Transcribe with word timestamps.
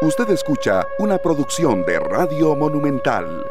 Usted 0.00 0.30
escucha 0.30 0.86
una 1.00 1.18
producción 1.18 1.84
de 1.84 1.98
Radio 1.98 2.54
Monumental. 2.54 3.44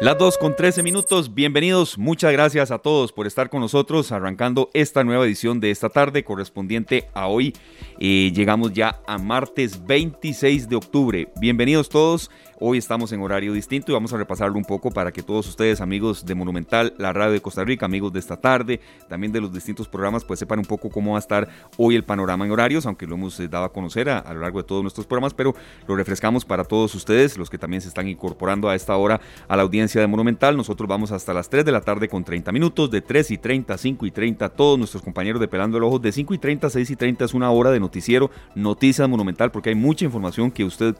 Las 0.00 0.18
2 0.18 0.38
con 0.38 0.56
13 0.56 0.82
minutos, 0.82 1.32
bienvenidos, 1.32 1.96
muchas 1.96 2.32
gracias 2.32 2.72
a 2.72 2.78
todos 2.78 3.12
por 3.12 3.28
estar 3.28 3.48
con 3.48 3.60
nosotros 3.60 4.10
arrancando 4.10 4.70
esta 4.74 5.04
nueva 5.04 5.24
edición 5.24 5.60
de 5.60 5.70
esta 5.70 5.88
tarde 5.88 6.24
correspondiente 6.24 7.08
a 7.14 7.28
hoy. 7.28 7.54
Eh, 8.00 8.32
llegamos 8.34 8.72
ya 8.72 9.00
a 9.06 9.18
martes 9.18 9.86
26 9.86 10.68
de 10.68 10.74
octubre. 10.74 11.28
Bienvenidos 11.40 11.88
todos 11.90 12.28
Hoy 12.58 12.78
estamos 12.78 13.12
en 13.12 13.20
horario 13.20 13.52
distinto 13.52 13.92
y 13.92 13.94
vamos 13.94 14.14
a 14.14 14.16
repasarlo 14.16 14.56
un 14.56 14.64
poco 14.64 14.90
para 14.90 15.12
que 15.12 15.22
todos 15.22 15.46
ustedes, 15.46 15.82
amigos 15.82 16.24
de 16.24 16.34
Monumental, 16.34 16.94
la 16.96 17.12
radio 17.12 17.32
de 17.32 17.42
Costa 17.42 17.62
Rica, 17.64 17.84
amigos 17.84 18.14
de 18.14 18.18
esta 18.18 18.38
tarde, 18.38 18.80
también 19.10 19.30
de 19.30 19.42
los 19.42 19.52
distintos 19.52 19.88
programas, 19.88 20.24
pues 20.24 20.38
sepan 20.38 20.60
un 20.60 20.64
poco 20.64 20.88
cómo 20.88 21.10
va 21.10 21.18
a 21.18 21.20
estar 21.20 21.50
hoy 21.76 21.96
el 21.96 22.04
panorama 22.04 22.46
en 22.46 22.52
horarios, 22.52 22.86
aunque 22.86 23.06
lo 23.06 23.16
hemos 23.16 23.38
eh, 23.40 23.48
dado 23.48 23.66
a 23.66 23.72
conocer 23.74 24.08
a, 24.08 24.32
lo 24.32 24.40
largo 24.40 24.62
de 24.62 24.66
todos 24.66 24.80
nuestros 24.80 25.06
programas, 25.06 25.34
pero 25.34 25.54
lo 25.86 25.96
refrescamos 25.96 26.46
para 26.46 26.64
todos 26.64 26.94
ustedes, 26.94 27.36
los 27.36 27.50
que 27.50 27.58
también 27.58 27.82
se 27.82 27.88
están 27.88 28.08
incorporando 28.08 28.70
a 28.70 28.74
esta 28.74 28.96
hora 28.96 29.20
a 29.48 29.54
la 29.54 29.62
audiencia 29.62 30.00
de 30.00 30.06
Monumental. 30.06 30.56
Nosotros 30.56 30.88
vamos 30.88 31.12
hasta 31.12 31.34
las 31.34 31.50
3 31.50 31.62
de 31.62 31.72
la 31.72 31.82
tarde 31.82 32.08
con 32.08 32.24
30 32.24 32.52
minutos, 32.52 32.90
de 32.90 33.02
3 33.02 33.32
y 33.32 33.36
30, 33.36 33.76
5 33.76 34.06
y 34.06 34.10
30, 34.10 34.48
todos 34.48 34.78
nuestros 34.78 35.02
compañeros 35.02 35.42
de 35.42 35.48
Pelando 35.48 35.76
el 35.76 35.84
Ojo, 35.84 35.98
de 35.98 36.10
5 36.10 36.32
y 36.32 36.38
30, 36.38 36.70
6 36.70 36.90
y 36.90 36.96
30 36.96 37.26
es 37.26 37.34
una 37.34 37.50
hora 37.50 37.70
de 37.70 37.80
noticiero, 37.80 38.30
noticias 38.54 39.06
Monumental, 39.06 39.50
porque 39.50 39.68
hay 39.68 39.74
mucha 39.74 40.06
información 40.06 40.50
que 40.50 40.64
usted 40.64 40.96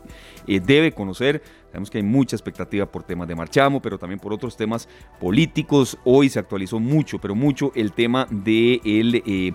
eh, 0.46 0.60
debe 0.60 0.92
conocer 0.92 1.45
Sabemos 1.76 1.90
que 1.90 1.98
hay 1.98 2.04
mucha 2.04 2.36
expectativa 2.36 2.86
por 2.86 3.02
temas 3.02 3.28
de 3.28 3.34
marchamo, 3.34 3.82
pero 3.82 3.98
también 3.98 4.18
por 4.18 4.32
otros 4.32 4.56
temas 4.56 4.88
políticos. 5.20 5.98
Hoy 6.04 6.28
se 6.28 6.38
actualizó 6.38 6.80
mucho, 6.80 7.20
pero 7.20 7.34
mucho 7.34 7.72
el 7.74 7.92
tema 7.92 8.26
de 8.30 8.80
el, 8.84 9.22
eh, 9.26 9.52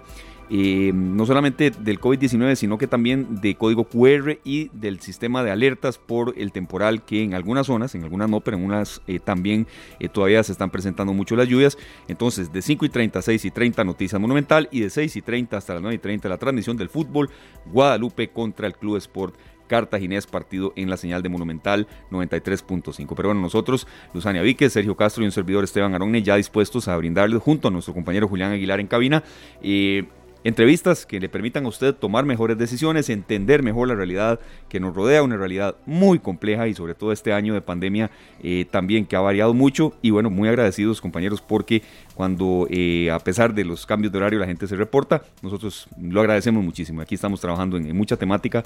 eh, 0.52 0.92
no 0.94 1.26
solamente 1.26 1.72
del 1.72 2.00
COVID-19, 2.00 2.56
sino 2.56 2.78
que 2.78 2.86
también 2.86 3.42
de 3.42 3.56
código 3.56 3.86
QR 3.86 4.38
y 4.44 4.70
del 4.74 5.00
sistema 5.00 5.44
de 5.44 5.50
alertas 5.50 5.98
por 5.98 6.36
el 6.38 6.52
temporal 6.52 7.06
que 7.06 7.24
en 7.24 7.34
algunas 7.34 7.68
zonas, 7.68 7.96
en 7.96 8.04
algunas 8.04 8.30
no, 8.30 8.42
pero 8.42 8.58
en 8.58 8.66
unas 8.66 9.02
eh, 9.08 9.20
también 9.20 9.66
todavía 10.14 10.44
se 10.44 10.52
están 10.52 10.70
presentando 10.70 11.14
mucho 11.14 11.36
las 11.36 11.48
lluvias. 11.48 11.78
Entonces, 12.08 12.52
de 12.52 12.62
5 12.62 12.86
y 12.86 12.90
30 12.90 13.22
6 13.22 13.46
y 13.46 13.52
30 13.52 13.84
Noticias 13.84 14.22
Monumental 14.22 14.68
y 14.72 14.82
de 14.82 14.90
6 14.90 15.16
y 15.16 15.22
30 15.22 15.58
hasta 15.58 15.74
las 15.74 15.82
9 15.82 15.96
y 15.96 16.00
30 16.00 16.30
la 16.30 16.38
transmisión 16.38 16.78
del 16.78 16.90
fútbol 16.90 17.30
Guadalupe 17.66 18.30
contra 18.30 18.68
el 18.68 18.76
Club 18.76 18.98
Sport 18.98 19.36
Cartaginés, 19.72 20.28
partido 20.28 20.74
en 20.76 20.90
la 20.90 20.98
señal 20.98 21.24
de 21.24 21.30
Monumental 21.30 21.88
93.5. 22.12 23.14
Pero 23.16 23.30
bueno, 23.30 23.40
nosotros, 23.40 23.88
Luzania 24.14 24.42
Víquez, 24.42 24.74
Sergio 24.74 24.98
Castro 24.98 25.24
y 25.24 25.28
un 25.28 25.32
servidor 25.32 25.64
Esteban 25.64 25.96
Aronne, 25.96 26.22
ya 26.22 26.36
dispuestos 26.36 26.90
a 26.90 26.98
brindarle 26.98 27.38
junto 27.38 27.70
a 27.70 27.72
nuestro 27.72 27.94
compañero 27.94 28.28
Julián 28.28 28.52
Aguilar 28.52 28.82
en 28.82 28.88
cabina. 28.88 29.24
Eh, 29.64 30.04
Entrevistas 30.44 31.06
que 31.06 31.20
le 31.20 31.30
permitan 31.30 31.66
a 31.66 31.68
usted 31.68 31.94
tomar 31.94 32.26
mejores 32.26 32.58
decisiones, 32.58 33.10
entender 33.10 33.62
mejor 33.62 33.88
la 33.88 33.94
realidad 33.94 34.40
que 34.70 34.80
nos 34.80 34.96
rodea, 34.96 35.22
una 35.22 35.38
realidad 35.38 35.76
muy 35.86 36.18
compleja 36.18 36.68
y 36.68 36.74
sobre 36.74 36.96
todo 36.96 37.12
este 37.12 37.32
año 37.32 37.54
de 37.54 37.62
pandemia 37.62 38.10
eh, 38.42 38.66
también 38.72 39.06
que 39.06 39.16
ha 39.16 39.20
variado 39.20 39.54
mucho 39.54 39.94
y 40.02 40.10
bueno, 40.10 40.32
muy 40.32 40.50
agradecidos 40.50 41.00
compañeros 41.00 41.44
porque 41.44 41.84
cuando 42.22 42.68
eh, 42.70 43.10
a 43.10 43.18
pesar 43.18 43.52
de 43.52 43.66
los 43.66 43.88
cambios 43.88 44.14
de 44.14 44.20
horario 44.20 44.38
la 44.38 44.46
gente 44.46 44.68
se 44.68 44.76
reporta, 44.76 45.24
nosotros 45.42 45.88
lo 46.00 46.20
agradecemos 46.20 46.64
muchísimo. 46.64 47.02
Aquí 47.02 47.16
estamos 47.16 47.42
trabajando 47.42 47.78
en, 47.78 47.98
mucha 47.98 48.16
temática, 48.16 48.62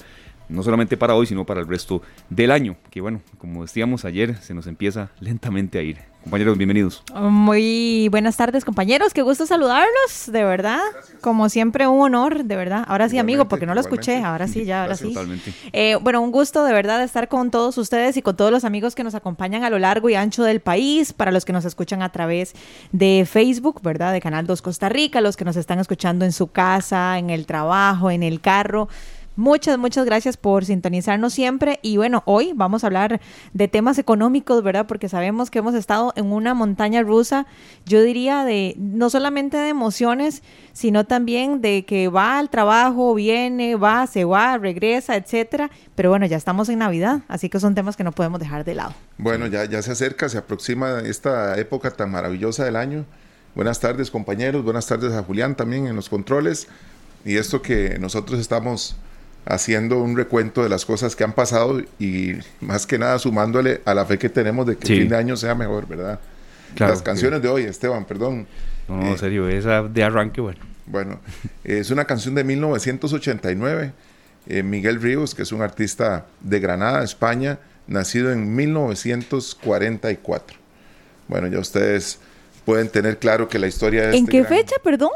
no 0.50 0.62
solamente 0.62 0.98
para 0.98 1.14
hoy, 1.14 1.24
sino 1.24 1.46
para 1.46 1.60
el 1.60 1.66
resto 1.66 2.02
del 2.28 2.50
año, 2.50 2.76
que 2.90 3.00
bueno, 3.00 3.22
como 3.38 3.62
decíamos 3.62 4.04
ayer, 4.04 4.36
se 4.42 4.52
nos 4.52 4.66
empieza 4.66 5.08
lentamente 5.20 5.78
a 5.78 5.82
ir. 5.82 5.96
Compañeros, 6.26 6.58
bienvenidos. 6.58 7.04
Muy 7.14 8.08
buenas 8.10 8.36
tardes, 8.36 8.64
compañeros. 8.64 9.14
Qué 9.14 9.22
gusto 9.22 9.46
saludarlos, 9.46 10.26
de 10.26 10.42
verdad. 10.42 10.80
Como 11.20 11.48
siempre, 11.48 11.86
un 11.86 12.00
honor, 12.00 12.42
de 12.42 12.56
verdad. 12.56 12.84
Ahora 12.88 13.08
sí, 13.08 13.16
amigo, 13.16 13.46
porque 13.46 13.64
no 13.64 13.74
lo 13.74 13.80
escuché. 13.80 14.24
Ahora 14.24 14.48
sí, 14.48 14.64
ya, 14.64 14.82
ahora 14.82 14.96
sí. 14.96 15.10
Totalmente. 15.14 15.54
Eh, 15.72 15.96
bueno, 16.02 16.20
un 16.20 16.32
gusto, 16.32 16.64
de 16.64 16.72
verdad, 16.72 17.00
estar 17.04 17.28
con 17.28 17.52
todos 17.52 17.78
ustedes 17.78 18.16
y 18.16 18.22
con 18.22 18.34
todos 18.34 18.50
los 18.50 18.64
amigos 18.64 18.96
que 18.96 19.04
nos 19.04 19.14
acompañan 19.14 19.62
a 19.62 19.70
lo 19.70 19.78
largo 19.78 20.10
y 20.10 20.16
ancho 20.16 20.42
del 20.42 20.58
país, 20.58 21.12
para 21.12 21.30
los 21.30 21.44
que 21.44 21.52
nos 21.52 21.64
escuchan 21.64 22.02
a 22.02 22.10
través 22.10 22.54
de 22.90 23.24
Facebook, 23.24 23.45
¿verdad? 23.82 24.12
De 24.12 24.20
Canal 24.20 24.46
2 24.46 24.62
Costa 24.62 24.88
Rica, 24.88 25.20
los 25.20 25.36
que 25.36 25.44
nos 25.44 25.56
están 25.56 25.78
escuchando 25.78 26.24
en 26.24 26.32
su 26.32 26.48
casa, 26.48 27.18
en 27.18 27.30
el 27.30 27.46
trabajo, 27.46 28.10
en 28.10 28.22
el 28.22 28.40
carro. 28.40 28.88
Muchas, 29.36 29.76
muchas 29.76 30.06
gracias 30.06 30.38
por 30.38 30.64
sintonizarnos 30.64 31.34
siempre. 31.34 31.78
Y 31.82 31.98
bueno, 31.98 32.22
hoy 32.24 32.52
vamos 32.54 32.82
a 32.82 32.86
hablar 32.86 33.20
de 33.52 33.68
temas 33.68 33.98
económicos, 33.98 34.62
¿verdad? 34.62 34.86
Porque 34.86 35.10
sabemos 35.10 35.50
que 35.50 35.58
hemos 35.58 35.74
estado 35.74 36.14
en 36.16 36.32
una 36.32 36.54
montaña 36.54 37.02
rusa, 37.02 37.46
yo 37.84 38.02
diría, 38.02 38.44
de 38.44 38.74
no 38.78 39.10
solamente 39.10 39.58
de 39.58 39.68
emociones, 39.68 40.42
sino 40.72 41.04
también 41.04 41.60
de 41.60 41.84
que 41.84 42.08
va 42.08 42.38
al 42.38 42.48
trabajo, 42.48 43.14
viene, 43.14 43.76
va, 43.76 44.06
se 44.06 44.24
va, 44.24 44.56
regresa, 44.56 45.16
etcétera. 45.16 45.70
Pero 45.94 46.08
bueno, 46.08 46.24
ya 46.24 46.38
estamos 46.38 46.70
en 46.70 46.78
Navidad, 46.78 47.20
así 47.28 47.50
que 47.50 47.60
son 47.60 47.74
temas 47.74 47.94
que 47.94 48.04
no 48.04 48.12
podemos 48.12 48.40
dejar 48.40 48.64
de 48.64 48.74
lado. 48.74 48.94
Bueno, 49.18 49.46
ya, 49.48 49.66
ya 49.66 49.82
se 49.82 49.92
acerca, 49.92 50.30
se 50.30 50.38
aproxima 50.38 51.00
esta 51.00 51.58
época 51.58 51.90
tan 51.90 52.10
maravillosa 52.10 52.64
del 52.64 52.76
año. 52.76 53.04
Buenas 53.56 53.80
tardes, 53.80 54.10
compañeros. 54.10 54.62
Buenas 54.62 54.86
tardes 54.86 55.14
a 55.14 55.22
Julián 55.22 55.56
también 55.56 55.86
en 55.86 55.96
los 55.96 56.10
controles. 56.10 56.68
Y 57.24 57.38
esto 57.38 57.62
que 57.62 57.98
nosotros 57.98 58.38
estamos 58.38 58.96
haciendo 59.46 59.96
un 59.96 60.14
recuento 60.14 60.62
de 60.62 60.68
las 60.68 60.84
cosas 60.84 61.16
que 61.16 61.24
han 61.24 61.32
pasado 61.32 61.80
y 61.98 62.34
más 62.60 62.86
que 62.86 62.98
nada 62.98 63.18
sumándole 63.18 63.80
a 63.86 63.94
la 63.94 64.04
fe 64.04 64.18
que 64.18 64.28
tenemos 64.28 64.66
de 64.66 64.76
que 64.76 64.92
el 64.92 65.00
fin 65.00 65.08
de 65.08 65.16
año 65.16 65.38
sea 65.38 65.54
mejor, 65.54 65.88
¿verdad? 65.88 66.20
las 66.76 67.00
canciones 67.00 67.40
de 67.40 67.48
hoy, 67.48 67.62
Esteban, 67.62 68.04
perdón. 68.04 68.46
No, 68.88 69.00
en 69.00 69.14
eh, 69.14 69.18
serio, 69.18 69.48
esa 69.48 69.84
de 69.84 70.04
arranque, 70.04 70.42
bueno. 70.42 70.60
Bueno, 70.84 71.18
es 71.64 71.90
una 71.90 72.04
canción 72.04 72.34
de 72.34 72.44
1989. 72.44 73.92
Eh, 74.48 74.62
Miguel 74.62 75.00
Ríos, 75.00 75.34
que 75.34 75.44
es 75.44 75.52
un 75.52 75.62
artista 75.62 76.26
de 76.42 76.60
Granada, 76.60 77.02
España, 77.02 77.58
nacido 77.86 78.32
en 78.32 78.54
1944. 78.54 80.58
Bueno, 81.26 81.46
ya 81.46 81.58
ustedes 81.58 82.20
pueden 82.66 82.90
tener 82.90 83.18
claro 83.18 83.48
que 83.48 83.58
la 83.58 83.68
historia 83.68 84.08
de... 84.08 84.18
¿En 84.18 84.24
este 84.24 84.32
qué 84.32 84.44
fecha, 84.44 84.74
perdón? 84.84 85.10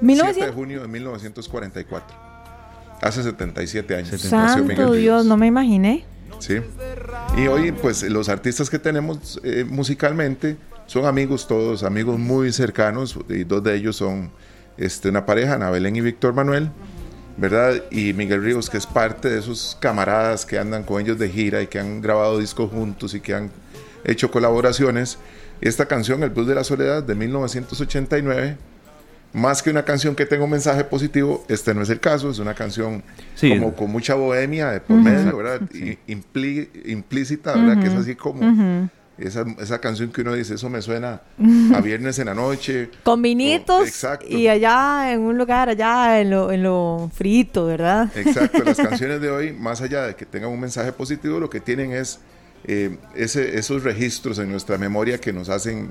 7 0.00 0.44
de 0.44 0.52
junio 0.52 0.82
de 0.82 0.88
1944. 0.88 2.16
Hace 3.00 3.22
77 3.22 3.96
años. 3.96 4.20
Santo 4.20 4.92
Dios, 4.92 5.24
no 5.24 5.36
me 5.36 5.46
imaginé. 5.46 6.04
Sí. 6.38 6.58
Y 7.36 7.46
hoy, 7.46 7.72
pues, 7.72 8.02
los 8.04 8.28
artistas 8.28 8.68
que 8.68 8.78
tenemos 8.78 9.40
eh, 9.42 9.64
musicalmente 9.66 10.56
son 10.86 11.06
amigos 11.06 11.48
todos, 11.48 11.82
amigos 11.82 12.18
muy 12.18 12.52
cercanos, 12.52 13.18
y 13.28 13.44
dos 13.44 13.64
de 13.64 13.74
ellos 13.74 13.96
son 13.96 14.30
este, 14.76 15.08
una 15.08 15.24
pareja, 15.24 15.54
Ana 15.54 15.70
Belén 15.70 15.96
y 15.96 16.02
Víctor 16.02 16.34
Manuel, 16.34 16.70
¿verdad? 17.38 17.82
Y 17.90 18.12
Miguel 18.12 18.42
Ríos, 18.42 18.68
que 18.68 18.76
es 18.76 18.86
parte 18.86 19.30
de 19.30 19.38
esos 19.38 19.76
camaradas 19.80 20.44
que 20.44 20.58
andan 20.58 20.84
con 20.84 21.00
ellos 21.00 21.18
de 21.18 21.30
gira 21.30 21.62
y 21.62 21.66
que 21.68 21.78
han 21.78 22.02
grabado 22.02 22.38
discos 22.38 22.70
juntos 22.70 23.14
y 23.14 23.20
que 23.20 23.34
han 23.34 23.50
hecho 24.04 24.30
colaboraciones. 24.30 25.18
Esta 25.60 25.86
canción, 25.86 26.22
El 26.22 26.30
Blues 26.30 26.46
de 26.46 26.54
la 26.54 26.64
Soledad, 26.64 27.02
de 27.02 27.14
1989, 27.14 28.56
más 29.32 29.62
que 29.62 29.70
una 29.70 29.84
canción 29.84 30.14
que 30.14 30.24
tenga 30.26 30.44
un 30.44 30.50
mensaje 30.50 30.84
positivo, 30.84 31.44
este 31.48 31.74
no 31.74 31.82
es 31.82 31.90
el 31.90 32.00
caso, 32.00 32.30
es 32.30 32.38
una 32.38 32.54
canción 32.54 33.02
como 33.40 33.74
con 33.74 33.90
mucha 33.90 34.14
bohemia 34.14 34.70
de 34.70 34.80
por 34.80 34.96
medio, 34.96 35.36
¿verdad? 35.36 35.60
implícita, 36.06 37.54
¿verdad? 37.54 37.82
Que 37.82 37.88
es 37.88 37.94
así 37.94 38.14
como 38.14 38.88
esa, 39.18 39.44
esa, 39.58 39.78
canción 39.78 40.10
que 40.10 40.20
uno 40.20 40.34
dice, 40.34 40.54
eso 40.54 40.68
me 40.68 40.82
suena 40.82 41.22
a 41.74 41.80
viernes 41.80 42.18
en 42.18 42.26
la 42.26 42.34
noche. 42.34 42.90
Con 43.02 43.22
vinitos 43.22 44.06
y 44.28 44.48
allá 44.48 45.12
en 45.12 45.20
un 45.20 45.38
lugar, 45.38 45.68
allá 45.68 46.20
en 46.20 46.30
lo, 46.30 46.52
en 46.52 46.62
lo 46.62 47.10
frito, 47.14 47.66
¿verdad? 47.66 48.10
Exacto, 48.14 48.62
las 48.62 48.76
canciones 48.88 49.20
de 49.20 49.30
hoy, 49.30 49.52
más 49.52 49.80
allá 49.80 50.06
de 50.06 50.14
que 50.14 50.26
tengan 50.26 50.50
un 50.50 50.60
mensaje 50.60 50.92
positivo, 50.92 51.40
lo 51.40 51.48
que 51.48 51.60
tienen 51.60 51.92
es 51.92 52.20
eh, 52.66 52.98
ese, 53.14 53.58
esos 53.58 53.82
registros 53.82 54.38
en 54.38 54.50
nuestra 54.50 54.76
memoria 54.78 55.18
que 55.18 55.32
nos 55.32 55.48
hacen 55.48 55.90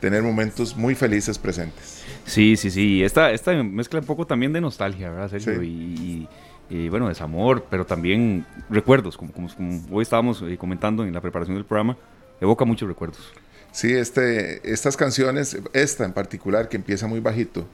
tener 0.00 0.22
momentos 0.22 0.76
muy 0.76 0.94
felices 0.94 1.38
presentes. 1.38 2.02
Sí, 2.24 2.56
sí, 2.56 2.70
sí. 2.70 3.02
Esta, 3.02 3.30
esta 3.32 3.52
mezcla 3.62 4.00
un 4.00 4.06
poco 4.06 4.26
también 4.26 4.52
de 4.52 4.60
nostalgia, 4.60 5.10
¿verdad, 5.10 5.30
Sergio? 5.30 5.62
Y, 5.62 6.88
bueno, 6.88 7.08
desamor, 7.08 7.64
pero 7.70 7.86
también 7.86 8.44
recuerdos, 8.68 9.16
como, 9.16 9.32
como, 9.32 9.48
hoy 9.90 10.02
estábamos 10.02 10.42
eh, 10.42 10.56
comentando 10.58 11.04
en 11.04 11.14
la 11.14 11.20
preparación 11.20 11.56
del 11.56 11.64
programa, 11.64 11.96
evoca 12.40 12.64
muchos 12.64 12.88
recuerdos. 12.88 13.32
Sí, 13.70 13.92
este, 13.92 14.72
estas 14.72 14.96
canciones, 14.96 15.58
esta 15.72 16.04
en 16.04 16.12
particular, 16.12 16.68
que 16.68 16.76
empieza 16.76 17.06
muy 17.06 17.20
bajito, 17.20 17.68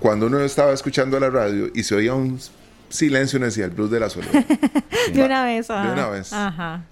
cuando 0.00 0.26
uno 0.26 0.40
estaba 0.40 0.72
escuchando 0.72 1.20
la 1.20 1.30
radio 1.30 1.68
y 1.74 1.82
se 1.82 1.94
oía 1.94 2.14
un 2.14 2.40
silencio, 2.88 3.36
uno 3.36 3.46
decía 3.46 3.66
el 3.66 3.70
blues 3.70 3.90
de 3.90 4.00
la 4.00 4.08
soledad. 4.08 4.44
de 5.12 5.22
una 5.22 5.44
vez, 5.44 5.70
ajá. 5.70 5.86
De 5.86 5.92
una 5.92 6.08
vez. 6.08 6.32
Ajá. 6.32 6.84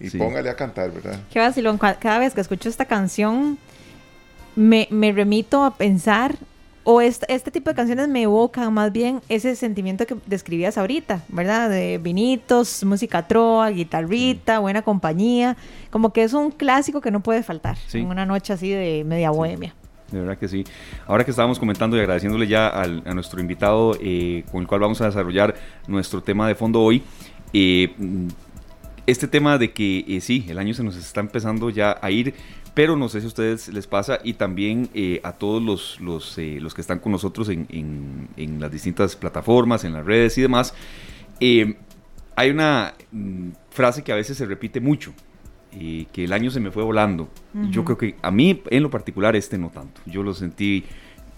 Y 0.00 0.10
póngale 0.16 0.48
a 0.48 0.56
cantar, 0.56 0.90
¿verdad? 0.90 1.20
Qué 1.30 1.38
vacilón. 1.38 1.78
Cada 1.78 2.18
vez 2.18 2.34
que 2.34 2.40
escucho 2.40 2.68
esta 2.68 2.86
canción, 2.86 3.58
me, 4.56 4.88
me 4.90 5.12
remito 5.12 5.62
a 5.62 5.76
pensar 5.76 6.36
o 6.82 7.00
este, 7.00 7.32
este, 7.32 7.50
tipo 7.50 7.68
de 7.70 7.76
canciones 7.76 8.08
me 8.08 8.22
evocan 8.22 8.72
más 8.72 8.90
bien 8.90 9.20
ese 9.28 9.54
sentimiento 9.54 10.06
que 10.06 10.16
describías 10.26 10.78
ahorita, 10.78 11.22
¿verdad? 11.28 11.68
De 11.68 11.98
vinitos, 11.98 12.82
música 12.84 13.26
troa, 13.28 13.68
guitarrita, 13.70 14.58
buena 14.60 14.82
compañía. 14.82 15.56
Como 15.90 16.12
que 16.12 16.22
es 16.22 16.32
un 16.32 16.50
clásico 16.50 17.00
que 17.00 17.10
no 17.10 17.20
puede 17.20 17.42
faltar 17.42 17.76
en 17.92 18.06
una 18.06 18.24
noche 18.24 18.54
así 18.54 18.70
de 18.70 19.04
media 19.04 19.30
bohemia. 19.30 19.74
De 20.10 20.20
verdad 20.20 20.38
que 20.38 20.48
sí. 20.48 20.64
Ahora 21.06 21.24
que 21.24 21.30
estábamos 21.30 21.58
comentando 21.58 21.96
y 21.96 22.00
agradeciéndole 22.00 22.48
ya 22.48 22.68
a 22.68 23.14
nuestro 23.14 23.40
invitado 23.40 23.96
eh, 24.00 24.44
con 24.50 24.62
el 24.62 24.66
cual 24.66 24.80
vamos 24.80 25.00
a 25.02 25.06
desarrollar 25.06 25.54
nuestro 25.86 26.22
tema 26.22 26.48
de 26.48 26.54
fondo 26.54 26.80
hoy, 26.80 27.02
este 29.06 29.28
tema 29.28 29.58
de 29.58 29.72
que 29.72 30.18
sí, 30.20 30.46
el 30.48 30.58
año 30.58 30.74
se 30.74 30.82
nos 30.82 30.96
está 30.96 31.20
empezando 31.20 31.70
ya 31.70 31.98
a 32.00 32.10
ir, 32.10 32.34
pero 32.74 32.96
no 32.96 33.08
sé 33.08 33.20
si 33.20 33.26
a 33.26 33.28
ustedes 33.28 33.68
les 33.68 33.86
pasa 33.86 34.20
y 34.22 34.34
también 34.34 34.88
a 35.22 35.32
todos 35.32 35.62
los, 35.62 36.00
los, 36.00 36.36
los, 36.38 36.74
que 36.74 36.80
están 36.80 36.98
con 37.00 37.12
nosotros 37.12 37.48
en, 37.48 38.28
en, 38.36 38.60
las 38.60 38.70
distintas 38.70 39.16
plataformas, 39.16 39.84
en 39.84 39.92
las 39.92 40.04
redes 40.04 40.38
y 40.38 40.42
demás. 40.42 40.74
hay 41.40 42.50
una 42.50 42.94
mm, 43.10 43.50
frase 43.70 44.02
que 44.02 44.12
a 44.12 44.16
veces 44.16 44.36
se 44.36 44.46
repite 44.46 44.80
mucho 44.80 45.12
que 45.70 46.24
el 46.24 46.32
año 46.32 46.50
se 46.50 46.60
me 46.60 46.70
fue 46.70 46.82
volando. 46.82 47.28
Yo 47.70 47.84
creo 47.84 47.96
que 47.96 48.16
a 48.22 48.30
mí 48.30 48.62
en 48.70 48.82
lo 48.82 48.90
particular 48.90 49.36
este 49.36 49.58
no 49.58 49.70
tanto. 49.70 50.00
Yo 50.06 50.22
lo 50.22 50.34
sentí 50.34 50.84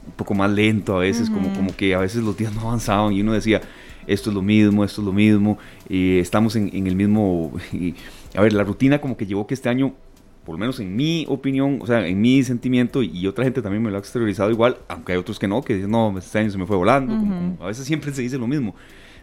un 0.07 0.13
poco 0.13 0.35
más 0.35 0.51
lento 0.51 0.97
a 0.97 1.01
veces, 1.01 1.31
como, 1.31 1.53
como 1.55 1.77
que 1.77 1.95
a 1.95 1.99
veces 1.99 2.23
los 2.23 2.37
días 2.37 2.55
no 2.55 2.63
avanzaban 2.63 3.13
y 3.13 3.21
uno 3.21 3.33
decía, 3.33 3.61
esto 4.07 4.31
es 4.31 4.35
lo 4.35 4.43
mismo, 4.43 4.85
esto 4.85 5.01
es 5.01 5.07
lo 5.07 5.13
mismo, 5.13 5.59
y 5.89 6.19
estamos 6.19 6.57
en, 6.57 6.87
el 6.87 6.97
mismo... 6.97 7.53
a 8.37 8.41
ver, 8.43 8.53
la 8.53 8.65
rutina 8.65 9.01
como 9.01 9.17
que 9.17 9.27
llevó 9.27 9.47
que 9.47 9.55
este 9.55 9.69
año, 9.69 9.95
por 10.45 10.55
lo 10.55 10.59
menos 10.59 10.81
en 10.81 10.95
mi 10.95 11.25
opinión, 11.29 11.79
o 11.81 11.87
sea, 11.87 12.07
en 12.07 12.21
mi 12.21 12.43
sentimiento, 12.43 13.03
y 13.03 13.27
otra 13.27 13.45
gente 13.45 13.63
también 13.63 13.83
me 13.83 13.91
lo 13.91 13.97
ha 13.97 14.01
exteriorizado 14.01 14.51
igual, 14.51 14.79
aunque 14.89 15.13
hay 15.13 15.19
otros 15.19 15.39
que 15.39 15.49
no, 15.49 15.63
que 15.63 15.75
dicen, 15.75 15.91
no, 15.91 16.17
este 16.19 16.39
año 16.39 16.51
se 16.51 16.59
me 16.59 16.67
fue 16.67 16.77
volando, 16.77 17.15
a 17.61 17.67
veces 17.67 17.87
siempre 17.87 18.13
se 18.13 18.23
dice 18.23 18.39
lo 18.39 18.47
mismo. 18.47 18.75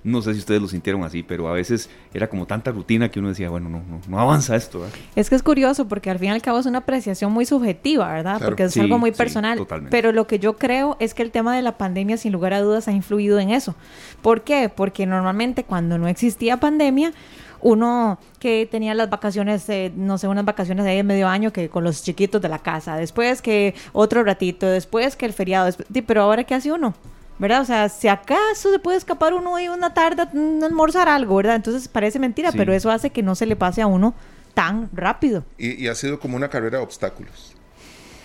No 0.04 0.22
sé 0.22 0.34
si 0.34 0.40
ustedes 0.40 0.62
lo 0.62 0.68
sintieron 0.68 1.04
así, 1.04 1.24
pero 1.24 1.48
a 1.48 1.54
veces 1.54 1.90
era 2.14 2.30
como 2.30 2.46
tanta 2.46 2.72
rutina 2.72 3.10
que 3.10 3.20
uno 3.20 3.30
decía, 3.30 3.50
bueno, 3.50 3.70
no, 3.70 3.80
no, 3.80 4.02
no 4.08 4.20
avanza 4.20 4.56
esto. 4.56 4.86
Es 5.16 5.30
que 5.30 5.36
es 5.36 5.44
curioso 5.44 5.88
porque 5.88 6.10
al 6.10 6.20
fin 6.20 6.30
y 6.30 6.32
al 6.32 6.42
cabo 6.42 6.60
es 6.60 6.66
una 6.66 6.80
apreciación 6.80 7.32
muy 7.32 7.46
subjetiva, 7.46 8.12
¿verdad? 8.12 8.42
porque 8.44 8.64
es 8.64 8.78
algo 8.78 8.98
muy 8.98 9.12
personal. 9.12 9.66
pero 9.90 10.12
lo 10.12 10.28
que 10.28 10.40
yo 10.40 10.58
creo 10.58 10.98
es 11.00 11.14
que 11.14 11.24
el 11.24 11.32
tema 11.32 11.56
de 11.56 11.62
la 11.62 11.78
pandemia, 11.78 12.18
sin 12.18 12.32
lugar 12.32 12.54
a 12.54 12.62
dudas, 12.62 12.88
ha 12.88 12.92
influido 12.92 13.40
en 13.40 13.50
eso. 13.50 13.76
¿Por 14.22 14.42
qué? 14.42 14.70
Porque 14.74 15.06
normalmente 15.06 15.64
cuando 15.64 15.98
no 15.98 16.08
existía 16.08 16.58
pandemia, 16.58 17.14
uno 17.62 18.20
que 18.40 18.68
tenía 18.70 18.94
las 18.94 19.10
vacaciones, 19.10 19.68
no 19.96 20.18
sé, 20.18 20.28
unas 20.28 20.46
vacaciones 20.46 20.86
de 20.86 21.04
medio 21.04 21.28
año 21.28 21.52
que 21.52 21.70
con 21.70 21.84
los 21.84 22.04
chiquitos 22.04 22.42
de 22.42 22.50
la 22.50 22.60
casa, 22.60 22.96
después 22.96 23.42
que 23.42 23.76
otro 23.94 24.24
ratito, 24.24 24.66
después 24.66 25.16
que 25.16 25.26
el 25.26 25.34
feriado, 25.34 25.70
pero 26.06 26.22
ahora 26.22 26.44
¿qué 26.44 26.56
hace 26.56 26.72
uno? 26.72 26.94
¿Verdad? 27.40 27.62
O 27.62 27.66
sea, 27.66 27.90
si 27.90 28.08
acaso 28.08 28.72
se 28.72 28.80
puede 28.80 28.98
escapar 28.98 29.34
uno 29.34 29.60
y 29.60 29.70
una 29.70 29.94
tarde 29.94 30.24
a 30.24 30.66
almorzar 30.66 31.08
algo, 31.08 31.38
¿verdad? 31.38 31.56
Entonces 31.56 31.88
parece 31.88 32.20
mentira, 32.20 32.52
pero 32.52 32.74
eso 32.74 32.92
hace 32.92 33.10
que 33.10 33.24
no 33.24 33.34
se 33.34 33.46
le 33.46 33.56
pase 33.56 33.82
a 33.82 33.88
uno 33.88 34.14
tan 34.54 34.90
rápido. 34.94 35.46
Y, 35.58 35.88
ha 35.88 35.96
sido 35.96 36.20
como 36.20 36.36
una 36.36 36.50
carrera 36.50 36.78
de 36.78 36.84
obstáculos. 36.84 37.56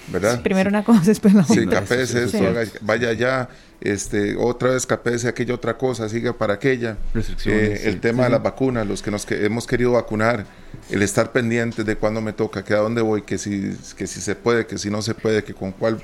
¿verdad? 0.06 0.43
primero 0.43 0.69
una 0.69 0.84
cosa, 0.84 1.00
después 1.00 1.32
la 1.32 1.44
otra. 1.44 1.55
Sí, 1.55 1.66
capese 1.66 2.25
esto, 2.25 2.38
vaya 2.82 3.08
allá, 3.08 3.49
este, 3.81 4.37
otra 4.37 4.70
vez 4.70 4.84
capese 4.84 5.28
aquella 5.28 5.55
otra 5.55 5.78
cosa, 5.78 6.10
siga 6.10 6.34
para 6.34 6.55
aquella. 6.55 6.99
Eh, 7.46 7.82
el 7.84 8.00
tema 8.00 8.25
de 8.25 8.31
las 8.31 8.43
vacunas, 8.43 8.87
los 8.87 9.00
que 9.00 9.10
nos 9.10 9.25
que 9.25 9.46
hemos 9.46 9.67
querido 9.67 9.93
vacunar, 9.93 10.44
el 10.90 11.00
estar 11.00 11.32
pendientes 11.32 11.87
de 11.87 11.96
cuándo 11.96 12.20
me 12.20 12.34
toca, 12.34 12.62
que 12.64 12.75
a 12.75 12.78
dónde 12.78 13.00
voy, 13.00 13.22
que 13.22 13.38
si, 13.38 13.78
que 13.96 14.06
si 14.06 14.20
se 14.20 14.34
puede, 14.34 14.67
que 14.67 14.76
si 14.76 14.90
no 14.90 15.00
se 15.00 15.14
puede, 15.14 15.43
que 15.43 15.55
con 15.55 15.72
cuál, 15.72 16.02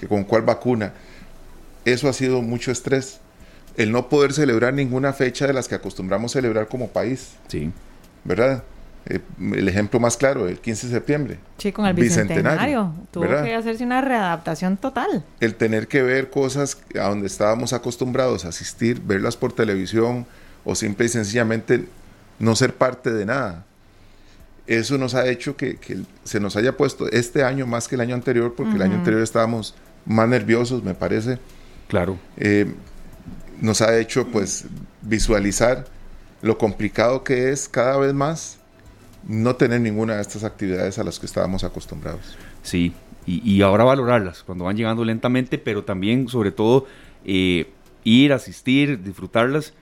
que 0.00 0.08
con 0.08 0.24
cuál 0.24 0.42
vacuna 0.42 0.92
eso 1.84 2.08
ha 2.08 2.12
sido 2.12 2.42
mucho 2.42 2.70
estrés. 2.70 3.20
El 3.76 3.92
no 3.92 4.08
poder 4.08 4.32
celebrar 4.32 4.74
ninguna 4.74 5.12
fecha 5.12 5.46
de 5.46 5.52
las 5.52 5.68
que 5.68 5.74
acostumbramos 5.74 6.32
celebrar 6.32 6.68
como 6.68 6.88
país. 6.88 7.36
Sí. 7.48 7.70
¿Verdad? 8.24 8.64
Eh, 9.06 9.20
el 9.52 9.68
ejemplo 9.68 10.00
más 10.00 10.16
claro, 10.16 10.48
el 10.48 10.58
15 10.58 10.88
de 10.88 10.92
septiembre. 10.92 11.38
Sí, 11.56 11.72
con 11.72 11.86
el 11.86 11.94
bicentenario. 11.94 12.92
Tuvo 13.10 13.26
que 13.26 13.54
hacerse 13.54 13.84
una 13.84 14.00
readaptación 14.00 14.76
total. 14.76 15.24
El 15.40 15.54
tener 15.54 15.88
que 15.88 16.02
ver 16.02 16.28
cosas 16.28 16.78
a 16.94 17.08
donde 17.08 17.26
estábamos 17.26 17.72
acostumbrados 17.72 18.44
a 18.44 18.48
asistir, 18.48 19.00
verlas 19.00 19.36
por 19.36 19.52
televisión 19.52 20.26
o 20.64 20.74
simple 20.74 21.06
y 21.06 21.08
sencillamente 21.08 21.86
no 22.38 22.54
ser 22.54 22.74
parte 22.74 23.10
de 23.10 23.24
nada. 23.24 23.64
Eso 24.66 24.98
nos 24.98 25.14
ha 25.14 25.26
hecho 25.26 25.56
que, 25.56 25.78
se 26.24 26.40
nos 26.40 26.56
haya 26.56 26.76
puesto 26.76 27.10
este 27.10 27.42
año 27.42 27.66
más 27.66 27.88
que 27.88 27.94
el 27.94 28.02
año 28.02 28.14
anterior, 28.14 28.54
porque 28.54 28.74
el 28.74 28.82
año 28.82 28.96
anterior 28.96 29.22
estábamos 29.22 29.74
más 30.04 30.28
nerviosos, 30.28 30.82
me 30.84 30.94
parece 30.94 31.38
Claro. 31.88 32.18
Eh, 32.36 32.72
nos 33.60 33.80
ha 33.80 33.98
hecho 33.98 34.26
pues 34.28 34.66
visualizar 35.02 35.86
lo 36.42 36.58
complicado 36.58 37.24
que 37.24 37.50
es 37.50 37.68
cada 37.68 37.96
vez 37.98 38.14
más 38.14 38.58
no 39.26 39.56
tener 39.56 39.80
ninguna 39.80 40.16
de 40.16 40.22
estas 40.22 40.44
actividades 40.44 40.98
a 40.98 41.04
las 41.04 41.18
que 41.18 41.26
estábamos 41.26 41.64
acostumbrados. 41.64 42.36
Sí, 42.62 42.92
y, 43.26 43.60
ahora 43.60 43.84
valorarlas 43.84 44.42
cuando 44.42 44.64
van 44.64 44.76
llegando 44.76 45.04
lentamente, 45.04 45.58
pero 45.58 45.84
también 45.84 46.28
sobre 46.28 46.50
todo 46.50 46.86
eh, 47.26 47.68
ir, 48.02 48.32
asistir, 48.32 49.02
disfrutarlas 49.02 49.74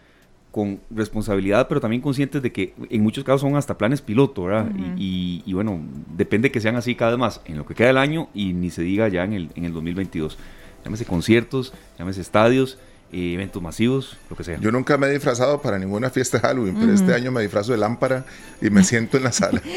con 0.50 0.80
responsabilidad, 0.90 1.68
pero 1.68 1.80
también 1.80 2.02
conscientes 2.02 2.42
de 2.42 2.50
que 2.50 2.74
en 2.90 3.02
muchos 3.02 3.22
casos 3.22 3.42
son 3.42 3.54
hasta 3.54 3.78
planes 3.78 4.00
piloto, 4.00 4.44
¿verdad? 4.44 4.68
y, 4.96 5.44
y, 5.46 5.52
bueno, 5.52 5.80
depende 6.16 6.50
que 6.50 6.60
sean 6.60 6.74
así 6.74 6.96
cada 6.96 7.12
vez 7.12 7.20
más 7.20 7.40
en 7.44 7.58
lo 7.58 7.66
que 7.66 7.74
queda 7.74 7.88
del 7.88 7.98
año 7.98 8.28
y 8.34 8.52
ni 8.52 8.70
se 8.70 8.82
diga 8.82 9.06
ya 9.06 9.22
en 9.22 9.34
el, 9.34 9.50
en 9.54 9.64
el 9.64 9.72
2022 9.72 10.38
llámese 10.86 11.04
conciertos, 11.04 11.72
llámese 11.98 12.20
estadios, 12.20 12.78
eh, 13.12 13.34
eventos 13.34 13.62
masivos, 13.62 14.16
lo 14.28 14.36
que 14.36 14.42
sea. 14.42 14.58
Yo 14.58 14.72
nunca 14.72 14.98
me 14.98 15.06
he 15.06 15.10
disfrazado 15.10 15.62
para 15.62 15.78
ninguna 15.78 16.10
fiesta 16.10 16.38
de 16.38 16.48
Halloween, 16.48 16.76
pero 16.78 16.92
este 16.92 17.14
año 17.14 17.30
me 17.30 17.40
disfrazo 17.40 17.70
de 17.72 17.78
lámpara 17.78 18.24
y 18.60 18.68
me 18.70 18.82
siento 18.82 19.16
en 19.16 19.22
la 19.24 19.32
sala. 19.32 19.62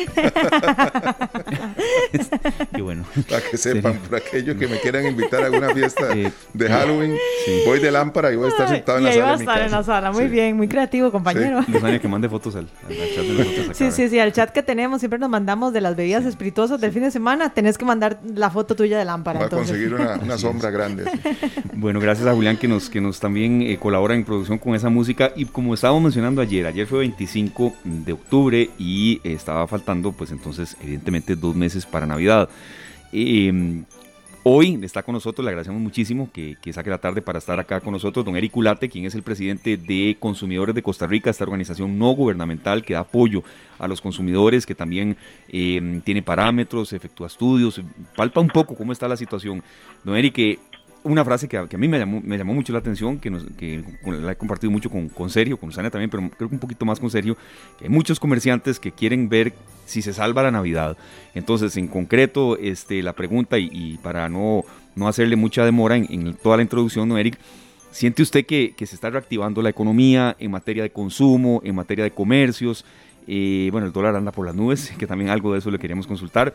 Qué 2.74 2.82
bueno. 2.82 3.06
Para 3.30 3.42
que 3.42 3.58
sepan, 3.58 4.00
por 4.00 4.18
aquellos 4.18 4.58
que 4.58 4.68
me 4.68 4.80
quieran 4.80 5.06
invitar 5.06 5.44
a 5.44 5.46
alguna 5.46 5.70
fiesta 5.74 6.12
eh, 6.16 6.32
de 6.54 6.70
Halloween, 6.70 7.16
voy 7.66 7.80
de 7.80 7.92
lámpara 7.92 8.32
y 8.32 8.36
voy 8.36 8.48
a 8.48 8.50
estar 8.50 8.68
sentado 8.68 8.98
en 8.98 9.04
la 9.04 9.14
sala. 9.14 9.32
a 9.32 9.36
estar 9.36 9.62
en 9.62 9.72
la 9.72 9.84
sala, 9.84 10.12
muy 10.12 10.28
bien, 10.28 10.58
muy 10.58 10.68
creativo, 10.68 11.12
compañero. 11.12 11.64
Sí. 11.64 12.00
que 12.00 12.08
mande 12.08 12.30
fotos 12.30 12.56
al, 12.56 12.68
chat 12.68 12.90
de 12.90 13.34
nosotros 13.34 13.78
Sí, 13.78 13.92
sí, 13.92 14.10
sí, 14.10 14.20
al 14.20 14.34
chat 14.34 14.52
que 14.52 14.64
tenemos 14.64 15.00
siempre 15.00 15.20
nos 15.20 15.30
mandamos 15.30 15.72
de 15.74 15.82
las 15.82 15.96
bebidas 15.96 16.26
espirituosas 16.26 16.82
del 16.82 16.92
fin 16.92 17.04
de 17.04 17.12
semana, 17.12 17.54
tenés 17.54 17.78
que 17.78 17.86
mandar 17.86 18.20
la 18.34 18.50
foto 18.50 18.76
tuya 18.76 18.98
de 18.98 19.06
lámpara. 19.06 19.40
Voy 19.40 19.48
a 19.48 19.50
conseguir 19.50 19.94
una, 19.94 20.38
sombra 20.38 20.72
grande. 20.72 21.06
Bueno, 21.74 22.00
gracias 22.00 22.28
a 22.28 22.34
Julián 22.34 22.58
que 22.58 22.68
nos, 22.68 22.90
que 22.90 23.00
nos 23.00 23.19
también 23.20 23.62
eh, 23.62 23.78
colabora 23.78 24.16
en 24.16 24.26
producción 24.26 24.58
con 24.58 24.76
esa 24.76 24.90
música 24.90 25.32
y 25.36 25.46
como 25.46 25.74
estábamos 25.74 26.04
mencionando 26.04 26.42
ayer, 26.42 26.66
ayer 26.66 26.88
fue 26.88 27.00
25 27.00 27.74
de 27.84 28.14
octubre 28.14 28.70
y 28.78 29.20
estaba 29.24 29.68
faltando 29.68 30.12
pues 30.12 30.32
entonces 30.32 30.78
evidentemente 30.82 31.36
dos 31.36 31.56
meses 31.56 31.86
para 31.86 32.06
Navidad. 32.06 32.50
Em, 33.12 33.86
hoy 34.44 34.80
está 34.84 35.04
con 35.04 35.14
nosotros, 35.14 35.44
le 35.44 35.50
agradecemos 35.50 35.82
muchísimo 35.82 36.30
que, 36.32 36.58
saque 36.72 36.90
la 36.90 37.00
tarde 37.00 37.22
para 37.22 37.40
estar 37.40 37.60
acá 37.60 37.82
con 37.82 37.94
nosotros, 37.94 38.26
don 38.26 38.36
Eric 38.36 38.52
Culate, 38.52 38.90
quien 38.90 39.06
es 39.06 39.16
el 39.16 39.24
presidente 39.24 39.78
de 39.78 40.18
Consumidores 40.20 40.76
de 40.76 40.84
Costa 40.84 41.08
Rica, 41.08 41.30
esta 41.30 41.44
organización 41.44 41.98
no 41.98 42.12
gubernamental 42.12 42.84
que 42.84 42.94
da 42.94 43.02
apoyo 43.02 43.44
a 43.78 43.88
los 43.88 44.02
consumidores, 44.02 44.66
que 44.66 44.76
también 44.76 45.18
em, 45.48 46.02
tiene 46.02 46.22
parámetros, 46.22 46.94
efectúa 46.94 47.28
estudios, 47.28 47.82
palpa 48.16 48.40
un 48.42 48.50
poco 48.50 48.76
cómo 48.76 48.92
está 48.92 49.08
la 49.08 49.18
situación. 49.18 49.64
Don 50.04 50.16
Eric, 50.16 50.60
una 51.04 51.24
frase 51.24 51.48
que 51.48 51.58
a, 51.58 51.66
mí 51.78 51.88
me 51.88 51.98
llamó, 51.98 52.22
me 52.24 52.38
llamó 52.38 52.54
mucho 52.54 52.74
la 52.74 52.80
atención, 52.80 53.20
que, 53.20 53.32
que 53.58 53.84
la 54.06 54.32
he 54.32 54.36
compartido 54.36 54.72
mucho 54.72 54.90
con, 54.90 55.10
con 55.10 55.30
Sergio, 55.30 55.58
con 55.58 55.72
Susana 55.72 55.90
también, 55.90 56.10
pero 56.10 56.30
creo 56.30 56.50
que 56.50 56.56
un 56.56 56.60
poquito 56.60 56.86
más 56.86 57.00
con 57.00 57.10
Sergio, 57.10 57.38
que 57.78 57.86
hay 57.86 57.90
muchos 57.90 58.20
comerciantes 58.20 58.80
que 58.80 58.92
quieren 58.92 59.30
ver 59.30 59.54
si 59.86 60.02
se 60.02 60.14
salva 60.14 60.44
la 60.44 60.52
Navidad. 60.52 60.98
Entonces, 61.34 61.76
en 61.78 61.88
concreto, 61.88 62.58
este, 62.58 63.02
la 63.02 63.14
pregunta, 63.14 63.58
y, 63.58 63.98
para 64.04 64.30
no, 64.30 64.64
no 64.96 65.08
hacerle 65.08 65.36
mucha 65.36 65.66
demora 65.66 65.96
en, 65.96 66.34
toda 66.36 66.58
la 66.58 66.64
introducción, 66.64 67.08
¿no, 67.08 67.18
Eric? 67.18 67.38
¿Siente 67.92 68.22
usted 68.22 68.46
que, 68.46 68.74
que, 68.78 68.86
se 68.86 68.96
está 68.96 69.10
reactivando 69.10 69.62
la 69.62 69.70
economía 69.70 70.36
en 70.40 70.52
materia 70.52 70.84
de 70.84 70.92
consumo, 70.92 71.62
en 71.64 71.74
materia 71.74 72.04
de 72.04 72.12
comercios? 72.12 72.86
Eh, 73.32 73.70
bueno, 73.72 73.86
el 73.86 73.94
dólar 73.94 74.16
anda 74.16 74.32
por 74.32 74.46
las 74.46 74.56
nubes, 74.56 74.92
que 74.98 75.08
también 75.08 75.30
algo 75.30 75.54
de 75.54 75.60
eso 75.60 75.70
le 75.70 75.80
queríamos 75.80 76.08
consultar. 76.08 76.54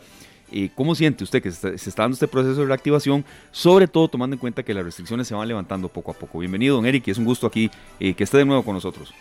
Eh, 0.51 0.69
¿Cómo 0.75 0.93
siente 0.93 1.23
usted 1.23 1.41
que 1.41 1.51
se 1.51 1.75
está, 1.75 2.03
dando 2.03 2.13
este 2.13 2.27
proceso 2.27 2.61
de 2.61 2.67
reactivación, 2.67 3.25
sobre 3.51 3.87
todo 3.87 4.07
tomando 4.07 4.35
en 4.35 4.39
cuenta 4.39 4.63
que 4.63 4.73
las 4.73 4.85
restricciones 4.85 5.27
se 5.27 5.33
van 5.33 5.47
levantando 5.47 5.89
poco 5.89 6.11
a 6.11 6.13
poco? 6.13 6.39
Bienvenido, 6.39 6.75
don 6.75 6.85
Eric, 6.85 7.07
es 7.07 7.17
un 7.17 7.25
gusto 7.25 7.47
aquí 7.47 7.69
eh, 7.99 8.13
que 8.13 8.23
esté 8.23 8.37
de 8.37 8.45
nuevo 8.45 8.63
con 8.63 8.75
nosotros. 8.75 9.13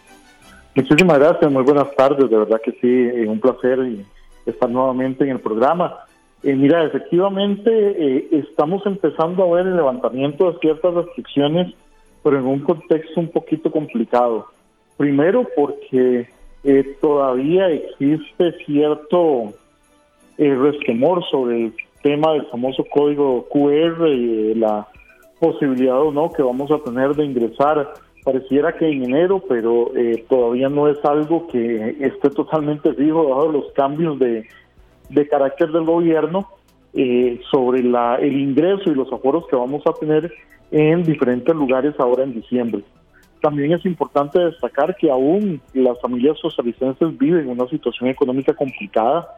Muchísimas 0.75 1.19
gracias, 1.19 1.51
muy 1.51 1.63
buenas 1.63 1.95
tardes, 1.97 2.29
de 2.29 2.37
verdad 2.37 2.61
que 2.63 2.73
sí, 2.73 2.79
eh, 2.89 3.27
un 3.27 3.41
placer 3.41 3.79
estar 4.45 4.69
nuevamente 4.69 5.25
en 5.25 5.31
el 5.31 5.41
programa. 5.41 5.95
mira, 6.43 6.85
efectivamente 6.85 8.37
estamos 8.37 8.85
empezando 8.85 9.45
a 9.45 9.57
ver 9.57 9.67
el 9.67 9.77
levantamiento 9.77 10.53
de 10.53 10.59
ciertas 10.59 10.93
restricciones, 10.93 11.73
pero 12.23 12.39
en 12.39 12.45
un 12.45 12.61
contexto 12.61 13.21
un 13.21 13.31
poquito 13.31 13.71
complicado. 13.71 14.49
Primero 14.99 15.47
porque 15.57 16.29
todavía 17.01 17.69
existe 17.69 18.53
cierto 18.67 19.55
eh, 20.39 20.55
resquemor 20.55 21.25
sobre 21.31 21.67
el 21.67 21.75
tema 22.03 22.33
del 22.33 22.47
famoso 22.47 22.85
código 22.91 23.47
QR 23.49 24.09
y 24.09 24.55
la 24.55 24.87
posibilidad 25.41 26.01
o 26.01 26.13
no 26.13 26.31
que 26.31 26.43
vamos 26.43 26.71
a 26.71 26.79
tener 26.79 27.15
de 27.15 27.25
ingresar. 27.25 27.95
Pareciera 28.25 28.75
que 28.77 28.89
en 28.89 29.05
enero, 29.05 29.43
pero 29.49 29.95
eh, 29.97 30.25
todavía 30.29 30.69
no 30.69 30.89
es 30.89 31.03
algo 31.05 31.47
que 31.49 31.97
esté 32.01 32.31
totalmente 32.31 32.95
fijo, 32.95 33.29
dado 33.29 33.53
los 33.53 33.73
cambios 33.73 34.19
de, 34.19 34.47
de 35.11 35.29
carácter 35.29 35.71
del 35.71 35.85
gobierno 35.85 36.49
eh, 36.95 37.41
sobre 37.51 37.83
la, 37.83 38.17
el 38.17 38.39
ingreso 38.39 38.91
y 38.91 38.95
los 38.95 39.13
aforos 39.13 39.47
que 39.49 39.57
vamos 39.57 39.83
a 39.87 39.93
tener 39.95 40.33
en 40.71 41.03
diferentes 41.03 41.55
lugares 41.55 41.95
ahora 41.99 42.23
en 42.23 42.35
diciembre. 42.35 42.83
también 43.43 43.73
es 43.73 43.85
importante 43.85 44.39
destacar 44.39 44.97
que 44.97 45.11
aún 45.11 45.61
las 45.75 46.01
familias 46.01 46.39
costarricenses 46.41 47.19
viven 47.19 47.49
una 47.49 47.67
situación 47.69 48.09
económica 48.09 48.55
complicada. 48.55 49.29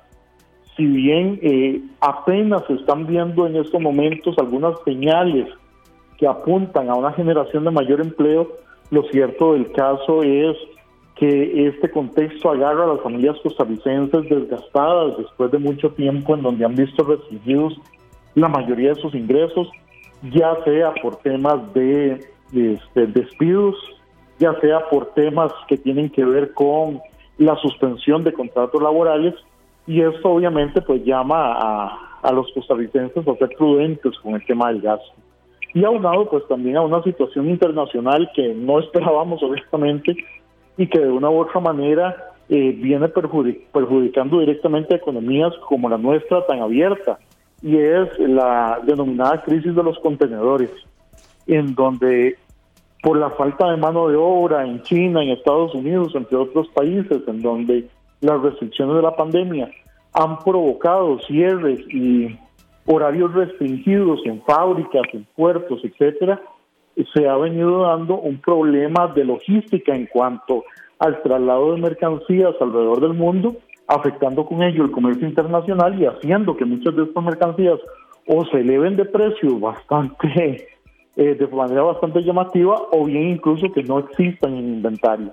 Si 0.77 0.85
bien 0.85 1.39
eh, 1.43 1.81
apenas 2.01 2.63
se 2.67 2.75
están 2.75 3.07
viendo 3.07 3.47
en 3.47 3.57
estos 3.57 3.81
momentos 3.81 4.37
algunas 4.39 4.75
señales 4.85 5.49
que 6.19 6.27
apuntan 6.27 6.91
a 6.91 6.95
una 6.95 7.13
generación 7.13 7.65
de 7.65 7.71
mayor 7.71 8.01
empleo, 8.01 8.49
lo 8.91 9.03
cierto 9.05 9.55
del 9.55 9.73
caso 9.73 10.23
es 10.23 10.57
que 11.17 11.67
este 11.67 11.91
contexto 11.91 12.51
agarra 12.51 12.85
a 12.85 12.95
las 12.95 13.01
familias 13.01 13.37
costarricenses 13.43 14.29
desgastadas 14.29 15.17
después 15.17 15.51
de 15.51 15.59
mucho 15.59 15.91
tiempo 15.93 16.35
en 16.35 16.43
donde 16.43 16.65
han 16.65 16.75
visto 16.75 17.05
restringidos 17.05 17.81
la 18.35 18.49
mayoría 18.49 18.91
de 18.91 19.01
sus 19.01 19.15
ingresos, 19.15 19.69
ya 20.31 20.57
sea 20.65 20.93
por 21.03 21.17
temas 21.17 21.73
de, 21.73 22.21
este, 22.53 23.07
despidos, 23.07 23.75
ya 24.39 24.59
sea 24.61 24.89
por 24.91 25.15
temas 25.15 25.51
que 25.69 25.79
tienen 25.79 26.11
que 26.11 26.25
ver 26.25 26.53
con 26.53 27.01
la 27.39 27.57
suspensión 27.57 28.23
de 28.23 28.35
contratos 28.35 28.83
laborales, 28.83 29.35
y 29.87 30.01
esto 30.01 30.31
obviamente 30.31 30.83
pues 30.83 31.05
llama 31.05 31.53
a, 31.53 32.19
a 32.23 32.33
los 32.33 32.51
costarricenses 32.53 33.27
a 33.27 33.37
ser 33.37 33.51
prudentes 33.57 34.19
con 34.19 34.35
el 34.35 34.45
tema 34.47 34.69
del 34.69 34.81
gasto. 34.81 35.13
Y 35.75 35.85
aunado 35.85 36.29
pues 36.29 36.47
también 36.49 36.77
a 36.77 36.83
una 36.83 37.03
situación 37.03 37.49
internacional 37.51 38.31
que 38.35 38.55
no 38.55 38.79
esperábamos 38.81 39.43
honestamente 39.43 40.17
y 40.77 40.87
que 40.87 40.99
de 40.99 41.11
una 41.11 41.31
u 41.31 41.39
otra 41.39 41.61
manera 41.61 42.35
eh, 42.49 42.73
viene 42.73 43.09
perjudicando 43.09 44.41
directamente 44.41 44.95
a 44.95 44.99
economías 44.99 45.53
como 45.69 45.89
la 45.89 45.99
nuestra 45.99 46.47
tan 46.47 46.61
abierta 46.61 47.19
y 47.63 47.77
es 47.77 48.19
la 48.19 48.81
denominada 48.85 49.43
crisis 49.43 49.75
de 49.75 49.83
los 49.83 49.99
contenedores, 50.01 50.71
en 51.47 51.75
donde 51.75 52.37
por 53.03 53.17
la 53.17 53.31
falta 53.31 53.71
de 53.71 53.77
mano 53.77 54.09
de 54.09 54.17
obra 54.17 54.67
en 54.67 54.83
China, 54.83 55.23
en 55.23 55.31
Estados 55.31 55.75
Unidos, 55.75 56.15
entre 56.15 56.37
otros 56.37 56.69
países, 56.69 57.23
en 57.27 57.43
donde 57.43 57.89
las 58.21 58.41
restricciones 58.41 58.97
de 58.97 59.03
la 59.03 59.17
pandemia 59.17 59.71
han 60.13 60.39
provocado 60.39 61.19
cierres 61.21 61.81
y 61.93 62.39
horarios 62.87 63.35
restringidos 63.35 64.21
en 64.25 64.43
fábricas, 64.43 65.03
en 65.13 65.27
puertos, 65.37 65.81
etcétera, 65.85 66.41
se 67.13 67.29
ha 67.29 67.37
venido 67.37 67.83
dando 67.83 68.19
un 68.19 68.39
problema 68.41 69.09
de 69.09 69.25
logística 69.25 69.95
en 69.95 70.07
cuanto 70.07 70.65
al 70.99 71.21
traslado 71.23 71.75
de 71.75 71.81
mercancías 71.83 72.55
alrededor 72.61 73.01
del 73.01 73.13
mundo, 73.13 73.57
afectando 73.87 74.47
con 74.47 74.63
ello 74.63 74.85
el 74.85 74.91
comercio 74.91 75.29
internacional 75.29 76.01
y 76.01 76.07
haciendo 76.07 76.57
que 76.57 76.65
muchas 76.65 76.97
de 76.97 77.05
estas 77.05 77.23
mercancías 77.23 77.79
o 78.27 78.45
se 78.47 78.61
eleven 78.61 78.97
de 78.97 79.05
precio 79.05 79.59
bastante, 79.59 80.67
eh, 81.17 81.35
de 81.35 81.47
manera 81.49 81.83
bastante 81.83 82.23
llamativa, 82.23 82.77
o 82.93 83.05
bien 83.05 83.29
incluso 83.29 83.71
que 83.73 83.83
no 83.83 83.99
existan 83.99 84.57
en 84.57 84.75
inventario. 84.75 85.33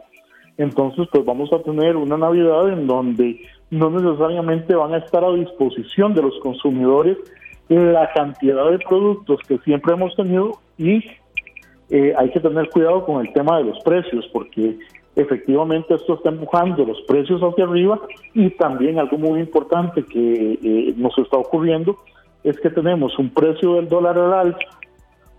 Entonces, 0.57 1.07
pues 1.11 1.25
vamos 1.25 1.51
a 1.51 1.59
tener 1.63 1.95
una 1.95 2.17
Navidad 2.17 2.69
en 2.69 2.87
donde 2.87 3.41
no 3.71 3.89
necesariamente 3.89 4.75
van 4.75 4.93
a 4.93 4.97
estar 4.97 5.23
a 5.23 5.33
disposición 5.33 6.13
de 6.13 6.21
los 6.21 6.39
consumidores 6.41 7.17
la 7.69 8.11
cantidad 8.13 8.69
de 8.69 8.79
productos 8.79 9.39
que 9.47 9.57
siempre 9.59 9.93
hemos 9.93 10.15
tenido 10.15 10.59
y 10.77 11.03
eh, 11.89 12.13
hay 12.17 12.29
que 12.31 12.39
tener 12.39 12.69
cuidado 12.69 13.05
con 13.05 13.25
el 13.25 13.33
tema 13.33 13.57
de 13.57 13.65
los 13.65 13.79
precios, 13.83 14.27
porque 14.31 14.77
efectivamente 15.15 15.93
esto 15.93 16.15
está 16.15 16.29
empujando 16.29 16.85
los 16.85 17.01
precios 17.03 17.41
hacia 17.41 17.65
arriba 17.65 17.99
y 18.33 18.49
también 18.51 18.99
algo 18.99 19.17
muy 19.17 19.39
importante 19.39 20.03
que 20.03 20.59
eh, 20.61 20.93
nos 20.97 21.17
está 21.17 21.37
ocurriendo 21.37 21.97
es 22.43 22.59
que 22.59 22.69
tenemos 22.69 23.17
un 23.19 23.29
precio 23.29 23.75
del 23.75 23.87
dólar 23.87 24.17
al 24.17 24.33
alza, 24.33 24.67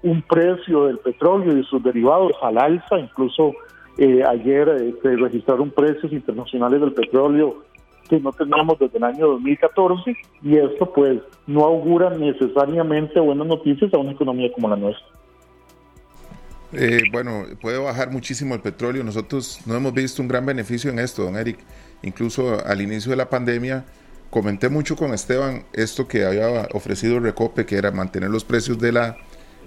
un 0.03 0.23
precio 0.23 0.87
del 0.87 0.99
petróleo 0.99 1.59
y 1.59 1.65
sus 1.65 1.83
derivados 1.83 2.33
al 2.43 2.59
alza, 2.59 2.99
incluso 2.99 3.53
eh, 3.99 4.23
ayer 4.27 4.95
se 5.03 5.17
registraron 5.17 5.71
precios 5.71 6.13
internacionales 6.13 6.81
del 6.81 6.93
petróleo 6.93 7.63
que 8.09 8.21
no 8.21 8.33
teníamos 8.33 8.79
desde 8.79 8.99
el 8.99 9.05
año 9.05 9.27
2014 9.29 10.17
y 10.43 10.57
esto 10.57 10.93
pues 10.93 11.21
no 11.47 11.65
augura 11.65 12.11
necesariamente 12.11 13.19
buenas 13.21 13.47
noticias 13.47 13.93
a 13.95 13.99
una 13.99 14.13
economía 14.13 14.53
como 14.53 14.69
la 14.69 14.77
nuestra. 14.77 15.07
Eh, 16.73 17.03
bueno, 17.13 17.45
puede 17.61 17.79
bajar 17.79 18.11
muchísimo 18.11 18.55
el 18.55 18.61
petróleo. 18.61 19.05
Nosotros 19.05 19.61
no 19.65 19.77
hemos 19.77 19.95
visto 19.95 20.21
un 20.21 20.29
gran 20.29 20.45
beneficio 20.45 20.91
en 20.91 20.99
esto, 20.99 21.23
don 21.23 21.37
Eric. 21.37 21.59
Incluso 22.03 22.65
al 22.67 22.81
inicio 22.81 23.11
de 23.11 23.17
la 23.17 23.31
pandemia 23.31 23.85
comenté 24.31 24.69
mucho 24.69 24.97
con 24.97 25.15
Esteban 25.15 25.65
esto 25.73 26.09
que 26.09 26.25
había 26.25 26.67
ofrecido 26.73 27.21
Recope, 27.21 27.65
que 27.65 27.77
era 27.77 27.93
mantener 27.93 28.31
los 28.31 28.45
precios 28.45 28.79
de 28.81 28.91
la, 28.91 29.17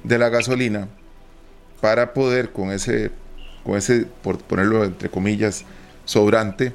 de 0.03 0.17
la 0.17 0.29
gasolina 0.29 0.89
para 1.79 2.13
poder 2.13 2.51
con 2.51 2.71
ese, 2.71 3.11
con 3.67 3.77
ese, 3.77 4.05
por 4.23 4.37
ponerlo 4.37 4.85
entre 4.85 5.09
comillas, 5.09 5.65
sobrante, 6.05 6.73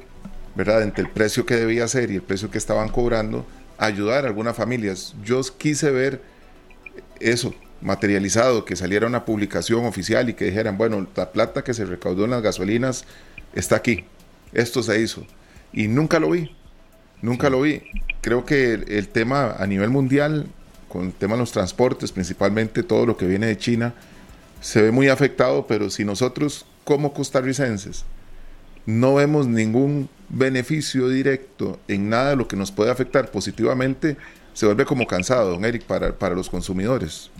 ¿verdad? 0.55 0.83
Entre 0.83 1.03
el 1.03 1.09
precio 1.09 1.43
que 1.43 1.55
debía 1.55 1.87
ser 1.87 2.11
y 2.11 2.15
el 2.15 2.21
precio 2.21 2.51
que 2.51 2.59
estaban 2.59 2.89
cobrando, 2.89 3.47
ayudar 3.79 4.25
a 4.25 4.27
algunas 4.27 4.55
familias. 4.55 5.15
Yo 5.23 5.41
quise 5.57 5.89
ver 5.89 6.21
eso, 7.19 7.55
materializado, 7.81 8.63
que 8.63 8.75
saliera 8.75 9.07
una 9.07 9.25
publicación 9.25 9.85
oficial 9.85 10.29
y 10.29 10.35
que 10.35 10.45
dijeran, 10.45 10.77
bueno, 10.77 11.07
la 11.15 11.31
plata 11.31 11.63
que 11.63 11.73
se 11.73 11.83
recaudó 11.83 12.25
en 12.25 12.29
las 12.29 12.43
gasolinas 12.43 13.05
está 13.55 13.77
aquí, 13.77 14.05
esto 14.53 14.83
se 14.83 15.01
hizo. 15.01 15.25
Y 15.73 15.87
nunca 15.87 16.19
lo 16.19 16.29
vi, 16.29 16.55
nunca 17.23 17.49
lo 17.49 17.61
vi. 17.61 17.81
Creo 18.21 18.45
que 18.45 18.73
el, 18.73 19.07
tema 19.07 19.55
a 19.57 19.65
nivel 19.65 19.89
mundial, 19.89 20.45
con 20.89 21.07
el 21.07 21.13
tema 21.13 21.33
de 21.33 21.39
los 21.39 21.53
transportes, 21.53 22.11
principalmente 22.11 22.83
todo 22.83 23.07
lo 23.07 23.17
que 23.17 23.25
viene 23.25 23.47
de 23.47 23.57
China, 23.57 23.95
se 24.61 24.83
ve 24.83 24.91
muy 24.91 25.09
afectado, 25.09 25.65
pero 25.65 25.89
si 25.89 26.05
nosotros 26.05 26.67
como 26.83 27.13
costarricenses 27.13 28.05
no 28.85 29.15
vemos 29.15 29.47
ningún 29.47 30.09
beneficio 30.29 31.07
directo 31.09 31.77
en 31.87 32.09
nada 32.09 32.31
de 32.31 32.35
lo 32.35 32.47
que 32.47 32.55
nos 32.55 32.71
puede 32.71 32.91
afectar 32.91 33.31
positivamente, 33.31 34.17
se 34.53 34.65
vuelve 34.65 34.85
como 34.85 35.05
cansado, 35.05 35.51
don 35.51 35.65
Eric, 35.65 35.85
para, 35.85 36.17
para 36.17 36.35
los 36.35 36.49
consumidores. 36.49 37.31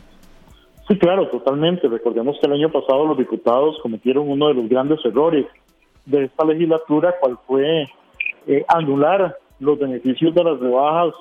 Sí, 0.88 0.98
claro, 0.98 1.28
totalmente. 1.30 1.88
Recordemos 1.88 2.38
que 2.40 2.48
el 2.48 2.54
año 2.54 2.72
pasado 2.72 3.06
los 3.06 3.18
diputados 3.18 3.78
cometieron 3.82 4.30
uno 4.30 4.48
de 4.50 4.56
los 4.56 4.70
grandes 4.70 5.00
errores 5.06 5.46
de 6.06 6.26
esta 6.26 6.46
legislatura, 6.46 7.16
cual 7.20 7.38
fue 7.48 7.88
eh, 8.48 8.66
anular 8.68 9.38
los 9.60 9.80
beneficios 9.80 10.34
de 10.36 10.44
las 10.44 10.60
rebajas 10.60 11.14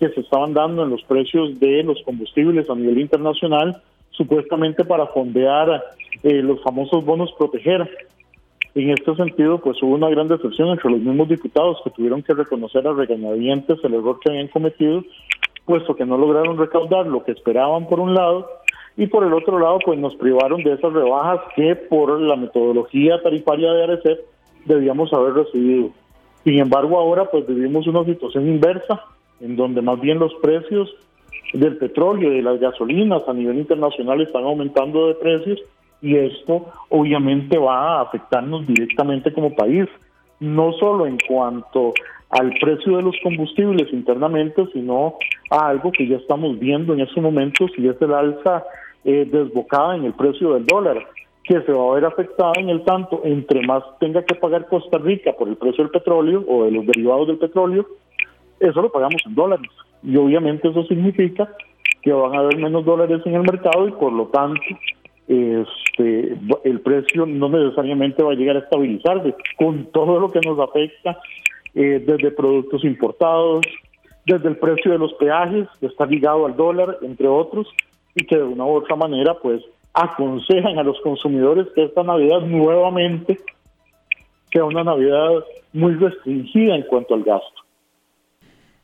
que 0.00 0.08
se 0.10 0.20
estaban 0.20 0.52
dando 0.52 0.82
en 0.82 0.90
los 0.90 1.02
precios 1.04 1.58
de 1.60 1.82
los 1.82 2.02
combustibles 2.04 2.68
a 2.68 2.74
nivel 2.74 2.98
internacional, 2.98 3.80
supuestamente 4.16 4.84
para 4.84 5.06
fondear 5.06 5.84
eh, 6.22 6.42
los 6.42 6.62
famosos 6.62 7.04
bonos 7.04 7.32
proteger. 7.38 7.88
En 8.74 8.90
este 8.90 9.14
sentido, 9.14 9.58
pues 9.58 9.82
hubo 9.82 9.94
una 9.94 10.10
gran 10.10 10.28
decepción 10.28 10.68
entre 10.68 10.90
los 10.90 11.00
mismos 11.00 11.28
diputados 11.28 11.78
que 11.82 11.90
tuvieron 11.90 12.22
que 12.22 12.34
reconocer 12.34 12.86
a 12.86 12.92
regañadientes 12.92 13.78
el 13.82 13.94
error 13.94 14.18
que 14.20 14.30
habían 14.30 14.48
cometido, 14.48 15.02
puesto 15.64 15.96
que 15.96 16.04
no 16.04 16.18
lograron 16.18 16.58
recaudar 16.58 17.06
lo 17.06 17.24
que 17.24 17.32
esperaban 17.32 17.86
por 17.86 18.00
un 18.00 18.14
lado 18.14 18.46
y 18.96 19.06
por 19.06 19.24
el 19.24 19.32
otro 19.34 19.58
lado 19.58 19.78
pues 19.84 19.98
nos 19.98 20.14
privaron 20.16 20.62
de 20.62 20.72
esas 20.72 20.92
rebajas 20.92 21.40
que 21.54 21.76
por 21.76 22.18
la 22.20 22.36
metodología 22.36 23.20
tarifaria 23.22 23.72
de 23.72 23.84
ARECEP 23.84 24.20
debíamos 24.64 25.12
haber 25.12 25.34
recibido. 25.34 25.90
Sin 26.44 26.58
embargo 26.58 26.98
ahora 26.98 27.26
pues 27.30 27.46
vivimos 27.46 27.86
una 27.86 28.04
situación 28.04 28.46
inversa 28.46 29.04
en 29.40 29.56
donde 29.56 29.82
más 29.82 30.00
bien 30.00 30.18
los 30.18 30.32
precios 30.36 30.94
del 31.52 31.76
petróleo 31.76 32.30
de 32.30 32.42
las 32.42 32.60
gasolinas 32.60 33.22
a 33.28 33.32
nivel 33.32 33.58
internacional 33.58 34.20
están 34.20 34.44
aumentando 34.44 35.08
de 35.08 35.14
precios 35.14 35.60
y 36.02 36.16
esto 36.16 36.66
obviamente 36.90 37.58
va 37.58 37.98
a 37.98 38.02
afectarnos 38.02 38.66
directamente 38.66 39.32
como 39.32 39.54
país, 39.54 39.86
no 40.40 40.72
solo 40.74 41.06
en 41.06 41.18
cuanto 41.26 41.94
al 42.30 42.52
precio 42.60 42.96
de 42.96 43.02
los 43.02 43.16
combustibles 43.22 43.92
internamente, 43.92 44.66
sino 44.72 45.14
a 45.50 45.68
algo 45.68 45.92
que 45.92 46.06
ya 46.06 46.16
estamos 46.16 46.58
viendo 46.58 46.92
en 46.92 47.00
estos 47.00 47.22
momentos 47.22 47.70
y 47.78 47.88
es 47.88 48.00
el 48.02 48.12
alza 48.12 48.64
eh, 49.04 49.26
desbocada 49.30 49.96
en 49.96 50.04
el 50.04 50.12
precio 50.12 50.54
del 50.54 50.66
dólar, 50.66 51.06
que 51.44 51.60
se 51.62 51.72
va 51.72 51.90
a 51.90 51.94
ver 51.94 52.04
afectada 52.04 52.52
en 52.58 52.68
el 52.68 52.82
tanto, 52.84 53.20
entre 53.24 53.64
más 53.64 53.84
tenga 54.00 54.24
que 54.24 54.34
pagar 54.34 54.66
Costa 54.66 54.98
Rica 54.98 55.32
por 55.32 55.48
el 55.48 55.56
precio 55.56 55.84
del 55.84 55.92
petróleo 55.92 56.44
o 56.48 56.64
de 56.64 56.72
los 56.72 56.84
derivados 56.86 57.28
del 57.28 57.38
petróleo, 57.38 57.86
eso 58.60 58.82
lo 58.82 58.90
pagamos 58.90 59.22
en 59.26 59.34
dólares. 59.34 59.70
Y 60.02 60.16
obviamente 60.16 60.68
eso 60.68 60.84
significa 60.84 61.48
que 62.02 62.12
van 62.12 62.34
a 62.36 62.40
haber 62.40 62.58
menos 62.58 62.84
dólares 62.84 63.20
en 63.24 63.34
el 63.34 63.42
mercado 63.42 63.88
y 63.88 63.92
por 63.92 64.12
lo 64.12 64.26
tanto 64.26 64.62
este, 65.26 66.38
el 66.64 66.80
precio 66.80 67.26
no 67.26 67.48
necesariamente 67.48 68.22
va 68.22 68.32
a 68.32 68.36
llegar 68.36 68.56
a 68.56 68.60
estabilizarse 68.60 69.34
con 69.56 69.86
todo 69.86 70.20
lo 70.20 70.30
que 70.30 70.40
nos 70.44 70.58
afecta 70.60 71.18
eh, 71.74 72.02
desde 72.06 72.30
productos 72.30 72.84
importados, 72.84 73.62
desde 74.24 74.48
el 74.48 74.56
precio 74.56 74.92
de 74.92 74.98
los 74.98 75.12
peajes, 75.14 75.66
que 75.80 75.86
está 75.86 76.06
ligado 76.06 76.46
al 76.46 76.56
dólar, 76.56 76.98
entre 77.02 77.26
otros, 77.26 77.68
y 78.14 78.24
que 78.24 78.36
de 78.36 78.44
una 78.44 78.64
u 78.64 78.76
otra 78.76 78.96
manera 78.96 79.34
pues 79.34 79.62
aconsejan 79.92 80.78
a 80.78 80.82
los 80.82 81.00
consumidores 81.00 81.66
que 81.74 81.84
esta 81.84 82.02
Navidad 82.02 82.40
nuevamente 82.42 83.38
sea 84.52 84.64
una 84.64 84.84
Navidad 84.84 85.44
muy 85.72 85.94
restringida 85.94 86.76
en 86.76 86.82
cuanto 86.82 87.14
al 87.14 87.24
gasto. 87.24 87.65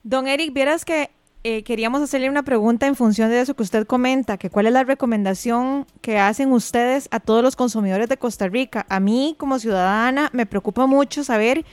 Don 0.04 0.26
Eric, 0.26 0.52
vieras 0.52 0.84
que 0.84 1.10
eh, 1.44 1.62
queríamos 1.62 2.02
hacerle 2.02 2.28
una 2.28 2.42
pregunta 2.42 2.86
en 2.86 2.96
función 2.96 3.30
de 3.30 3.40
eso 3.40 3.54
que 3.54 3.62
usted 3.62 3.86
comenta, 3.86 4.36
que 4.36 4.50
cuál 4.50 4.66
es 4.66 4.72
la 4.72 4.84
recomendación 4.84 5.86
que 6.00 6.18
hacen 6.18 6.52
ustedes 6.52 7.08
a 7.10 7.20
todos 7.20 7.42
los 7.42 7.56
consumidores 7.56 8.08
de 8.08 8.16
Costa 8.16 8.48
Rica. 8.48 8.86
A 8.88 9.00
mí 9.00 9.34
como 9.38 9.58
ciudadana 9.58 10.30
me 10.32 10.46
preocupa 10.46 10.86
mucho 10.86 11.24
saber 11.24 11.64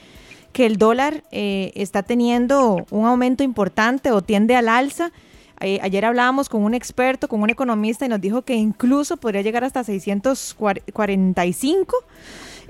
que 0.54 0.66
el 0.66 0.78
dólar 0.78 1.24
eh, 1.32 1.72
está 1.76 2.04
teniendo 2.04 2.86
un 2.90 3.06
aumento 3.06 3.44
importante 3.44 4.12
o 4.12 4.22
tiende 4.22 4.56
al 4.56 4.70
alza. 4.70 5.12
Eh, 5.60 5.80
ayer 5.82 6.06
hablábamos 6.06 6.50
con 6.50 6.64
un 6.64 6.74
experto, 6.74 7.28
con 7.28 7.42
un 7.42 7.50
economista 7.50 8.06
y 8.06 8.10
nos 8.10 8.22
dijo 8.22 8.44
que 8.44 8.56
incluso 8.56 9.18
podría 9.18 9.42
llegar 9.42 9.64
hasta 9.64 9.84
645. 9.84 11.96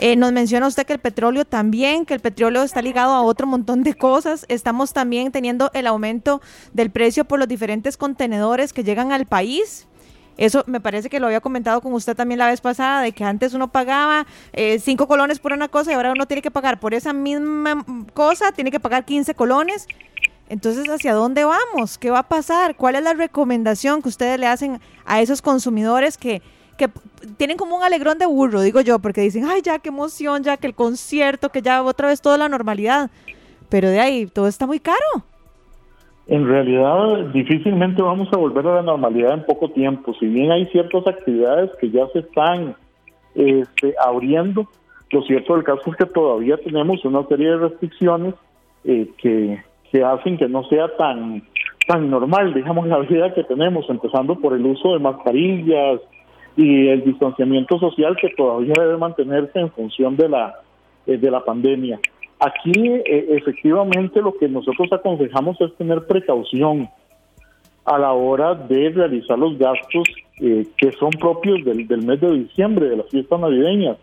Eh, 0.01 0.15
nos 0.15 0.32
menciona 0.32 0.65
usted 0.65 0.86
que 0.86 0.94
el 0.94 1.00
petróleo 1.00 1.44
también, 1.44 2.06
que 2.06 2.13
el 2.13 2.22
petróleo 2.22 2.63
está 2.63 2.82
ligado 2.82 3.12
a 3.12 3.22
otro 3.22 3.46
montón 3.46 3.84
de 3.84 3.96
cosas. 3.96 4.46
Estamos 4.48 4.94
también 4.94 5.34
teniendo 5.34 5.72
el 5.74 5.88
aumento 5.88 6.41
del 6.72 6.89
precio 6.89 7.25
por 7.25 7.38
los 7.38 7.50
diferentes 7.50 7.98
contenedores 7.98 8.72
que 8.72 8.86
llegan 8.86 9.12
al 9.12 9.25
país. 9.25 9.88
Eso 10.38 10.63
me 10.68 10.79
parece 10.79 11.10
que 11.10 11.20
lo 11.20 11.25
había 11.25 11.41
comentado 11.41 11.82
con 11.82 11.94
usted 11.94 12.15
también 12.15 12.39
la 12.39 12.48
vez 12.48 12.62
pasada, 12.62 13.01
de 13.01 13.12
que 13.12 13.25
antes 13.25 13.53
uno 13.53 13.74
pagaba 13.74 14.25
eh, 14.53 14.79
cinco 14.79 15.06
colones 15.06 15.39
por 15.39 15.51
una 15.51 15.68
cosa 15.68 15.91
y 15.91 15.96
ahora 15.96 16.13
uno 16.13 16.27
tiene 16.27 16.41
que 16.41 16.50
pagar 16.50 16.79
por 16.79 16.94
esa 16.94 17.12
misma 17.12 17.86
cosa, 18.13 18.53
tiene 18.53 18.72
que 18.72 18.79
pagar 18.79 19.03
15 19.03 19.36
colones. 19.36 19.86
Entonces, 20.48 20.88
¿hacia 20.88 21.13
dónde 21.13 21.44
vamos? 21.44 21.98
¿Qué 21.98 22.10
va 22.10 22.20
a 22.20 22.27
pasar? 22.29 22.77
¿Cuál 22.77 22.96
es 22.96 23.03
la 23.03 23.13
recomendación 23.15 24.01
que 24.01 24.08
ustedes 24.08 24.39
le 24.39 24.48
hacen 24.48 24.79
a 25.06 25.20
esos 25.20 25.41
consumidores 25.41 26.18
que, 26.18 26.41
que 26.79 26.89
tienen 27.38 27.57
como 27.57 27.75
un 27.75 27.83
alegrón 27.83 28.17
de 28.17 28.25
burro, 28.25 28.62
digo 28.62 28.81
yo, 28.81 28.98
porque 29.00 29.21
dicen, 29.21 29.43
ay, 29.45 29.62
ya, 29.62 29.79
qué 29.79 29.89
emoción, 29.89 30.41
ya 30.41 30.57
que 30.57 30.65
el 30.65 30.74
concierto, 30.74 31.50
que 31.50 31.62
ya 31.62 31.83
otra 31.83 32.07
vez 32.07 32.21
toda 32.21 32.38
la 32.38 32.50
normalidad. 32.50 33.12
Pero 33.69 33.89
de 33.89 34.00
ahí, 34.00 34.25
todo 34.25 34.48
está 34.48 34.65
muy 34.65 34.79
caro. 34.79 34.98
En 36.27 36.48
realidad, 36.48 37.31
difícilmente 37.33 38.01
vamos 38.01 38.29
a 38.31 38.38
volver 38.38 38.65
a 38.65 38.75
la 38.75 38.81
normalidad 38.81 39.33
en 39.33 39.45
poco 39.45 39.69
tiempo. 39.69 40.13
Si 40.19 40.25
bien 40.25 40.51
hay 40.51 40.65
ciertas 40.67 41.05
actividades 41.05 41.71
que 41.79 41.91
ya 41.91 42.07
se 42.13 42.19
están 42.19 42.75
este, 43.36 43.93
abriendo, 44.03 44.67
lo 45.12 45.21
cierto 45.24 45.55
del 45.55 45.63
caso 45.63 45.81
es 45.88 45.98
que 45.98 46.05
todavía 46.05 46.57
tenemos 46.57 47.03
una 47.03 47.27
serie 47.27 47.50
de 47.50 47.57
restricciones 47.57 48.36
eh, 48.86 49.09
que, 49.17 49.62
que 49.91 50.03
hacen 50.03 50.38
que 50.38 50.48
no 50.48 50.63
sea 50.63 50.95
tan 50.98 51.43
tan 51.89 52.07
normal, 52.07 52.53
digamos, 52.53 52.86
la 52.86 53.00
vida 53.00 53.33
que 53.33 53.43
tenemos, 53.43 53.89
empezando 53.89 54.36
por 54.36 54.53
el 54.53 54.63
uso 54.63 54.93
de 54.93 55.00
mascarillas, 55.00 56.00
y 56.56 56.88
el 56.88 57.03
distanciamiento 57.03 57.79
social 57.79 58.15
que 58.20 58.29
todavía 58.29 58.74
debe 58.77 58.98
mantenerse 58.98 59.60
en 59.60 59.72
función 59.72 60.15
de 60.18 60.29
la, 60.29 60.60
eh, 61.06 61.18
de 61.18 61.32
la 61.32 61.44
pandemia. 61.44 62.00
Aquí 62.39 62.88
eh, 62.88 63.27
efectivamente 63.29 64.22
lo 64.22 64.34
que 64.34 64.48
nosotros 64.48 64.91
aconsejamos 64.91 65.60
es 65.62 65.75
tener 65.75 66.06
precaución 66.08 66.89
a 67.86 67.98
la 67.98 68.13
hora 68.13 68.56
de 68.56 68.89
realizar 68.89 69.38
los 69.38 69.58
gastos 69.58 70.08
eh, 70.39 70.65
que 70.77 70.91
son 70.94 71.10
propios 71.12 71.65
del, 71.65 71.88
del 71.88 72.06
mes 72.06 72.22
de 72.22 72.32
diciembre, 72.32 72.89
de 72.89 72.98
las 72.98 73.10
fiestas 73.10 73.39
navideñas. 73.39 73.98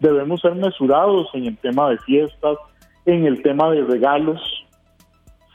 Debemos 0.00 0.40
ser 0.40 0.54
mesurados 0.54 1.28
en 1.34 1.46
el 1.46 1.56
tema 1.58 1.90
de 1.90 1.98
fiestas, 1.98 2.58
en 3.06 3.24
el 3.24 3.42
tema 3.42 3.70
de 3.70 3.82
regalos. 3.82 4.40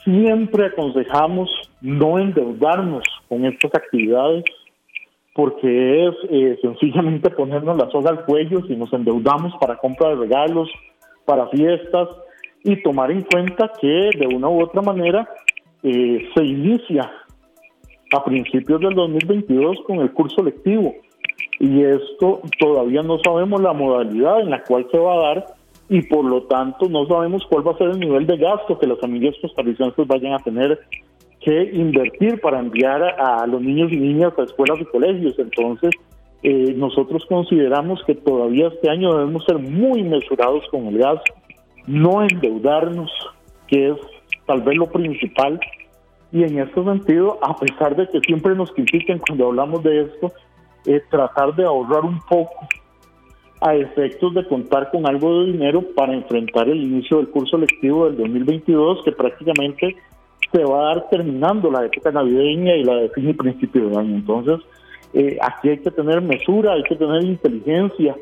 Siempre 0.03 0.65
aconsejamos 0.65 1.49
no 1.81 2.19
endeudarnos 2.19 3.03
con 3.27 3.45
estas 3.45 3.73
actividades 3.75 4.43
porque 5.39 6.05
es 6.05 6.15
eh, 6.29 6.59
sencillamente 6.61 7.29
ponernos 7.29 7.77
la 7.77 7.89
soga 7.91 8.09
al 8.09 8.25
cuello 8.25 8.61
si 8.67 8.75
nos 8.75 8.91
endeudamos 8.91 9.53
para 9.57 9.77
compra 9.77 10.09
de 10.09 10.15
regalos, 10.15 10.69
para 11.23 11.47
fiestas 11.47 12.09
y 12.65 12.83
tomar 12.83 13.09
en 13.09 13.21
cuenta 13.21 13.71
que 13.79 14.09
de 14.19 14.27
una 14.35 14.49
u 14.49 14.61
otra 14.61 14.81
manera 14.81 15.29
eh, 15.81 16.27
se 16.35 16.43
inicia 16.43 17.09
a 18.11 18.23
principios 18.25 18.81
del 18.81 18.93
2022 18.95 19.77
con 19.87 19.99
el 19.99 20.11
curso 20.11 20.43
lectivo. 20.43 20.93
Y 21.57 21.83
esto 21.85 22.41
todavía 22.59 23.01
no 23.01 23.17
sabemos 23.19 23.61
la 23.61 23.71
modalidad 23.71 24.41
en 24.41 24.49
la 24.49 24.61
cual 24.65 24.87
se 24.91 24.97
va 24.97 25.13
a 25.13 25.23
dar 25.35 25.45
y 25.87 26.01
por 26.01 26.25
lo 26.25 26.43
tanto 26.47 26.89
no 26.89 27.07
sabemos 27.07 27.45
cuál 27.49 27.65
va 27.65 27.71
a 27.71 27.77
ser 27.77 27.91
el 27.91 27.99
nivel 28.01 28.27
de 28.27 28.35
gasto 28.35 28.77
que 28.77 28.87
las 28.87 28.99
familias 28.99 29.35
costarricenses 29.41 30.05
vayan 30.05 30.33
a 30.33 30.39
tener 30.39 30.81
que 31.41 31.71
invertir 31.73 32.39
para 32.41 32.59
enviar 32.59 33.01
a, 33.01 33.45
los 33.47 33.61
niños 33.61 33.91
y 33.91 33.97
niñas 33.97 34.33
a 34.37 34.43
escuelas 34.43 34.79
y 34.81 34.85
colegios. 34.85 35.37
Entonces, 35.39 35.91
eh, 36.43 36.73
nosotros 36.75 37.25
consideramos 37.27 38.03
que 38.05 38.15
todavía 38.15 38.67
este 38.67 38.89
año 38.89 39.13
debemos 39.17 39.45
ser 39.45 39.57
muy 39.57 40.03
mesurados 40.03 40.63
con 40.69 40.87
el 40.87 40.97
gas, 40.97 41.21
no 41.87 42.23
endeudarnos, 42.23 43.11
que 43.67 43.89
es 43.89 43.97
tal 44.45 44.61
vez 44.61 44.77
lo 44.77 44.87
principal. 44.87 45.59
Y 46.31 46.43
en 46.43 46.59
este 46.59 46.83
sentido, 46.83 47.39
a 47.41 47.55
pesar 47.57 47.95
de 47.95 48.07
que 48.07 48.19
siempre 48.19 48.53
nos 48.55 48.71
critiquen 48.71 49.19
cuando 49.19 49.47
hablamos 49.47 49.81
de 49.83 50.01
esto, 50.01 50.31
eh, 50.85 51.01
tratar 51.09 51.55
de 51.55 51.65
ahorrar 51.65 52.03
un 52.03 52.19
poco 52.21 52.67
a 53.61 53.75
efectos 53.75 54.33
de 54.33 54.47
contar 54.47 54.89
con 54.91 55.05
algo 55.05 55.41
de 55.41 55.51
dinero 55.51 55.83
para 55.95 56.13
enfrentar 56.13 56.69
el 56.69 56.81
inicio 56.81 57.17
del 57.17 57.29
curso 57.29 57.57
lectivo 57.57 58.05
del 58.05 58.17
2022, 58.17 59.03
que 59.03 59.11
prácticamente 59.11 59.95
se 60.51 60.63
va 60.63 60.81
a 60.81 60.95
dar 60.95 61.09
terminando 61.09 61.71
la 61.71 61.85
época 61.85 62.11
navideña 62.11 62.75
y 62.75 62.83
la 62.83 62.95
de 62.95 63.09
fin 63.09 63.29
y 63.29 63.33
principio 63.33 63.89
de 63.89 63.97
año. 63.97 64.15
Entonces, 64.15 64.59
eh, 65.13 65.37
aquí 65.41 65.69
hay 65.69 65.77
que 65.79 65.91
tener 65.91 66.21
mesura, 66.21 66.73
hay 66.73 66.83
que 66.83 66.95
tener 66.95 67.23
inteligencia 67.23 68.15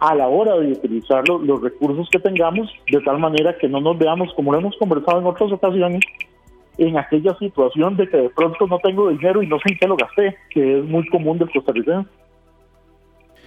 a 0.00 0.14
la 0.14 0.28
hora 0.28 0.56
de 0.56 0.72
utilizar 0.72 1.26
los, 1.28 1.62
recursos 1.62 2.08
que 2.10 2.18
tengamos, 2.18 2.70
de 2.90 3.00
tal 3.00 3.18
manera 3.18 3.56
que 3.56 3.68
no 3.68 3.80
nos 3.80 3.98
veamos, 3.98 4.32
como 4.34 4.52
lo 4.52 4.58
hemos 4.58 4.76
conversado 4.76 5.20
en 5.20 5.26
otras 5.26 5.52
ocasiones, 5.52 6.00
en 6.76 6.98
aquella 6.98 7.34
situación 7.38 7.96
de 7.96 8.08
que 8.08 8.16
de 8.16 8.30
pronto 8.30 8.66
no 8.66 8.78
tengo 8.80 9.08
dinero 9.08 9.42
y 9.42 9.46
no 9.46 9.56
sé 9.58 9.72
en 9.72 9.78
qué 9.78 9.86
lo 9.86 9.96
gasté, 9.96 10.36
que 10.50 10.78
es 10.78 10.84
muy 10.84 11.06
común 11.08 11.38
del 11.38 11.50
costarricense. 11.50 12.08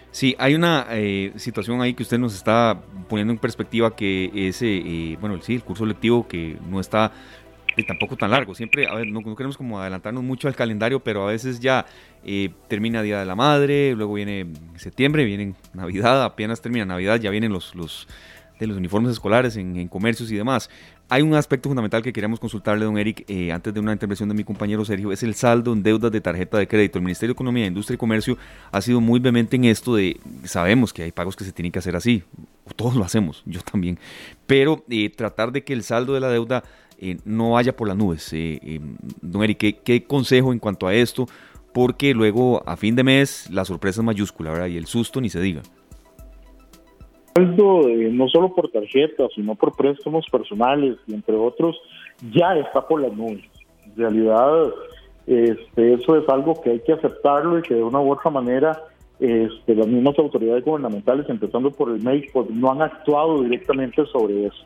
Sí, 0.10 0.36
hay 0.40 0.56
una 0.56 0.88
eh, 0.92 1.34
situación 1.36 1.80
ahí 1.82 1.94
que 1.94 2.02
usted 2.02 2.18
nos 2.18 2.34
está 2.34 2.82
poniendo 3.08 3.34
en 3.34 3.40
perspectiva 3.40 3.96
que 3.96 4.32
ese, 4.34 4.78
eh, 4.78 5.18
bueno, 5.20 5.40
sí, 5.42 5.54
el 5.54 5.64
curso 5.64 5.86
lectivo 5.86 6.28
que 6.28 6.58
no 6.68 6.80
está 6.80 7.12
y 7.78 7.84
tampoco 7.84 8.18
tan 8.18 8.32
largo. 8.32 8.56
Siempre, 8.56 8.88
a 8.88 8.96
ver, 8.96 9.08
no, 9.08 9.22
queremos 9.36 9.56
como 9.56 9.80
adelantarnos 9.80 10.24
mucho 10.24 10.48
al 10.48 10.56
calendario, 10.56 11.00
pero 11.00 11.24
a 11.24 11.32
veces 11.32 11.60
ya 11.60 11.86
eh, 12.26 12.50
termina 12.68 13.02
Día 13.04 13.20
de 13.20 13.26
la 13.26 13.36
Madre, 13.36 13.94
luego 13.96 14.16
viene 14.16 14.48
septiembre, 14.76 15.24
viene 15.24 15.54
Navidad, 15.74 16.24
apenas 16.24 16.60
termina 16.60 16.86
Navidad, 16.86 17.20
ya 17.20 17.30
vienen 17.30 17.54
los, 17.54 17.76
los, 17.76 18.08
de 18.60 18.68
los 18.68 18.78
uniformes 18.78 19.12
escolares 19.12 19.56
en, 19.58 19.88
comercios 19.88 20.32
y 20.32 20.36
demás. 20.36 20.70
Hay 21.10 21.22
un 21.22 21.36
aspecto 21.36 21.70
fundamental 21.70 22.02
que 22.02 22.12
queríamos 22.12 22.40
consultarle, 22.40 22.84
don 22.84 22.98
Eric, 22.98 23.24
eh, 23.30 23.52
antes 23.54 23.74
de 23.74 23.80
una 23.80 23.94
intervención 23.94 24.28
de 24.28 24.36
mi 24.36 24.44
compañero 24.44 24.84
Sergio, 24.84 25.12
es 25.14 25.24
el 25.24 25.36
saldo 25.36 25.72
en 25.72 25.82
deudas 25.82 26.12
de 26.12 26.20
tarjeta 26.20 26.58
de 26.58 26.68
crédito. 26.68 26.98
El 26.98 27.06
Ministerio 27.06 27.34
de 27.34 27.38
Economía, 27.38 27.66
Industria 27.66 27.96
y 27.96 27.98
Comercio 27.98 28.38
ha 28.72 28.82
sido 28.82 29.00
muy 29.00 29.20
vehemente 29.20 29.56
en 29.56 29.66
esto 29.66 29.96
de, 29.96 30.20
sabemos 30.44 30.92
que 30.92 31.04
hay 31.04 31.12
pagos 31.12 31.36
que 31.36 31.46
se 31.46 31.54
tienen 31.54 31.72
que 31.72 31.80
hacer 31.80 31.96
así, 31.96 32.24
todos 32.76 32.96
lo 32.96 33.06
hacemos, 33.06 33.44
yo 33.46 33.62
también, 33.62 34.00
pero 34.48 34.84
eh, 34.90 35.10
tratar 35.10 35.54
de 35.54 35.64
que 35.64 35.72
el 35.72 35.84
saldo 35.84 36.14
de 36.14 36.20
la 36.20 36.30
deuda 36.30 36.64
eh, 37.00 37.18
no 37.26 37.52
vaya 37.52 37.76
por 37.76 37.88
las 37.88 37.98
nubes. 37.98 38.32
Eh, 38.34 38.60
eh, 38.64 39.82
¿qué, 39.84 40.04
consejo 40.06 40.52
en 40.52 40.60
cuanto 40.60 40.88
a 40.88 40.94
esto? 40.94 41.28
Porque 41.74 42.14
luego 42.14 42.64
a 42.66 42.76
fin 42.76 42.96
de 42.96 43.04
mes 43.04 43.50
la 43.52 43.66
sorpresa 43.66 44.02
es 44.02 44.06
mayúscula, 44.06 44.52
¿verdad? 44.52 44.68
Y 44.68 44.78
el 44.78 44.88
susto 44.88 45.22
ni 45.22 45.30
se 45.30 45.40
diga. 45.40 45.62
no 47.36 48.28
solo 48.30 48.54
por 48.54 48.70
tarjetas, 48.72 49.30
sino 49.36 49.56
por 49.56 49.76
préstamos 49.76 50.26
personales 50.32 50.98
y 51.06 51.14
entre 51.14 51.36
otros, 51.36 51.80
ya 52.32 52.56
está 52.58 52.88
por 52.88 53.02
las 53.02 53.14
nubes. 53.14 53.46
En 53.86 53.96
realidad, 53.96 54.74
este, 55.28 55.94
eso 55.94 56.18
es 56.18 56.28
algo 56.30 56.60
que 56.62 56.72
hay 56.72 56.80
que 56.80 56.94
aceptarlo 56.94 57.60
y 57.60 57.62
que 57.62 57.76
de 57.76 57.84
una 57.84 58.00
u 58.00 58.12
otra 58.12 58.32
manera 58.32 58.82
este, 59.20 59.76
las 59.76 59.88
mismas 59.88 60.18
autoridades 60.20 60.64
gubernamentales, 60.64 61.28
empezando 61.30 61.72
por 61.72 61.90
el 61.90 62.02
médico, 62.02 62.46
pues, 62.46 62.56
no 62.56 62.72
han 62.72 62.82
actuado 62.82 63.44
directamente 63.44 64.06
sobre 64.08 64.48
eso. 64.48 64.66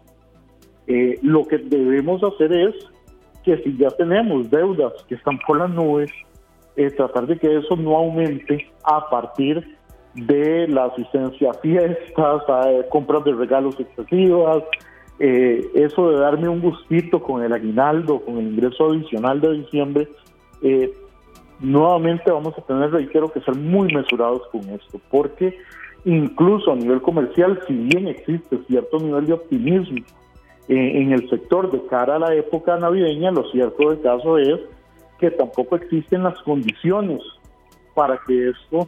Eh, 0.88 1.20
lo 1.22 1.46
que 1.46 1.58
debemos 1.58 2.24
hacer 2.24 2.52
es 2.52 2.76
que 3.44 3.58
si 3.64 3.78
ya 3.78 3.90
tenemos 3.92 4.50
deudas 4.50 4.94
que 5.08 5.16
están 5.16 5.40
por 5.46 5.58
las 5.58 5.70
nubes, 5.70 6.12
eh, 6.76 6.90
tratar 6.92 7.28
de 7.28 7.38
que 7.38 7.58
eso 7.58 7.76
no 7.76 7.96
aumente 7.96 8.68
a 8.84 9.10
partir 9.10 9.78
de 10.16 10.68
la 10.68 10.86
asistencia 10.86 11.52
a 11.52 11.54
fiestas, 11.56 12.50
a 12.50 12.72
eh, 12.72 12.86
compras 12.90 13.24
de 13.24 13.34
regalos 13.34 13.80
excesivas, 13.80 14.64
eso 15.20 16.10
de 16.10 16.18
darme 16.18 16.50
un 16.50 16.62
gustito 16.62 17.22
con 17.22 17.44
el 17.44 17.54
aguinaldo, 17.54 18.22
con 18.22 18.40
el 18.40 18.54
ingreso 18.54 18.90
adicional 18.90 19.40
de 19.40 19.52
diciembre, 19.52 20.08
nuevamente 21.60 22.32
vamos 22.32 22.58
a 22.58 22.62
tener, 22.62 22.90
reitero, 22.90 23.32
que 23.32 23.40
ser 23.42 23.56
muy 23.56 23.94
mesurados 23.94 24.42
con 24.52 24.62
esto, 24.70 25.00
porque 25.12 25.56
incluso 26.06 26.72
a 26.72 26.76
nivel 26.76 27.04
comercial, 27.04 27.62
si 27.68 27.74
bien 27.74 28.08
existe 28.08 28.58
cierto 28.68 28.98
nivel 28.98 29.28
de 29.28 29.34
optimismo 29.34 30.04
en 30.78 31.12
el 31.12 31.30
sector 31.30 31.70
de 31.70 31.86
cara 31.88 32.16
a 32.16 32.20
la 32.20 32.34
época 32.34 32.78
navideña, 32.78 33.32
lo 33.32 33.44
cierto 33.52 33.90
del 33.90 34.02
caso 34.02 34.38
es 34.38 34.60
que 35.20 35.30
tampoco 35.32 35.76
existen 35.76 36.24
las 36.24 36.40
condiciones 36.44 37.22
para 37.94 38.20
que 38.26 38.50
esto 38.50 38.88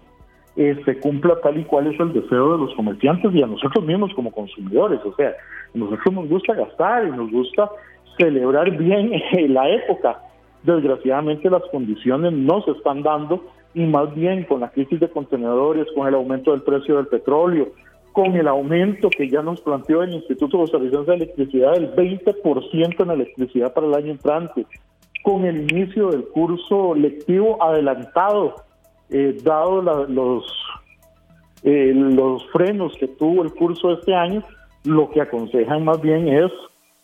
eh, 0.55 0.79
se 0.85 0.99
cumpla 0.99 1.39
tal 1.41 1.59
y 1.59 1.65
cual 1.65 1.87
es 1.87 1.99
el 1.99 2.13
deseo 2.13 2.53
de 2.53 2.65
los 2.65 2.75
comerciantes 2.75 3.33
y 3.33 3.43
a 3.43 3.47
nosotros 3.47 3.85
mismos 3.85 4.13
como 4.13 4.31
consumidores. 4.31 4.99
O 5.03 5.13
sea, 5.15 5.29
a 5.29 5.77
nosotros 5.77 6.13
nos 6.13 6.29
gusta 6.29 6.53
gastar 6.53 7.07
y 7.07 7.11
nos 7.11 7.31
gusta 7.31 7.69
celebrar 8.17 8.71
bien 8.77 9.11
la 9.53 9.69
época, 9.69 10.21
desgraciadamente 10.63 11.49
las 11.49 11.63
condiciones 11.71 12.31
no 12.31 12.61
se 12.61 12.71
están 12.71 13.03
dando 13.03 13.43
y 13.73 13.83
más 13.85 14.13
bien 14.15 14.43
con 14.45 14.61
la 14.61 14.69
crisis 14.69 14.99
de 14.99 15.09
contenedores, 15.09 15.87
con 15.95 16.07
el 16.07 16.15
aumento 16.15 16.51
del 16.51 16.61
precio 16.61 16.95
del 16.97 17.07
petróleo, 17.07 17.69
con 18.13 18.35
el 18.35 18.47
aumento 18.47 19.09
que 19.09 19.27
ya 19.27 19.41
nos 19.41 19.59
planteó 19.61 20.03
el 20.03 20.13
Instituto 20.13 20.57
de 20.57 20.63
Costarricense 20.63 21.11
de 21.11 21.17
Electricidad 21.17 21.73
del 21.73 21.93
20% 21.95 23.03
en 23.03 23.11
electricidad 23.11 23.73
para 23.73 23.87
el 23.87 23.95
año 23.95 24.11
entrante, 24.11 24.65
con 25.23 25.45
el 25.45 25.69
inicio 25.71 26.09
del 26.09 26.25
curso 26.25 26.93
lectivo 26.93 27.61
adelantado, 27.61 28.55
eh, 29.09 29.35
dado 29.43 29.81
los, 30.07 30.45
eh, 31.63 31.91
los 31.93 32.45
frenos 32.51 32.95
que 32.97 33.07
tuvo 33.07 33.41
el 33.41 33.51
curso 33.53 33.93
este 33.93 34.13
año, 34.13 34.43
lo 34.85 35.09
que 35.09 35.21
aconsejan 35.21 35.83
más 35.83 35.99
bien 35.99 36.27
es 36.27 36.51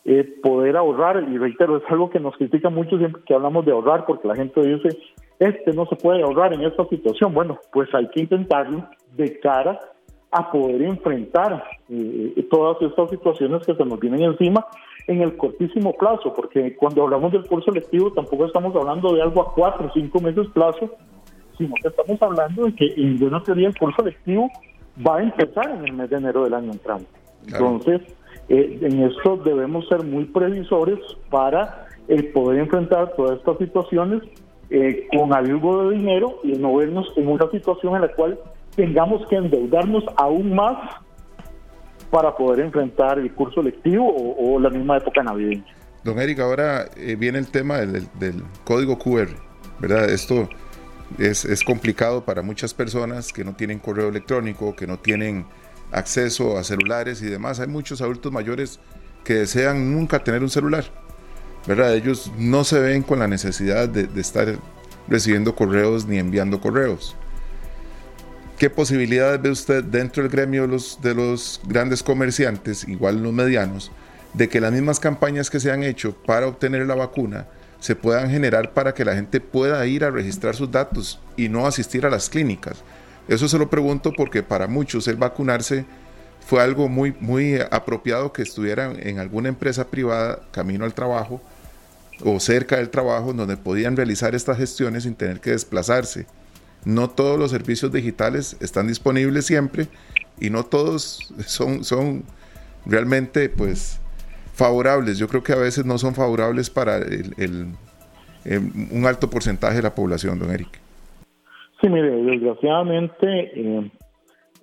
eh, 0.04 0.24
poder 0.42 0.76
ahorrar, 0.76 1.26
y 1.28 1.38
reitero, 1.38 1.76
es 1.76 1.82
algo 1.88 2.08
que 2.08 2.20
nos 2.20 2.36
critica 2.36 2.70
mucho 2.70 2.98
siempre 2.98 3.22
que 3.26 3.34
hablamos 3.34 3.66
de 3.66 3.72
ahorrar, 3.72 4.06
porque 4.06 4.28
la 4.28 4.36
gente 4.36 4.60
dice, 4.62 4.96
este 5.40 5.72
no 5.72 5.86
se 5.86 5.96
puede 5.96 6.22
ahorrar 6.22 6.52
en 6.54 6.62
esta 6.62 6.86
situación. 6.86 7.34
Bueno, 7.34 7.58
pues 7.72 7.92
hay 7.94 8.08
que 8.10 8.20
intentarlo 8.20 8.86
de 9.16 9.40
cara 9.40 9.80
a 10.32 10.50
poder 10.50 10.82
enfrentar 10.82 11.64
eh, 11.88 12.46
todas 12.50 12.80
estas 12.82 13.10
situaciones 13.10 13.66
que 13.66 13.74
se 13.74 13.84
nos 13.84 13.98
vienen 13.98 14.22
encima 14.22 14.64
en 15.06 15.22
el 15.22 15.36
cortísimo 15.36 15.92
plazo, 15.94 16.32
porque 16.34 16.76
cuando 16.76 17.02
hablamos 17.02 17.32
del 17.32 17.46
curso 17.46 17.72
lectivo 17.72 18.12
tampoco 18.12 18.46
estamos 18.46 18.74
hablando 18.76 19.12
de 19.12 19.22
algo 19.22 19.42
a 19.42 19.52
cuatro 19.52 19.88
o 19.88 19.92
cinco 19.92 20.20
meses 20.20 20.46
plazo, 20.54 20.94
sino 21.58 21.74
que 21.82 21.88
estamos 21.88 22.22
hablando 22.22 22.64
de 22.64 22.74
que 22.74 22.94
en 22.96 23.18
buena 23.18 23.42
teoría 23.42 23.68
el 23.68 23.76
curso 23.76 24.04
lectivo 24.04 24.48
va 25.06 25.16
a 25.16 25.22
empezar 25.22 25.68
en 25.70 25.84
el 25.86 25.92
mes 25.94 26.10
de 26.10 26.16
enero 26.16 26.44
del 26.44 26.54
año 26.54 26.72
entrante. 26.72 27.10
Entonces, 27.48 28.00
eh, 28.48 28.78
en 28.82 29.02
esto 29.02 29.36
debemos 29.38 29.88
ser 29.88 30.04
muy 30.04 30.26
previsores 30.26 30.98
para 31.28 31.86
eh, 32.06 32.22
poder 32.22 32.60
enfrentar 32.60 33.14
todas 33.16 33.38
estas 33.38 33.58
situaciones 33.58 34.22
con 35.16 35.34
algo 35.34 35.88
de 35.90 35.96
dinero 35.96 36.38
y 36.44 36.52
no 36.52 36.76
vernos 36.76 37.12
en 37.16 37.26
una 37.26 37.50
situación 37.50 37.96
en 37.96 38.02
la 38.02 38.08
cual 38.14 38.38
tengamos 38.80 39.26
que 39.28 39.36
endeudarnos 39.36 40.04
aún 40.16 40.54
más 40.54 40.78
para 42.10 42.34
poder 42.34 42.60
enfrentar 42.60 43.18
el 43.18 43.30
curso 43.34 43.62
lectivo 43.62 44.06
o, 44.38 44.58
la 44.58 44.70
misma 44.70 44.96
época 44.96 45.22
navideña. 45.22 45.66
Don 46.02 46.18
Eric, 46.18 46.40
ahora 46.40 46.86
eh, 46.96 47.14
viene 47.14 47.38
el 47.38 47.48
tema 47.48 47.76
del, 47.76 48.08
código 48.64 48.98
QR, 48.98 49.28
¿verdad? 49.80 50.08
Esto 50.08 50.48
es, 51.18 51.44
es, 51.44 51.62
complicado 51.62 52.24
para 52.24 52.40
muchas 52.40 52.72
personas 52.72 53.34
que 53.34 53.44
no 53.44 53.54
tienen 53.54 53.78
correo 53.78 54.08
electrónico, 54.08 54.74
que 54.74 54.86
no 54.86 54.98
tienen 54.98 55.44
acceso 55.92 56.56
a 56.56 56.64
celulares 56.64 57.20
y 57.20 57.26
demás. 57.26 57.60
Hay 57.60 57.68
muchos 57.68 58.00
adultos 58.00 58.32
mayores 58.32 58.80
que 59.24 59.34
desean 59.34 59.92
nunca 59.92 60.24
tener 60.24 60.40
un 60.40 60.48
celular, 60.48 60.84
¿verdad? 61.66 61.94
Ellos 61.94 62.32
no 62.38 62.64
se 62.64 62.80
ven 62.80 63.02
con 63.02 63.18
la 63.18 63.28
necesidad 63.28 63.90
de, 63.90 64.04
de 64.04 64.20
estar 64.22 64.48
recibiendo 65.06 65.54
correos 65.54 66.06
ni 66.06 66.16
enviando 66.16 66.60
correos. 66.60 67.14
¿Qué 68.60 68.68
posibilidades 68.68 69.40
ve 69.40 69.48
usted 69.48 69.82
dentro 69.84 70.22
del 70.22 70.30
gremio 70.30 70.60
de 70.60 70.68
los, 70.68 71.00
de 71.00 71.14
los 71.14 71.62
grandes 71.66 72.02
comerciantes, 72.02 72.86
igual 72.86 73.22
los 73.22 73.32
medianos, 73.32 73.90
de 74.34 74.50
que 74.50 74.60
las 74.60 74.70
mismas 74.70 75.00
campañas 75.00 75.48
que 75.48 75.58
se 75.58 75.72
han 75.72 75.82
hecho 75.82 76.14
para 76.26 76.46
obtener 76.46 76.86
la 76.86 76.94
vacuna 76.94 77.46
se 77.78 77.96
puedan 77.96 78.28
generar 78.28 78.74
para 78.74 78.92
que 78.92 79.06
la 79.06 79.14
gente 79.14 79.40
pueda 79.40 79.86
ir 79.86 80.04
a 80.04 80.10
registrar 80.10 80.54
sus 80.54 80.70
datos 80.70 81.18
y 81.38 81.48
no 81.48 81.66
asistir 81.66 82.04
a 82.04 82.10
las 82.10 82.28
clínicas? 82.28 82.84
Eso 83.28 83.48
se 83.48 83.56
lo 83.56 83.70
pregunto 83.70 84.12
porque 84.14 84.42
para 84.42 84.66
muchos 84.66 85.08
el 85.08 85.16
vacunarse 85.16 85.86
fue 86.46 86.62
algo 86.62 86.86
muy, 86.86 87.16
muy 87.18 87.58
apropiado 87.70 88.30
que 88.30 88.42
estuvieran 88.42 88.98
en 89.00 89.20
alguna 89.20 89.48
empresa 89.48 89.86
privada 89.86 90.38
camino 90.50 90.84
al 90.84 90.92
trabajo 90.92 91.40
o 92.22 92.38
cerca 92.38 92.76
del 92.76 92.90
trabajo 92.90 93.32
donde 93.32 93.56
podían 93.56 93.96
realizar 93.96 94.34
estas 94.34 94.58
gestiones 94.58 95.04
sin 95.04 95.14
tener 95.14 95.40
que 95.40 95.52
desplazarse 95.52 96.26
no 96.84 97.10
todos 97.10 97.38
los 97.38 97.50
servicios 97.50 97.92
digitales 97.92 98.56
están 98.60 98.86
disponibles 98.86 99.46
siempre 99.46 99.88
y 100.40 100.50
no 100.50 100.64
todos 100.64 101.32
son, 101.46 101.84
son 101.84 102.24
realmente 102.86 103.48
pues 103.48 104.00
favorables. 104.54 105.18
Yo 105.18 105.28
creo 105.28 105.42
que 105.42 105.52
a 105.52 105.56
veces 105.56 105.84
no 105.84 105.98
son 105.98 106.14
favorables 106.14 106.70
para 106.70 106.96
el, 106.96 107.66
un 108.92 109.06
alto 109.06 109.28
porcentaje 109.28 109.76
de 109.76 109.82
la 109.82 109.94
población, 109.94 110.38
don 110.38 110.50
Eric. 110.50 110.80
Sí, 111.80 111.88
mire, 111.88 112.10
desgraciadamente 112.10 113.26
eh, 113.26 113.90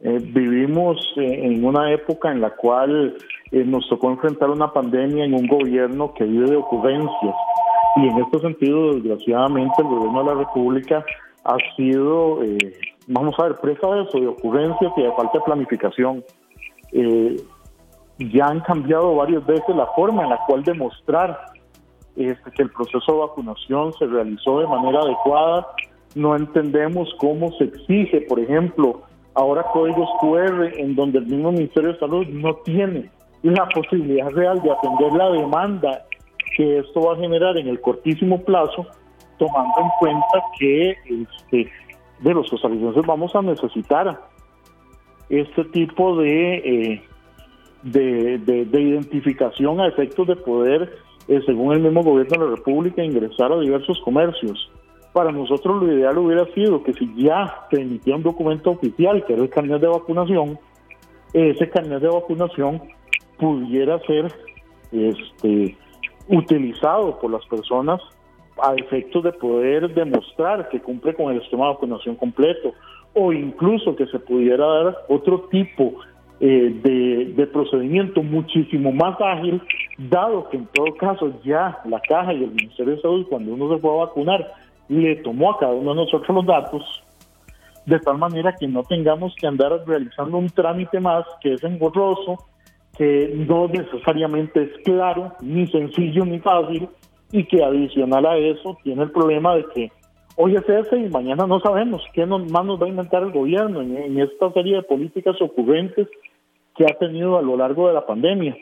eh, 0.04 0.20
vivimos 0.22 0.98
eh, 1.18 1.46
en 1.46 1.66
una 1.66 1.92
época 1.92 2.32
en 2.32 2.42
la 2.42 2.52
cual 2.52 3.18
nos 3.52 3.88
tocó 3.88 4.12
enfrentar 4.12 4.50
una 4.50 4.72
pandemia 4.72 5.26
en 5.26 5.34
un 5.34 5.48
gobierno 5.48 6.14
que 6.14 6.26
vive 6.26 6.50
de 6.50 6.58
ocurrencias. 6.58 7.36
Y 7.96 8.08
en 8.08 8.18
este 8.20 8.40
sentido, 8.40 8.94
desgraciadamente, 8.94 9.74
el 9.80 9.88
gobierno 9.88 10.20
de 10.20 10.26
la 10.26 10.40
República 10.42 11.06
ha 11.48 11.58
sido, 11.76 12.44
eh, 12.44 12.74
vamos 13.08 13.34
a 13.40 13.44
ver, 13.44 13.56
presa 13.58 13.88
de 13.88 14.04
eso, 14.04 14.20
de 14.20 14.28
ocurrencias 14.28 14.92
y 14.98 15.02
de 15.02 15.12
falta 15.14 15.40
de 15.40 15.46
planificación. 15.46 16.24
Eh, 16.92 17.38
ya 18.20 18.48
han 18.48 18.60
cambiado 18.62 19.16
varias 19.16 19.46
veces 19.46 19.76
la 19.76 19.88
forma 19.96 20.24
en 20.24 20.30
la 20.30 20.40
cual 20.46 20.64
demostrar 20.64 21.40
este, 22.18 22.52
que 22.52 22.64
el 22.64 22.72
proceso 22.72 23.14
de 23.14 23.20
vacunación 23.20 23.94
se 23.94 24.08
realizó 24.08 24.60
de 24.60 24.68
manera 24.68 25.00
adecuada. 25.00 25.68
No 26.16 26.36
entendemos 26.36 27.10
cómo 27.20 27.50
se 27.54 27.66
exige, 27.66 28.22
por 28.22 28.40
ejemplo, 28.40 29.04
ahora 29.36 29.64
códigos 29.72 30.10
QR 30.20 30.78
en 30.78 30.96
donde 30.96 31.20
el 31.20 31.28
mismo 31.28 31.52
Ministerio 31.54 31.94
de 31.94 32.00
Salud 32.00 32.28
no 32.28 32.56
tiene 32.56 33.10
la 33.44 33.70
posibilidad 33.70 34.30
real 34.32 34.62
de 34.62 34.72
atender 34.72 35.14
la 35.14 35.30
demanda 35.30 36.06
que 36.58 36.80
esto 36.80 37.02
va 37.02 37.14
a 37.14 37.18
generar 37.18 37.58
en 37.58 37.68
el 37.68 37.80
cortísimo 37.80 38.42
plazo 38.44 38.88
tomando 39.38 39.74
en 39.80 39.90
cuenta 40.00 40.44
que 40.60 40.92
este, 40.92 41.72
de 42.20 42.34
los 42.34 42.50
costarricenses 42.50 43.06
vamos 43.06 43.36
a 43.36 43.42
necesitar 43.42 44.20
este 45.30 45.64
tipo 45.66 46.22
eh, 46.24 47.02
de, 47.84 48.38
de, 48.40 48.82
identificación 48.82 49.80
a 49.80 49.88
efectos 49.88 50.28
de 50.28 50.36
poder, 50.36 50.98
eh, 51.28 51.42
según 51.46 51.74
el 51.74 51.82
mismo 51.82 52.04
gobierno 52.04 52.44
de 52.44 52.50
la 52.50 52.56
República, 52.56 53.04
ingresar 53.04 53.52
a 53.52 53.60
diversos 53.60 54.00
comercios. 54.02 54.72
Para 55.14 55.32
nosotros 55.32 55.82
lo 55.82 55.92
ideal 55.92 56.18
hubiera 56.18 56.46
sido 56.54 56.84
que 56.84 56.94
si 56.94 57.12
ya 57.16 57.66
se 57.72 57.82
emitía 57.82 58.16
un 58.16 58.24
documento 58.24 58.72
oficial, 58.72 59.26
que 59.26 59.34
era 59.34 59.44
el 59.44 59.50
carnet 59.50 59.82
de 59.82 59.88
vacunación, 59.88 60.60
ese 61.34 61.70
carnet 61.70 62.02
de 62.02 62.10
vacunación 62.10 62.82
pudiera 63.38 64.00
ser 64.00 64.32
este, 64.92 65.78
utilizado 66.28 67.20
por 67.20 67.32
las 67.32 67.46
personas 67.48 68.02
a 68.62 68.74
efectos 68.76 69.24
de 69.24 69.32
poder 69.34 69.94
demostrar 69.94 70.70
que 70.70 70.80
cumple 70.80 71.14
con 71.14 71.32
el 71.32 71.42
esquema 71.42 71.68
de 71.68 71.74
vacunación 71.74 72.16
completo 72.16 72.74
o 73.14 73.34
incluso 73.34 73.96
que 73.96 74.06
se 74.08 74.20
pudiera 74.20 74.66
dar 74.66 74.98
otro 75.08 75.48
tipo 75.50 75.96
eh, 76.40 77.34
de, 77.36 77.48
procedimiento 77.48 78.22
muchísimo 78.22 78.92
más 78.92 79.20
ágil, 79.20 79.60
dado 79.98 80.48
que 80.50 80.58
en 80.58 80.68
todo 80.68 80.94
caso 80.96 81.34
ya 81.44 81.80
la 81.86 82.00
caja 82.02 82.32
y 82.34 82.44
el 82.44 82.52
Ministerio 82.52 82.96
de 82.96 83.02
Salud, 83.02 83.26
cuando 83.28 83.54
uno 83.54 83.74
se 83.74 83.82
fue 83.82 83.90
a 83.92 84.06
vacunar, 84.06 84.54
le 84.88 85.16
tomó 85.18 85.52
a 85.52 85.58
cada 85.58 85.74
uno 85.74 85.96
de 85.96 86.02
nosotros 86.02 86.36
los 86.36 86.46
datos, 86.46 87.04
de 87.88 88.00
tal 88.00 88.20
manera 88.20 88.54
que 88.54 88.68
no 88.68 88.84
tengamos 88.84 89.34
que 89.36 89.48
andar 89.48 89.72
realizando 89.88 90.38
un 90.38 90.50
trámite 90.50 91.00
más 91.00 91.26
que 91.42 91.54
es 91.54 91.64
engorroso, 91.64 92.38
que 92.96 93.34
no 93.48 93.68
necesariamente 93.68 94.62
es 94.62 94.84
claro, 94.84 95.32
ni 95.42 95.66
sencillo, 95.68 96.24
ni 96.24 96.38
fácil, 96.40 96.88
y 97.32 97.44
que 97.46 97.64
adicional 97.64 98.26
a 98.26 98.38
eso 98.38 98.78
tiene 98.84 99.04
el 99.04 99.12
problema 99.12 99.56
de 99.56 99.66
que 99.74 99.92
hoy 100.38 100.56
es 100.56 100.68
ese 100.70 100.98
y 100.98 101.10
mañana 101.10 101.46
no 101.48 101.60
sabemos 101.60 102.02
qué 102.14 102.26
más 102.26 102.66
nos 102.66 102.82
va 102.82 102.86
a 102.86 102.90
inventar 102.90 103.24
el 103.24 103.32
gobierno 103.32 103.82
en, 103.82 104.20
esta 104.20 104.52
serie 104.54 104.78
de 104.78 104.84
políticas 104.84 105.36
ocurrentes 105.42 106.08
que 106.76 106.86
ha 106.86 106.98
tenido 106.98 107.38
a 107.38 107.42
lo 107.42 107.58
largo 107.58 107.88
de 107.88 107.96
la 107.96 108.06
pandemia. 108.06 108.56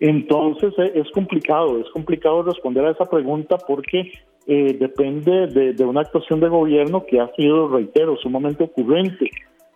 Entonces 0.00 0.74
eh, 0.78 0.92
es 0.96 1.10
complicado, 1.12 1.78
es 1.78 1.88
complicado 1.90 2.42
responder 2.42 2.84
a 2.84 2.90
esa 2.90 3.04
pregunta 3.04 3.56
porque 3.66 4.12
eh, 4.46 4.76
depende 4.78 5.46
de, 5.46 5.84
una 5.84 6.02
actuación 6.02 6.40
de 6.40 6.48
gobierno 6.48 7.06
que 7.06 7.20
ha 7.20 7.32
sido, 7.34 7.68
reitero, 7.68 8.16
sumamente 8.16 8.64
ocurrente 8.64 9.30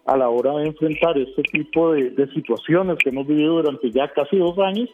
a 0.05 0.17
la 0.17 0.29
hora 0.29 0.55
de 0.57 0.67
enfrentar 0.67 1.17
este 1.19 1.43
tipo 1.43 1.93
de, 1.93 2.29
situaciones 2.35 2.99
que 2.99 3.11
hemos 3.11 3.27
vivido 3.27 3.63
durante 3.63 3.91
ya 3.93 4.09
casi 4.09 4.39
dos 4.39 4.59
años. 4.59 4.91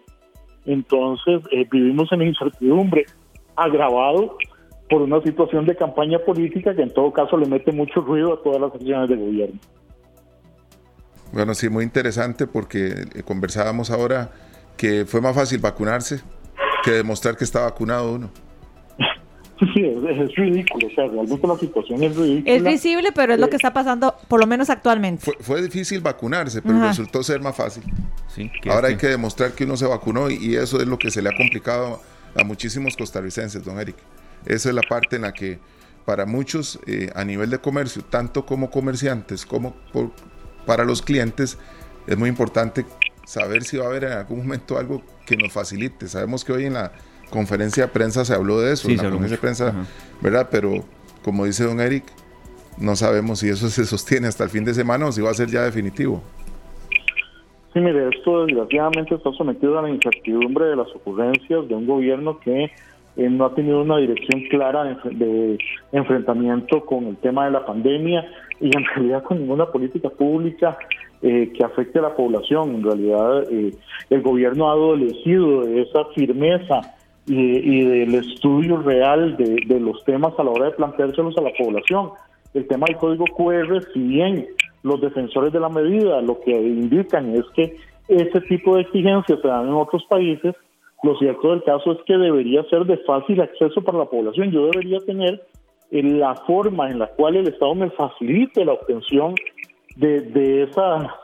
Entonces 0.66 1.40
eh, 1.52 1.66
vivimos 1.70 2.12
en 2.12 2.22
incertidumbre 2.22 3.06
agravado 3.56 4.36
por 4.88 5.02
una 5.02 5.20
situación 5.22 5.66
de 5.66 5.76
campaña 5.76 6.18
política 6.18 6.74
que 6.74 6.82
en 6.82 6.92
todo 6.92 7.12
caso 7.12 7.36
le 7.36 7.46
mete 7.46 7.72
mucho 7.72 8.00
ruido 8.00 8.34
a 8.34 8.42
todas 8.42 8.60
las 8.60 8.74
acciones 8.74 9.08
del 9.08 9.18
gobierno. 9.18 9.58
Bueno, 11.32 11.54
sí, 11.54 11.68
muy 11.68 11.84
interesante 11.84 12.46
porque 12.46 12.94
conversábamos 13.24 13.90
ahora 13.90 14.30
que 14.76 15.04
fue 15.04 15.20
más 15.20 15.34
fácil 15.34 15.58
vacunarse 15.58 16.20
que 16.84 16.92
demostrar 16.92 17.36
que 17.36 17.44
está 17.44 17.60
vacunado 17.60 18.12
uno. 18.12 18.30
Sí, 19.72 19.84
es, 19.84 20.34
ridículo, 20.34 20.88
o 20.88 20.90
sea, 20.90 21.06
realmente 21.06 21.46
la 21.46 21.56
situación 21.56 22.02
es 22.02 22.16
ridícula. 22.16 22.54
Es 22.54 22.62
visible, 22.62 23.12
pero 23.12 23.34
es 23.34 23.40
lo 23.40 23.48
que 23.48 23.54
está 23.54 23.72
pasando, 23.72 24.14
por 24.26 24.40
lo 24.40 24.48
menos 24.48 24.68
actualmente. 24.68 25.30
Fue, 25.40 25.62
difícil 25.62 26.00
vacunarse, 26.00 26.60
pero 26.60 26.80
resultó 26.80 27.22
ser 27.22 27.40
más 27.40 27.56
fácil. 27.56 27.84
Sí, 28.26 28.50
Ahora 28.68 28.88
hay 28.88 28.96
que 28.96 29.06
demostrar 29.06 29.52
que 29.52 29.64
uno 29.64 29.76
se 29.76 29.86
vacunó 29.86 30.28
y, 30.28 30.56
eso 30.56 30.80
es 30.80 30.88
lo 30.88 30.98
que 30.98 31.10
se 31.12 31.22
le 31.22 31.28
ha 31.28 31.36
complicado 31.36 32.00
a 32.34 32.44
muchísimos 32.44 32.96
costarricenses, 32.96 33.64
don 33.64 33.78
Eric. 33.78 33.96
esa 34.46 34.68
es 34.68 34.74
la 34.74 34.82
parte 34.82 35.16
en 35.16 35.22
la 35.22 35.32
que 35.32 35.58
para 36.04 36.26
muchos 36.26 36.78
eh, 36.86 37.10
a 37.14 37.24
nivel 37.24 37.50
de 37.50 37.58
comercio, 37.58 38.02
tanto 38.04 38.44
como 38.44 38.70
comerciantes 38.70 39.46
como 39.46 39.74
para 40.66 40.84
los 40.84 41.02
clientes, 41.02 41.56
es 42.06 42.18
muy 42.18 42.28
importante 42.28 42.84
saber 43.24 43.64
si 43.64 43.78
va 43.78 43.84
a 43.84 43.88
haber 43.88 44.04
en 44.04 44.12
algún 44.12 44.38
momento 44.38 44.78
algo 44.78 45.02
que 45.24 45.36
nos 45.36 45.52
facilite. 45.52 46.08
Sabemos 46.08 46.44
que 46.44 46.52
hoy 46.52 46.66
en 46.66 46.74
la 46.74 46.92
conferencia 47.30 47.86
de 47.86 47.88
prensa 47.92 48.24
se 48.24 48.34
habló 48.34 48.60
de 48.60 48.72
eso, 48.72 48.88
en 48.88 48.98
la 48.98 49.04
conferencia 49.04 49.36
de 49.36 49.40
prensa, 49.40 49.74
¿verdad? 50.20 50.48
Pero 50.50 50.84
como 51.22 51.46
dice 51.46 51.64
don 51.64 51.80
Eric, 51.80 52.04
no 52.76 52.96
sabemos 52.96 53.38
si 53.38 53.48
eso 53.48 53.70
se 53.70 53.86
sostiene 53.86 54.28
hasta 54.28 54.44
el 54.44 54.50
fin 54.50 54.64
de 54.64 54.74
semana 54.74 55.06
o 55.06 55.12
si 55.12 55.20
va 55.20 55.30
a 55.30 55.34
ser 55.34 55.48
ya 55.48 55.62
definitivo. 55.62 56.22
Sí, 57.74 57.80
mire, 57.80 58.08
esto 58.08 58.46
desgraciadamente 58.46 59.16
está 59.16 59.32
sometido 59.32 59.76
a 59.76 59.82
la 59.82 59.90
incertidumbre 59.90 60.66
de 60.66 60.76
las 60.76 60.86
ocurrencias 60.94 61.66
de 61.66 61.74
un 61.74 61.88
gobierno 61.88 62.38
que 62.38 62.70
eh, 63.16 63.28
no 63.28 63.46
ha 63.46 63.54
tenido 63.56 63.82
una 63.82 63.96
dirección 63.96 64.42
clara 64.48 64.96
de, 65.04 65.58
enfrentamiento 65.90 66.86
con 66.86 67.08
el 67.08 67.16
tema 67.16 67.46
de 67.46 67.50
la 67.50 67.66
pandemia 67.66 68.24
y 68.60 68.66
en 68.66 68.84
realidad 68.94 69.24
con 69.24 69.40
ninguna 69.40 69.66
política 69.66 70.08
pública 70.08 70.78
eh, 71.20 71.52
que 71.52 71.64
afecte 71.64 71.98
a 71.98 72.02
la 72.02 72.14
población. 72.14 72.76
En 72.76 72.84
realidad, 72.84 73.42
eh, 73.50 73.72
el 74.08 74.22
gobierno 74.22 74.68
ha 74.68 74.74
adolecido 74.74 75.64
de 75.64 75.82
esa 75.82 76.04
firmeza 76.14 76.80
y, 77.26 77.84
del 77.84 78.14
estudio 78.14 78.76
real 78.82 79.36
de, 79.36 79.56
de, 79.66 79.80
los 79.80 80.04
temas 80.04 80.32
a 80.38 80.44
la 80.44 80.50
hora 80.50 80.66
de 80.66 80.72
planteárselos 80.72 81.36
a 81.38 81.42
la 81.42 81.50
población. 81.58 82.10
El 82.52 82.68
tema 82.68 82.86
del 82.86 82.98
código 82.98 83.24
QR, 83.36 83.82
si 83.92 83.98
bien 83.98 84.46
los 84.84 85.00
defensores 85.00 85.52
de 85.52 85.58
la 85.58 85.68
medida 85.68 86.20
lo 86.20 86.38
que 86.40 86.52
indican 86.52 87.34
es 87.34 87.44
que 87.56 87.76
ese 88.06 88.40
tipo 88.42 88.76
de 88.76 88.82
exigencias 88.82 89.40
se 89.40 89.48
dan 89.48 89.66
en 89.66 89.74
otros 89.74 90.04
países, 90.04 90.54
lo 91.02 91.16
cierto 91.18 91.50
del 91.50 91.64
caso 91.64 91.92
es 91.92 91.98
que 92.06 92.16
debería 92.16 92.62
ser 92.64 92.84
de 92.84 92.98
fácil 92.98 93.40
acceso 93.40 93.82
para 93.82 93.98
la 93.98 94.04
población. 94.04 94.50
Yo 94.50 94.66
debería 94.66 94.98
tener 95.00 95.42
la 95.90 96.34
forma 96.46 96.90
en 96.90 96.98
la 96.98 97.06
cual 97.08 97.36
el 97.36 97.48
Estado 97.48 97.74
me 97.74 97.90
facilite 97.90 98.64
la 98.64 98.74
obtención 98.74 99.34
de, 99.96 100.20
de 100.20 100.64
esa 100.64 101.14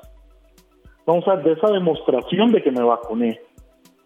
vamos 1.07 1.27
a 1.29 1.37
de 1.37 1.53
esa 1.53 1.69
demostración 1.69 2.53
de 2.53 2.63
que 2.63 2.71
me 2.71 2.83
vacuné. 2.83 3.41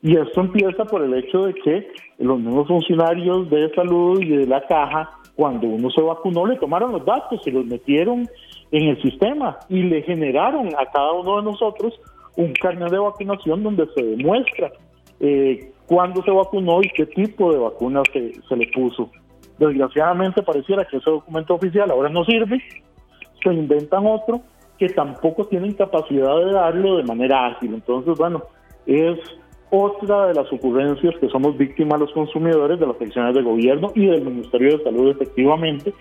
Y 0.03 0.17
esto 0.17 0.41
empieza 0.41 0.85
por 0.85 1.03
el 1.03 1.15
hecho 1.15 1.47
de 1.47 1.55
que 1.55 1.89
los 2.19 2.39
mismos 2.39 2.67
funcionarios 2.69 3.49
de 3.51 3.73
salud 3.75 4.21
y 4.21 4.37
de 4.37 4.47
la 4.47 4.67
caja, 4.67 5.11
cuando 5.37 5.67
uno 5.67 5.91
se 5.91 6.03
vacunó, 6.03 6.47
le 6.47 6.57
tomaron 6.57 6.93
los 6.93 7.05
datos 7.05 7.41
y 7.47 7.51
los 7.51 7.65
metieron 7.67 8.29
en 8.71 8.89
el 8.89 9.03
sistema 9.03 9.59
y 9.69 9.83
le 9.83 10.03
generaron 10.03 10.69
a 10.75 10.87
cada 10.91 11.13
uno 11.13 11.37
de 11.37 11.43
nosotros 11.43 12.01
un 12.37 12.53
carnet 12.55 12.91
de 12.91 12.99
vacunación 12.99 13.63
donde 13.63 13.87
se 13.95 14.03
demuestra 14.03 14.73
eh, 15.21 15.73
cuándo 15.87 16.23
se 16.23 16.31
vacunó 16.31 16.81
y 16.83 16.89
qué 16.91 17.07
tipo 17.07 17.53
de 17.53 17.59
vacuna 17.59 18.03
se, 18.13 18.33
se 18.49 18.57
le 18.57 18.67
puso. 18.69 19.11
Desgraciadamente 19.59 20.43
pareciera 20.43 20.85
que 20.85 20.97
ese 20.97 21.11
documento 21.11 21.55
oficial 21.55 21.91
ahora 21.91 22.09
no 22.09 22.25
sirve, 22.25 22.61
se 23.43 23.53
inventan 23.53 24.07
otro 24.07 24.41
que 24.79 24.89
tampoco 24.89 25.45
tienen 25.47 25.75
capacidad 25.75 26.37
de 26.37 26.53
darlo 26.53 26.97
de 26.97 27.05
manera 27.05 27.47
ágil. 27.47 27.75
Entonces, 27.75 28.17
bueno, 28.19 28.43
es 28.87 29.19
otra 29.75 30.27
de 30.27 30.35
las 30.35 30.53
ocurrencias 30.53 31.15
que 31.21 31.29
somos 31.29 31.57
víctimas 31.59 31.99
los 31.99 32.13
consumidores 32.13 32.79
de 32.79 32.87
las 32.87 33.01
acciones 33.01 33.35
del 33.35 33.45
gobierno 33.45 33.93
y 33.95 34.07
del 34.07 34.23
Ministerio 34.23 34.79
de 34.79 34.85
Salud 34.85 35.11
efectivamente, 35.11 35.93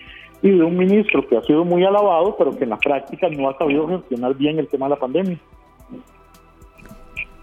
y 0.42 0.50
de 0.50 0.62
un 0.62 0.76
ministro 0.76 1.26
que 1.26 1.36
ha 1.36 1.42
sido 1.42 1.64
muy 1.64 1.84
alabado, 1.84 2.36
pero 2.36 2.56
que 2.56 2.64
en 2.64 2.70
la 2.70 2.78
práctica 2.78 3.28
no 3.30 3.48
ha 3.48 3.58
sabido 3.58 3.88
gestionar 3.88 4.34
bien 4.34 4.58
el 4.58 4.68
tema 4.68 4.86
de 4.86 4.90
la 4.90 4.96
pandemia. 4.96 5.38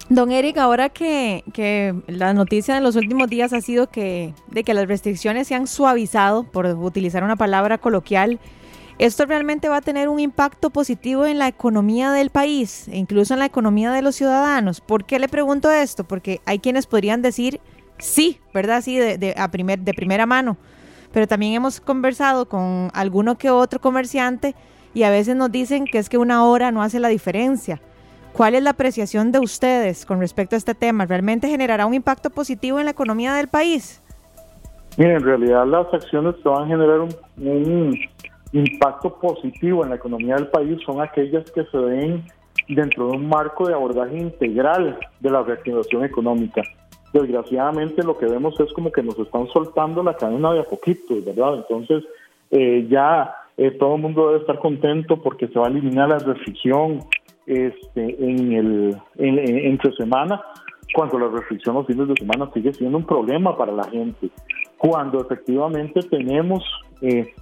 Don 0.09 0.31
Eric, 0.31 0.57
ahora 0.57 0.89
que, 0.89 1.43
que, 1.53 1.95
la 2.07 2.33
noticia 2.33 2.75
de 2.75 2.81
los 2.81 2.97
últimos 2.97 3.29
días 3.29 3.53
ha 3.53 3.61
sido 3.61 3.87
que, 3.87 4.33
de 4.47 4.63
que 4.63 4.73
las 4.73 4.87
restricciones 4.87 5.47
se 5.47 5.55
han 5.55 5.67
suavizado, 5.67 6.43
por 6.43 6.65
utilizar 6.65 7.23
una 7.23 7.37
palabra 7.37 7.77
coloquial, 7.77 8.37
¿esto 9.05 9.25
realmente 9.25 9.67
va 9.67 9.77
a 9.77 9.81
tener 9.81 10.09
un 10.09 10.19
impacto 10.19 10.69
positivo 10.69 11.25
en 11.25 11.39
la 11.39 11.47
economía 11.47 12.11
del 12.11 12.29
país, 12.29 12.87
e 12.87 12.97
incluso 12.97 13.33
en 13.33 13.39
la 13.39 13.45
economía 13.45 13.91
de 13.91 14.01
los 14.01 14.15
ciudadanos? 14.15 14.79
¿Por 14.79 15.05
qué 15.05 15.19
le 15.19 15.27
pregunto 15.27 15.71
esto? 15.71 16.03
Porque 16.03 16.39
hay 16.45 16.59
quienes 16.59 16.87
podrían 16.87 17.21
decir 17.21 17.59
sí, 17.97 18.39
¿verdad? 18.53 18.81
Sí, 18.81 18.97
de, 18.97 19.93
primera 19.95 20.25
mano 20.25 20.57
pero 21.13 21.27
también 21.27 21.53
hemos 21.53 21.81
conversado 21.81 22.47
con 22.47 22.89
alguno 22.93 23.37
que 23.37 23.49
otro 23.49 23.79
comerciante 23.79 24.55
y 24.93 25.03
a 25.03 25.09
veces 25.09 25.35
nos 25.35 25.51
dicen 25.51 25.85
que 25.85 25.97
es 25.97 26.09
que 26.09 26.17
una 26.17 26.45
hora 26.45 26.71
no 26.71 26.81
hace 26.81 26.99
la 26.99 27.07
diferencia. 27.07 27.81
¿Cuál 28.33 28.55
es 28.55 28.63
la 28.63 28.71
apreciación 28.71 29.31
de 29.31 29.39
ustedes 29.39 30.05
con 30.05 30.19
respecto 30.19 30.55
a 30.55 30.57
este 30.57 30.73
tema? 30.73 31.05
¿Realmente 31.05 31.49
generará 31.49 31.85
un 31.85 31.93
impacto 31.93 32.29
positivo 32.29 32.79
en 32.79 32.85
la 32.85 32.91
economía 32.91 33.33
del 33.33 33.49
país? 33.49 34.01
Mira, 34.97 35.17
en 35.17 35.23
realidad 35.23 35.65
las 35.67 35.93
acciones 35.93 36.35
que 36.41 36.49
van 36.49 36.63
a 36.63 36.67
generar 36.67 37.01
un, 37.01 37.99
impacto 38.53 39.13
positivo 39.19 39.83
en 39.83 39.89
la 39.89 39.95
economía 39.95 40.35
del 40.35 40.47
país 40.47 40.79
son 40.85 41.01
aquellas 41.01 41.49
que 41.51 41.63
se 41.65 41.77
ven 41.77 42.23
dentro 42.67 43.07
de 43.07 43.17
un 43.17 43.27
marco 43.27 43.67
de 43.67 43.73
abordaje 43.73 44.17
integral 44.17 44.97
de 45.19 45.29
la 45.29 45.41
reactivación 45.43 46.03
económica 46.03 46.61
desgraciadamente 47.13 48.03
lo 48.03 48.17
que 48.17 48.25
vemos 48.25 48.59
es 48.59 48.71
como 48.73 48.91
que 48.91 49.03
nos 49.03 49.17
están 49.19 49.47
soltando 49.49 50.03
la 50.03 50.15
cadena 50.15 50.53
de 50.53 50.59
a 50.59 50.63
poquito, 50.63 51.15
¿verdad? 51.25 51.55
Entonces, 51.55 52.03
eh, 52.51 52.87
ya 52.89 53.33
eh, 53.57 53.71
todo 53.71 53.95
el 53.95 54.01
mundo 54.01 54.27
debe 54.27 54.39
estar 54.41 54.59
contento 54.59 55.21
porque 55.21 55.47
se 55.47 55.59
va 55.59 55.67
a 55.67 55.69
eliminar 55.69 56.09
la 56.09 56.19
restricción 56.19 56.99
este, 57.45 58.23
en 58.23 58.53
el 58.53 58.97
entre 59.17 59.91
semana, 59.93 60.41
cuando 60.93 61.19
la 61.19 61.27
restricción 61.27 61.75
los 61.75 61.87
fines 61.87 62.07
de 62.07 62.15
semana 62.15 62.49
sigue 62.53 62.73
siendo 62.73 62.97
un 62.97 63.05
problema 63.05 63.57
para 63.57 63.71
la 63.71 63.83
gente. 63.85 64.29
Cuando 64.77 65.21
efectivamente 65.21 66.01
tenemos, 66.01 66.63
eh, 67.01 67.33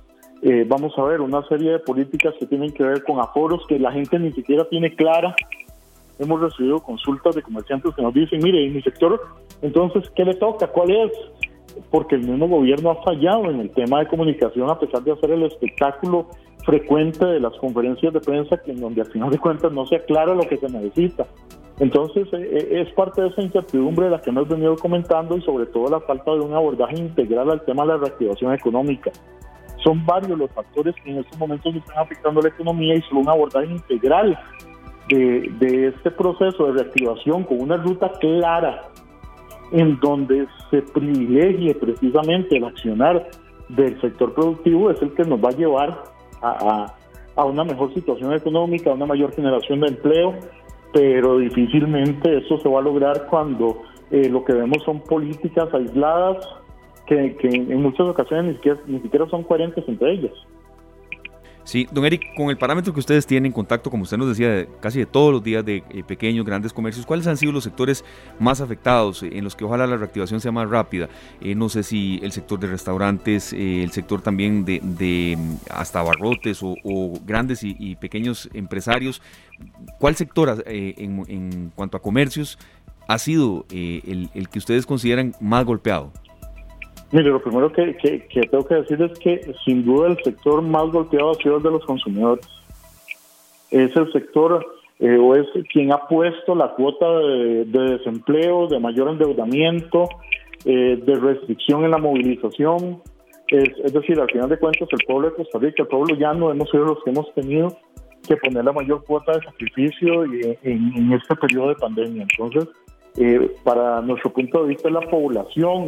vamos 0.68 0.94
a 0.98 1.04
ver, 1.04 1.22
una 1.22 1.46
serie 1.48 1.72
de 1.72 1.80
políticas 1.80 2.34
que 2.40 2.46
tienen 2.46 2.72
que 2.72 2.84
ver 2.84 3.04
con 3.04 3.20
aforos 3.20 3.66
que 3.68 3.78
la 3.78 3.92
gente 3.92 4.18
ni 4.20 4.32
siquiera 4.32 4.68
tiene 4.70 4.96
clara 4.96 5.36
hemos 6.20 6.42
recibido 6.42 6.80
consultas 6.80 7.34
de 7.36 7.42
comerciantes 7.42 7.96
que 7.96 8.02
nos 8.02 8.14
dicen, 8.14 8.40
mire, 8.44 8.66
en 8.66 8.74
mi 8.74 8.82
sector, 8.82 9.20
entonces, 9.62 10.10
¿qué 10.16 10.26
le 10.26 10.36
toca? 10.36 10.68
¿Cuál 10.68 10.92
es? 10.92 11.12
Porque 11.90 12.16
el 12.16 12.28
mismo 12.28 12.48
gobierno 12.48 12.92
ha 12.92 13.04
fallado 13.04 13.50
en 13.50 13.62
el 13.62 13.72
tema 13.72 14.00
de 14.00 14.08
comunicación 14.08 14.70
a 14.70 14.78
pesar 14.78 15.02
de 15.04 15.14
hacer 15.14 15.32
el 15.32 15.44
espectáculo 15.44 16.28
frecuente 16.66 17.26
de 17.26 17.40
las 17.40 17.56
conferencias 17.58 18.14
de 18.14 18.20
prensa, 18.20 18.58
que 18.58 18.72
en 18.72 18.82
donde 18.82 19.02
al 19.02 19.08
final 19.08 19.30
de 19.32 19.38
cuentas 19.38 19.72
no 19.72 19.86
se 19.86 19.96
aclara 19.96 20.36
lo 20.36 20.48
que 20.48 20.58
se 20.58 20.70
necesita. 20.70 21.26
Entonces, 21.80 22.28
eh, 22.34 22.50
eh, 22.52 22.82
es 22.86 22.94
parte 22.94 23.22
de 23.22 23.30
esa 23.30 23.42
incertidumbre 23.42 24.06
de 24.06 24.12
la 24.12 24.22
que 24.22 24.30
hemos 24.30 24.50
venido 24.50 24.76
comentando 24.76 25.38
y 25.38 25.42
sobre 25.42 25.66
todo 25.68 25.90
la 25.90 26.02
falta 26.02 26.32
de 26.34 26.42
un 26.42 26.54
abordaje 26.54 26.98
integral 26.98 27.50
al 27.50 27.64
tema 27.64 27.84
de 27.84 27.90
la 27.90 27.98
reactivación 27.98 28.54
económica. 28.54 29.12
Son 29.84 30.06
varios 30.06 30.38
los 30.38 30.52
factores 30.52 30.96
que 31.04 31.12
en 31.12 31.20
estos 31.20 31.38
momentos 31.38 31.74
están 31.76 32.00
afectando 32.00 32.42
la 32.42 32.50
economía 32.50 32.96
y 32.96 33.02
solo 33.04 33.22
un 33.22 33.30
abordaje 33.30 33.68
integral 33.68 34.38
de, 35.10 35.88
este 35.88 36.12
proceso 36.12 36.68
de 36.68 36.84
reactivación 36.84 37.44
con 37.44 37.62
una 37.62 37.78
ruta 37.78 38.12
clara 38.20 38.90
en 39.72 40.00
donde 40.00 40.48
se 40.70 40.82
privilegie 40.82 41.76
precisamente 41.76 42.58
el 42.58 42.66
accionar 42.66 43.30
del 43.70 44.00
sector 44.02 44.34
productivo 44.34 44.92
es 44.92 45.02
el 45.02 45.14
que 45.14 45.24
nos 45.24 45.44
va 45.44 45.50
a 45.50 45.54
llevar 45.54 46.04
a, 46.42 46.96
una 47.46 47.64
mejor 47.64 47.94
situación 47.94 48.34
económica, 48.34 48.92
a 48.92 48.94
una 48.94 49.06
mayor 49.06 49.34
generación 49.34 49.80
de 49.82 49.88
empleo, 49.88 50.36
pero 50.92 51.38
difícilmente 51.38 52.38
eso 52.38 52.58
se 52.60 52.68
va 52.68 52.80
a 52.80 52.82
lograr 52.82 53.28
cuando 53.28 53.84
eh, 54.12 54.28
lo 54.30 54.44
que 54.44 54.54
vemos 54.54 54.84
son 54.84 55.02
políticas 55.02 55.74
aisladas 55.74 56.38
que, 57.10 57.36
en 57.52 57.82
muchas 57.82 58.08
ocasiones 58.08 58.46
ni 58.46 58.54
siquiera, 58.54 58.80
ni 58.88 59.00
siquiera 59.00 59.28
son 59.30 59.44
coherentes 59.44 59.84
entre 59.88 60.14
ellas. 60.14 60.34
Sí, 61.70 61.88
don 61.92 62.04
Eric, 62.04 62.34
con 62.36 62.50
el 62.50 62.58
parámetro 62.58 62.92
que 62.92 63.00
ustedes 63.00 63.28
tienen 63.28 63.52
contacto, 63.52 63.92
como 63.92 64.02
usted 64.02 64.18
nos 64.18 64.30
decía, 64.30 64.66
casi 64.80 64.98
de 64.98 65.06
todos 65.06 65.32
los 65.32 65.44
días 65.44 65.64
de 65.64 65.84
eh, 65.92 66.04
pequeños, 66.04 66.44
grandes 66.44 66.74
comercios, 66.74 67.06
¿cuáles 67.06 67.28
han 67.28 67.38
sido 67.38 67.52
los 67.52 67.64
sectores 67.64 68.04
más 68.40 68.60
afectados 68.60 69.22
eh, 69.22 69.30
en 69.34 69.44
los 69.44 69.56
que 69.56 69.66
ojalá 69.66 69.86
la 69.86 69.96
reactivación 69.96 70.40
sea 70.40 70.52
más 70.52 70.68
rápida? 70.68 71.10
Eh, 71.42 71.54
no 71.54 71.70
sé 71.70 71.84
si 71.84 72.20
el 72.24 72.32
sector 72.32 72.60
de 72.60 72.66
restaurantes, 72.66 73.54
el 73.54 73.92
sector 73.92 74.24
también 74.24 74.66
de, 74.66 75.38
mm, 75.38 75.56
hasta 75.70 76.02
barrotes 76.02 76.62
o, 76.64 77.14
grandes 77.24 77.60
y, 77.64 77.96
pequeños 77.98 78.50
empresarios. 78.56 79.22
¿Cuál 80.00 80.16
sector 80.16 80.64
en, 80.66 81.72
cuanto 81.76 81.98
a 81.98 82.02
comercios 82.02 82.58
ha 83.08 83.20
sido 83.20 83.68
el 83.70 84.50
que 84.52 84.58
ustedes 84.58 84.88
consideran 84.88 85.34
más 85.40 85.66
golpeado? 85.66 86.12
Mire, 87.12 87.30
lo 87.30 87.42
primero 87.42 87.72
que, 87.72 87.96
tengo 88.52 88.66
que 88.66 88.76
decir 88.76 89.02
es 89.02 89.18
que 89.20 89.54
sin 89.66 89.84
duda 89.84 90.10
el 90.10 90.24
sector 90.24 90.62
más 90.62 90.92
golpeado 90.92 91.32
ha 91.32 91.36
sido 91.36 91.58
el 91.58 91.64
de 91.64 91.72
los 91.72 91.86
consumidores. 91.86 92.48
Es 93.72 93.96
el 93.96 94.12
sector 94.12 94.66
eh, 95.00 95.18
o 95.18 95.36
es 95.36 95.48
quien 95.72 95.92
ha 95.92 96.08
puesto 96.08 96.54
la 96.54 96.76
cuota 96.76 97.10
de, 97.10 97.66
desempleo, 97.66 98.68
de 98.68 98.80
mayor 98.80 99.10
endeudamiento, 99.10 100.08
eh, 100.66 101.02
de 101.04 101.16
restricción 101.16 101.84
en 101.84 101.92
la 101.92 101.98
movilización. 101.98 103.02
Es, 103.48 103.92
decir, 103.92 104.20
al 104.20 104.30
final 104.30 104.50
de 104.50 104.60
cuentas, 104.60 104.88
el 104.92 105.06
pueblo 105.08 105.30
de 105.30 105.36
Costa 105.36 105.58
Rica, 105.58 105.82
el 105.82 105.88
pueblo 105.88 106.16
llano, 106.16 106.52
hemos 106.52 106.70
sido 106.70 106.86
los 106.86 107.04
que 107.04 107.10
hemos 107.10 107.34
tenido 107.34 107.76
que 108.28 108.38
poner 108.38 108.64
la 108.64 108.74
mayor 108.74 109.04
cuota 109.06 109.32
de 109.32 109.44
sacrificio 109.44 110.26
en, 110.26 111.14
este 111.14 111.36
periodo 111.36 111.70
de 111.70 111.76
pandemia. 111.76 112.28
Entonces, 112.30 112.70
eh, 113.18 113.50
para 113.64 114.02
nuestro 114.02 114.32
punto 114.32 114.62
de 114.62 114.70
vista, 114.70 114.92
la 114.92 115.02
población 115.02 115.88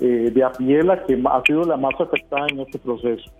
eh, 0.00 0.30
de 0.32 0.44
a 0.44 0.52
pie 0.52 0.82
la 0.82 1.04
que 1.04 1.14
ha 1.24 1.42
sido 1.46 1.64
la 1.64 1.76
más 1.76 1.94
afectada 1.98 2.46
en 2.50 2.60
este 2.60 2.78
proceso. 2.78 3.30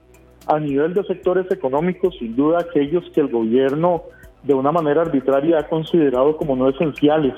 A 0.47 0.59
nivel 0.59 0.95
de 0.95 1.05
sectores 1.05 1.51
económicos, 1.51 2.17
sin 2.19 2.35
duda 2.37 2.61
aquellos 2.61 3.05
que 3.11 3.21
el 3.21 3.29
gobierno 3.29 4.05
de 4.43 4.55
una 4.55 4.73
manera 4.73 5.03
arbitraria 5.03 5.59
ha 5.59 5.69
considerado 5.69 6.37
como 6.37 6.55
no 6.57 6.69
esenciales, 6.69 7.35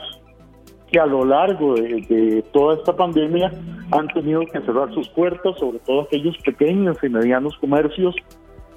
que 0.90 1.00
a 1.00 1.06
lo 1.06 1.24
largo 1.24 1.74
de, 1.74 2.44
toda 2.52 2.76
esta 2.76 2.94
pandemia 2.94 3.50
han 3.90 4.08
tenido 4.08 4.40
que 4.40 4.60
cerrar 4.60 4.92
sus 4.94 5.08
puertas, 5.08 5.58
sobre 5.58 5.78
todo 5.80 6.02
aquellos 6.02 6.36
pequeños 6.38 6.96
y 7.02 7.08
medianos 7.08 7.56
comercios 7.58 8.14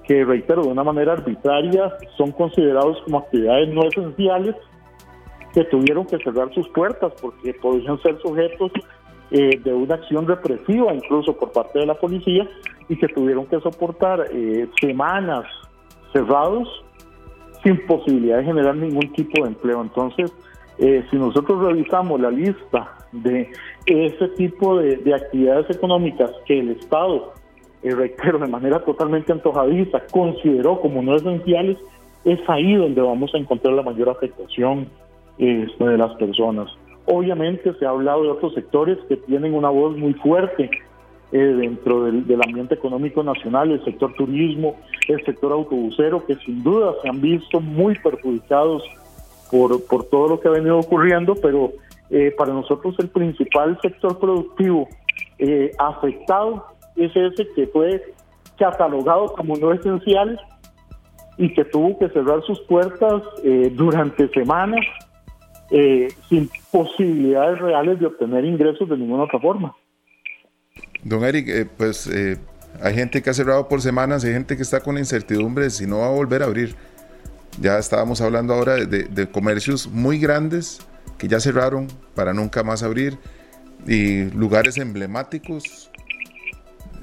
que, 0.06 0.26
reitero, 0.26 0.64
de 0.64 0.70
una 0.70 0.84
manera 0.84 1.14
arbitraria 1.14 1.92
son 2.18 2.32
considerados 2.32 3.02
como 3.04 3.20
actividades 3.20 3.74
no 3.74 3.84
esenciales, 3.84 4.56
que 5.54 5.64
tuvieron 5.66 6.06
que 6.06 6.18
cerrar 6.20 6.54
sus 6.54 6.68
puertas 6.70 7.14
porque 7.22 7.54
podían 7.54 8.02
ser 8.02 8.18
sujetos 8.22 8.72
eh, 9.32 9.60
de 9.64 9.74
una 9.74 9.96
acción 9.96 10.28
represiva 10.28 10.94
incluso 10.94 11.36
por 11.38 11.52
parte 11.52 11.80
de 11.80 11.86
la 11.86 11.96
policía 11.96 12.48
y 12.90 12.98
que 12.98 13.08
tuvieron 13.08 13.46
que 13.48 13.60
soportar 13.62 14.28
eh, 14.32 14.68
semanas 14.80 15.46
cerrados 16.12 16.68
sin 17.64 17.86
posibilidad 17.86 18.38
de 18.38 18.46
generar 18.46 18.76
ningún 18.76 19.12
tipo 19.14 19.44
de 19.44 19.50
empleo. 19.50 19.82
Entonces, 19.82 20.34
eh, 20.78 21.06
si 21.10 21.18
nosotros 21.18 21.64
revisamos 21.64 22.20
la 22.20 22.32
lista 22.32 22.98
de 23.12 23.52
ese 23.86 24.28
tipo 24.30 24.80
de, 24.80 25.14
actividades 25.14 25.70
económicas 25.70 26.32
que 26.46 26.60
el 26.60 26.72
Estado, 26.72 27.34
eh, 27.84 27.94
reitero, 27.94 28.40
de 28.40 28.48
manera 28.48 28.84
totalmente 28.84 29.32
antojadiza, 29.32 30.02
consideró 30.12 30.80
como 30.82 31.02
no 31.02 31.16
esenciales, 31.16 31.78
es 32.26 32.40
ahí 32.48 32.76
donde 32.76 33.02
vamos 33.02 33.34
a 33.34 33.38
encontrar 33.38 33.74
la 33.74 33.84
mayor 33.84 34.10
afectación 34.10 34.88
este, 35.38 35.84
de 35.84 35.98
las 35.98 36.16
personas. 36.16 36.72
Obviamente 37.06 37.74
se 37.74 37.86
ha 37.86 37.90
hablado 37.90 38.24
de 38.24 38.30
otros 38.30 38.54
sectores 38.54 38.98
que 39.10 39.18
tienen 39.18 39.54
una 39.54 39.70
voz 39.70 39.98
muy 39.98 40.14
fuerte 40.14 40.70
eh, 41.32 41.38
dentro 41.38 42.04
del, 42.04 42.42
ambiente 42.46 42.76
económico 42.76 43.24
nacional, 43.24 43.72
el 43.72 43.84
sector 43.84 44.14
turismo, 44.14 44.76
el 45.08 45.24
sector 45.26 45.52
autobusero, 45.52 46.26
que 46.26 46.36
sin 46.36 46.62
duda 46.62 46.94
se 47.02 47.10
han 47.10 47.22
visto 47.22 47.60
muy 47.60 47.98
perjudicados 48.00 48.84
por, 49.50 49.84
por 49.86 50.04
todo 50.06 50.28
lo 50.28 50.40
que 50.40 50.50
ha 50.50 50.52
venido 50.52 50.78
ocurriendo, 50.78 51.36
pero 51.36 51.72
eh, 52.10 52.34
para 52.38 52.54
nosotros 52.54 52.96
el 53.00 53.08
principal 53.10 53.80
sector 53.82 54.20
productivo 54.20 54.88
eh, 55.40 55.72
afectado 55.80 56.66
es 56.96 57.16
ese 57.16 57.48
que 57.56 57.66
fue 57.68 58.04
catalogado 58.58 59.34
como 59.34 59.56
no 59.56 59.72
esencial 59.72 60.40
y 61.38 61.54
que 61.54 61.66
tuvo 61.66 61.98
que 61.98 62.10
cerrar 62.10 62.44
sus 62.44 62.60
puertas 62.62 63.24
durante 63.74 64.28
semanas 64.30 64.86
sin 66.30 66.50
posibilidades 66.70 67.60
reales 67.60 68.00
de 68.00 68.06
obtener 68.06 68.44
ingresos 68.44 68.90
de 68.90 68.98
ninguna 68.98 69.24
otra 69.24 69.40
forma. 69.40 69.76
Don 71.04 71.24
Eric, 71.24 71.70
pues 71.78 72.10
hay 72.82 72.94
gente 72.94 73.22
que 73.22 73.30
ha 73.30 73.34
cerrado 73.34 73.68
por 73.68 73.82
semanas, 73.82 74.24
hay 74.24 74.34
gente 74.34 74.56
que 74.56 74.64
está 74.64 74.82
con 74.82 74.98
incertidumbre 74.98 75.70
si 75.70 75.86
no 75.86 76.00
va 76.00 76.08
a 76.08 76.12
volver 76.12 76.44
a 76.44 76.46
abrir. 76.46 76.76
Ya 77.60 77.78
estábamos 77.78 78.22
hablando 78.22 78.54
ahora 78.54 78.76
de, 78.86 79.30
comercios 79.30 79.88
muy 79.88 80.20
grandes 80.20 80.80
que 81.18 81.28
ya 81.28 81.40
cerraron 81.40 81.88
para 82.16 82.34
nunca 82.34 82.64
más 82.64 82.84
abrir 82.84 83.18
y 83.88 84.26
lugares 84.32 84.78
emblemáticos, 84.78 85.92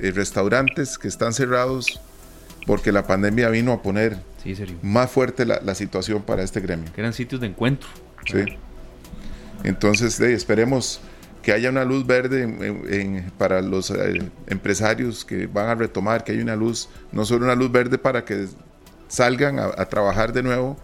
y 0.00 0.10
restaurantes 0.10 0.96
que 0.96 1.08
están 1.08 1.32
cerrados 1.32 2.00
porque 2.66 2.92
la 2.92 3.06
pandemia 3.06 3.48
vino 3.48 3.72
a 3.72 3.82
poner 3.82 4.16
más 4.82 5.10
fuerte 5.10 5.44
la, 5.44 5.74
situación 5.74 6.22
para 6.22 6.42
este 6.42 6.60
gremio. 6.60 6.92
Que 6.92 7.00
eran 7.00 7.12
sitios 7.12 7.40
de 7.40 7.48
encuentro. 7.48 7.88
Sí. 8.30 8.44
Entonces, 9.64 10.20
esperemos 10.20 11.00
que 11.42 11.52
haya 11.52 11.70
una 11.70 11.84
luz 11.84 12.06
verde 12.06 13.24
para 13.38 13.62
los 13.62 13.90
eh, 13.90 14.30
empresarios 14.46 15.24
que 15.24 15.46
van 15.46 15.68
a 15.68 15.74
retomar, 15.74 16.24
que 16.24 16.32
haya 16.32 16.42
una 16.42 16.56
luz, 16.56 16.88
no 17.12 17.24
solo 17.24 17.44
una 17.44 17.54
luz 17.54 17.72
verde 17.72 17.98
para 17.98 18.24
que 18.24 18.48
salgan 19.08 19.58
a, 19.58 19.84
trabajar 19.86 20.32
de 20.32 20.42
nuevo, 20.42 20.76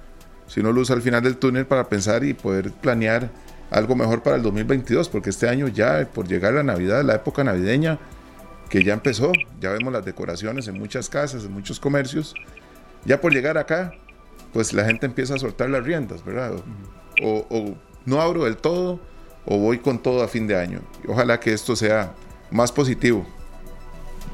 sino 0.46 0.72
luz 0.72 0.90
al 0.90 1.02
final 1.02 1.22
del 1.22 1.36
túnel 1.36 1.66
para 1.66 1.88
pensar 1.88 2.24
y 2.24 2.34
poder 2.34 2.72
planear 2.72 3.30
algo 3.70 3.94
mejor 3.94 4.22
para 4.22 4.36
el 4.36 4.42
2022, 4.42 5.08
porque 5.08 5.30
este 5.30 5.48
año 5.48 5.68
ya 5.68 6.08
por 6.12 6.26
llegar 6.26 6.54
la 6.54 6.62
Navidad, 6.62 7.02
la 7.04 7.16
época 7.16 7.44
navideña, 7.44 7.98
que 8.68 8.82
ya 8.82 8.94
empezó, 8.94 9.32
ya 9.60 9.70
vemos 9.70 9.92
las 9.92 10.04
decoraciones 10.04 10.68
en 10.68 10.78
muchas 10.78 11.08
casas, 11.08 11.44
en 11.44 11.52
muchos 11.52 11.78
comercios, 11.78 12.34
ya 13.04 13.20
por 13.20 13.32
llegar 13.32 13.58
acá, 13.58 13.92
pues 14.52 14.72
la 14.72 14.84
gente 14.84 15.06
empieza 15.06 15.34
a 15.34 15.38
soltar 15.38 15.68
las 15.70 15.84
riendas, 15.84 16.24
¿verdad? 16.24 16.52
O, 17.22 17.74
no 18.06 18.20
abro 18.20 18.44
del 18.44 18.56
todo, 18.56 18.98
o 19.46 19.58
voy 19.58 19.78
con 19.78 20.02
todo 20.02 20.22
a 20.22 20.28
fin 20.28 20.46
de 20.46 20.56
año. 20.56 20.80
Ojalá 21.08 21.38
que 21.40 21.52
esto 21.52 21.76
sea 21.76 22.14
más 22.50 22.72
positivo. 22.72 23.24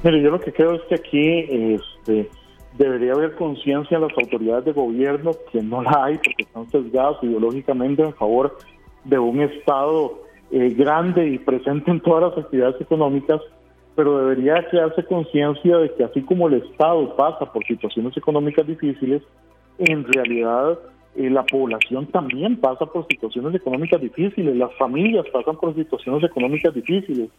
Mire, 0.02 0.22
yo 0.22 0.30
lo 0.30 0.40
que 0.40 0.52
creo 0.52 0.74
es 0.74 0.82
que 0.88 0.94
aquí 0.94 1.74
este, 1.74 2.30
debería 2.78 3.12
haber 3.12 3.34
conciencia 3.34 3.96
en 3.96 4.04
las 4.04 4.16
autoridades 4.16 4.64
de 4.64 4.72
gobierno, 4.72 5.32
que 5.52 5.62
no 5.62 5.82
la 5.82 6.04
hay 6.04 6.16
porque 6.16 6.44
están 6.44 6.70
sesgadas 6.70 7.16
ideológicamente 7.22 8.02
en 8.02 8.14
favor 8.14 8.56
de 9.04 9.18
un 9.18 9.40
Estado 9.40 10.22
eh, 10.50 10.74
grande 10.76 11.28
y 11.28 11.38
presente 11.38 11.90
en 11.90 12.00
todas 12.00 12.30
las 12.30 12.44
actividades 12.44 12.80
económicas, 12.80 13.40
pero 13.94 14.18
debería 14.18 14.66
crearse 14.68 15.04
conciencia 15.04 15.76
de 15.78 15.94
que 15.94 16.04
así 16.04 16.22
como 16.22 16.48
el 16.48 16.54
Estado 16.54 17.14
pasa 17.16 17.52
por 17.52 17.64
situaciones 17.66 18.16
económicas 18.16 18.66
difíciles, 18.66 19.22
en 19.78 20.04
realidad 20.04 20.78
eh, 21.16 21.30
la 21.30 21.44
población 21.44 22.06
también 22.06 22.60
pasa 22.60 22.86
por 22.86 23.06
situaciones 23.06 23.54
económicas 23.54 24.00
difíciles, 24.00 24.56
las 24.56 24.74
familias 24.76 25.26
pasan 25.32 25.56
por 25.56 25.74
situaciones 25.74 26.24
económicas 26.24 26.74
difíciles. 26.74 27.30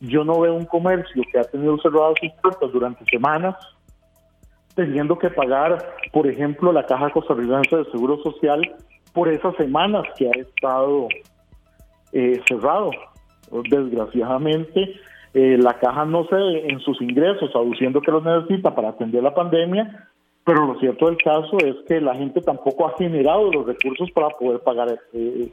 Yo 0.00 0.24
no 0.24 0.40
veo 0.40 0.54
un 0.54 0.64
comercio 0.64 1.22
que 1.30 1.38
ha 1.38 1.44
tenido 1.44 1.76
cerradas 1.78 2.14
sus 2.20 2.30
puertas 2.40 2.72
durante 2.72 3.04
semanas 3.04 3.56
teniendo 4.74 5.18
que 5.18 5.30
pagar, 5.30 5.78
por 6.12 6.26
ejemplo, 6.26 6.72
la 6.72 6.86
Caja 6.86 7.10
Costarricense 7.10 7.76
de 7.76 7.84
Seguro 7.90 8.22
Social 8.22 8.62
por 9.12 9.28
esas 9.28 9.54
semanas 9.56 10.04
que 10.16 10.26
ha 10.26 10.40
estado 10.40 11.08
eh, 12.12 12.40
cerrado. 12.48 12.90
Desgraciadamente, 13.68 14.94
eh, 15.34 15.58
la 15.58 15.74
caja 15.74 16.04
no 16.04 16.24
se 16.26 16.36
en 16.68 16.78
sus 16.80 17.00
ingresos, 17.02 17.50
aduciendo 17.54 18.00
que 18.00 18.12
los 18.12 18.24
necesita 18.24 18.74
para 18.74 18.90
atender 18.90 19.22
la 19.22 19.34
pandemia, 19.34 20.08
pero 20.44 20.66
lo 20.66 20.78
cierto 20.80 21.06
del 21.06 21.18
caso 21.18 21.58
es 21.58 21.76
que 21.86 22.00
la 22.00 22.14
gente 22.14 22.40
tampoco 22.40 22.86
ha 22.86 22.96
generado 22.96 23.52
los 23.52 23.66
recursos 23.66 24.10
para 24.12 24.30
poder 24.30 24.60
pagar 24.60 24.98
eh, 25.12 25.52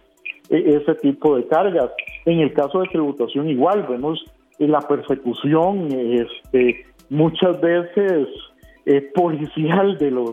ese 0.49 0.95
tipo 0.95 1.35
de 1.35 1.45
cargas. 1.47 1.91
En 2.25 2.39
el 2.39 2.53
caso 2.53 2.81
de 2.81 2.87
tributación 2.87 3.49
igual, 3.49 3.85
vemos 3.87 4.23
la 4.59 4.81
persecución, 4.81 5.89
este, 5.91 6.85
muchas 7.09 7.59
veces 7.61 8.27
eh, 8.85 9.01
policial 9.13 9.97
de 9.97 10.11
los 10.11 10.31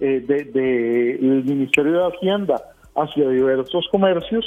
eh, 0.00 0.20
del 0.20 1.44
Ministerio 1.44 1.92
de 1.92 2.06
Hacienda 2.06 2.62
hacia 2.94 3.28
diversos 3.28 3.86
comercios, 3.90 4.44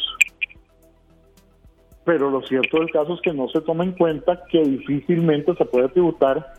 pero 2.06 2.30
lo 2.32 2.42
cierto 2.42 2.80
del 2.80 2.92
caso 2.92 3.14
es 3.14 3.22
que 3.22 3.34
no 3.34 3.48
se 3.50 3.62
toma 3.62 3.84
en 3.84 3.92
cuenta 3.92 4.44
que 4.50 4.64
difícilmente 4.64 5.54
se 5.56 5.66
puede 5.66 5.90
tributar 5.90 6.54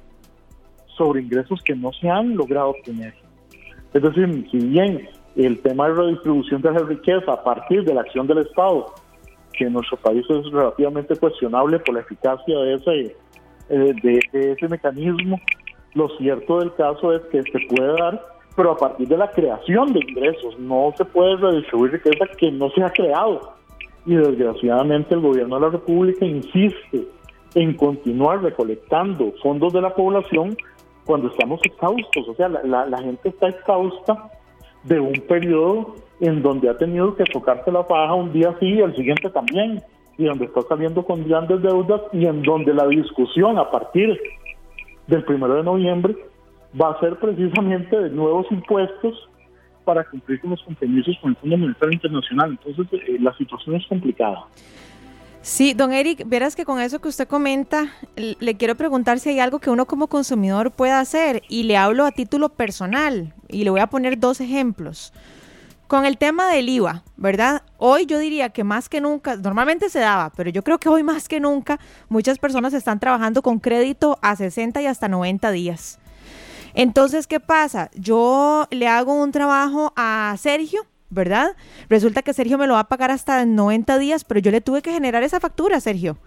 sobre 0.97 1.23
ingresos 1.23 1.61
que 1.65 1.75
no 1.75 1.93
se 1.93 2.09
han 2.09 2.37
logrado 2.37 2.71
obtener. 2.71 3.15
Es 3.93 4.03
decir, 4.03 4.47
si 4.51 4.59
bien 4.59 5.09
el 5.37 5.61
tema 5.61 5.89
de 5.89 5.95
redistribución 5.95 6.63
de 6.63 6.73
la 6.73 6.81
riqueza 6.81 7.33
a 7.33 7.43
partir 7.45 7.85
de 7.85 7.95
la 7.95 8.03
acción 8.03 8.27
del 8.27 8.39
Estado, 8.39 8.87
que 9.53 9.65
en 9.65 9.73
nuestro 9.73 9.97
país 9.99 10.25
es 10.29 10.51
relativamente 10.51 11.17
cuestionable 11.17 11.79
por 11.81 11.95
la 11.95 12.01
eficacia 12.01 12.59
de 12.59 12.75
ese, 12.75 13.17
eh, 13.69 13.95
de 14.03 14.53
ese 14.53 14.69
mecanismo, 14.69 15.39
lo 15.95 16.09
cierto 16.19 16.59
del 16.59 16.75
caso 16.75 17.15
es 17.15 17.23
que 17.31 17.41
se 17.43 17.59
puede 17.69 17.93
dar, 17.93 18.21
pero 18.57 18.73
a 18.73 18.77
partir 18.77 19.07
de 19.09 19.17
la 19.17 19.31
creación 19.31 19.93
de 19.93 20.01
ingresos. 20.01 20.59
No 20.59 20.93
se 20.97 21.05
puede 21.05 21.37
redistribuir 21.37 21.93
riqueza 21.93 22.27
que 22.37 22.51
no 22.51 22.69
se 22.71 22.83
ha 22.83 22.91
creado. 22.91 23.55
Y 24.05 24.15
desgraciadamente 24.15 25.15
el 25.15 25.21
gobierno 25.21 25.55
de 25.55 25.63
la 25.63 25.71
República 25.71 26.27
insiste 26.27 27.07
en 27.55 27.75
continuar 27.77 28.43
recolectando 28.43 29.33
fondos 29.43 29.73
de 29.73 29.81
la 29.81 29.95
población 29.95 30.57
cuando 31.05 31.29
estamos 31.29 31.61
exhaustos. 31.65 32.29
O 32.29 32.35
sea, 32.35 32.49
la, 32.49 32.99
gente 32.99 33.29
está 33.29 33.49
exhausta 33.49 34.31
de 34.85 35.01
un 35.01 35.15
periodo 35.29 35.97
en 36.21 36.43
donde 36.43 36.69
ha 36.69 36.77
tenido 36.77 37.15
que 37.17 37.25
tocarse 37.25 37.71
la 37.73 37.85
faja 37.85 38.15
un 38.15 38.33
día 38.33 38.55
sí 38.61 38.67
y 38.67 38.81
el 38.81 38.95
siguiente 38.95 39.31
también, 39.31 39.83
y 40.17 40.25
donde 40.25 40.45
está 40.47 40.63
saliendo 40.63 41.05
con 41.05 41.27
grandes 41.27 41.61
deudas 41.63 42.03
y 42.13 42.27
en 42.27 42.43
donde 42.43 42.73
la 42.73 42.87
discusión 42.87 43.59
a 43.59 43.71
partir 43.71 44.19
del 45.07 45.25
primero 45.25 45.55
de 45.55 45.63
noviembre 45.65 46.17
va 46.81 46.91
a 46.91 47.01
ser 47.01 47.19
precisamente 47.19 48.01
de 48.01 48.11
nuevos 48.11 48.47
impuestos 48.51 49.29
para 49.85 50.05
cumplir 50.05 50.41
con 50.41 50.51
los 50.51 50.63
compromisos 50.63 51.17
con 51.21 51.31
el 51.31 51.37
Fondo 51.37 51.59
Monetario 51.59 51.93
Internacional. 51.93 52.59
Entonces, 52.65 53.01
eh, 53.07 53.19
la 53.21 53.35
situación 53.37 53.77
es 53.77 53.87
complicada. 53.87 54.47
Sí, 55.45 55.75
don 55.75 55.93
Eric, 55.93 56.23
verás 56.25 56.57
que 56.57 56.65
con 56.65 56.81
eso 56.81 57.03
que 57.03 57.09
usted 57.09 57.29
comenta, 57.29 57.93
le 58.17 58.57
quiero 58.57 58.77
preguntar 58.77 59.21
si 59.21 59.29
hay 59.29 59.41
algo 59.41 59.59
que 59.59 59.69
uno 59.69 59.85
como 59.85 60.07
consumidor 60.07 60.71
pueda 60.71 61.01
hacer 61.01 61.43
y 61.51 61.65
le 61.65 61.77
hablo 61.77 62.07
a 62.07 62.13
título 62.13 62.49
personal 62.49 63.35
y 63.51 63.63
le 63.65 63.69
voy 63.69 63.81
a 63.81 63.89
poner 63.89 64.19
dos 64.19 64.41
ejemplos. 64.41 65.13
con 65.87 66.07
el 66.07 66.17
tema 66.17 66.49
del 66.49 66.71
IVA, 66.71 67.05
¿verdad? 67.19 67.63
Hoy 67.77 68.07
yo 68.07 68.19
diría 68.19 68.49
que 68.49 68.65
más 68.65 68.89
que 68.89 69.03
nunca, 69.03 69.37
normalmente 69.37 69.91
se 69.91 69.99
daba, 69.99 70.33
pero 70.35 70.49
yo 70.49 70.65
creo 70.65 70.79
que 70.79 70.89
hoy 70.89 71.03
más 71.03 71.29
que 71.29 71.41
nunca 71.41 71.79
muchas 72.09 72.39
personas 72.39 72.73
están 72.73 72.99
trabajando 72.99 73.43
con 73.43 73.61
crédito 73.61 74.19
a 74.23 74.35
60 74.35 74.81
y 74.81 74.87
hasta 74.87 75.09
90 75.09 75.51
días. 75.51 75.99
Entonces, 76.73 77.27
¿qué 77.27 77.39
pasa? 77.39 77.91
Yo 77.95 78.67
le 78.71 78.89
hago 78.89 79.13
un 79.13 79.31
trabajo 79.31 79.93
a 79.95 80.35
Sergio, 80.39 80.87
¿verdad? 81.15 81.57
Resulta 81.89 82.23
que 82.23 82.35
Sergio 82.35 82.59
me 82.59 82.67
lo 82.67 82.75
va 82.75 82.81
a 82.81 82.89
pagar 82.89 83.11
hasta 83.11 83.43
en 83.43 83.55
90 83.55 83.99
días, 83.99 84.25
pero 84.25 84.41
yo 84.41 84.51
le 84.51 84.61
tuve 84.61 84.83
que 84.83 84.93
generar 84.93 85.23
esa 85.23 85.41
factura, 85.41 85.81
Sergio. 85.81 86.19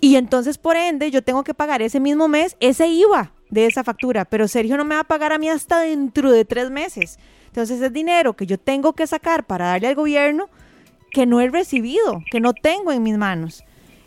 Y 0.00 0.16
entonces, 0.16 0.58
por 0.58 0.76
ende, 0.76 1.10
yo 1.10 1.22
tengo 1.22 1.44
que 1.44 1.54
pagar 1.54 1.80
ese 1.80 2.00
mismo 2.00 2.28
mes 2.28 2.56
ese 2.60 2.88
IVA 2.88 3.32
de 3.50 3.66
esa 3.66 3.84
factura, 3.84 4.24
pero 4.24 4.48
Sergio 4.48 4.76
no 4.76 4.84
me 4.84 4.94
va 4.94 5.02
a 5.02 5.04
pagar 5.04 5.32
a 5.32 5.38
mí 5.38 5.48
hasta 5.48 5.80
dentro 5.80 6.30
de 6.32 6.44
tres 6.44 6.70
meses. 6.70 7.18
Entonces 7.46 7.80
es 7.82 7.92
dinero 7.92 8.34
que 8.34 8.46
yo 8.46 8.58
tengo 8.58 8.94
que 8.94 9.06
sacar 9.06 9.44
para 9.44 9.66
darle 9.66 9.88
al 9.88 9.94
gobierno 9.94 10.48
que 11.10 11.26
no 11.26 11.40
he 11.40 11.48
recibido, 11.48 12.22
que 12.30 12.40
no 12.40 12.54
tengo 12.54 12.92
en 12.92 13.02
mis 13.02 13.18
manos. 13.18 13.62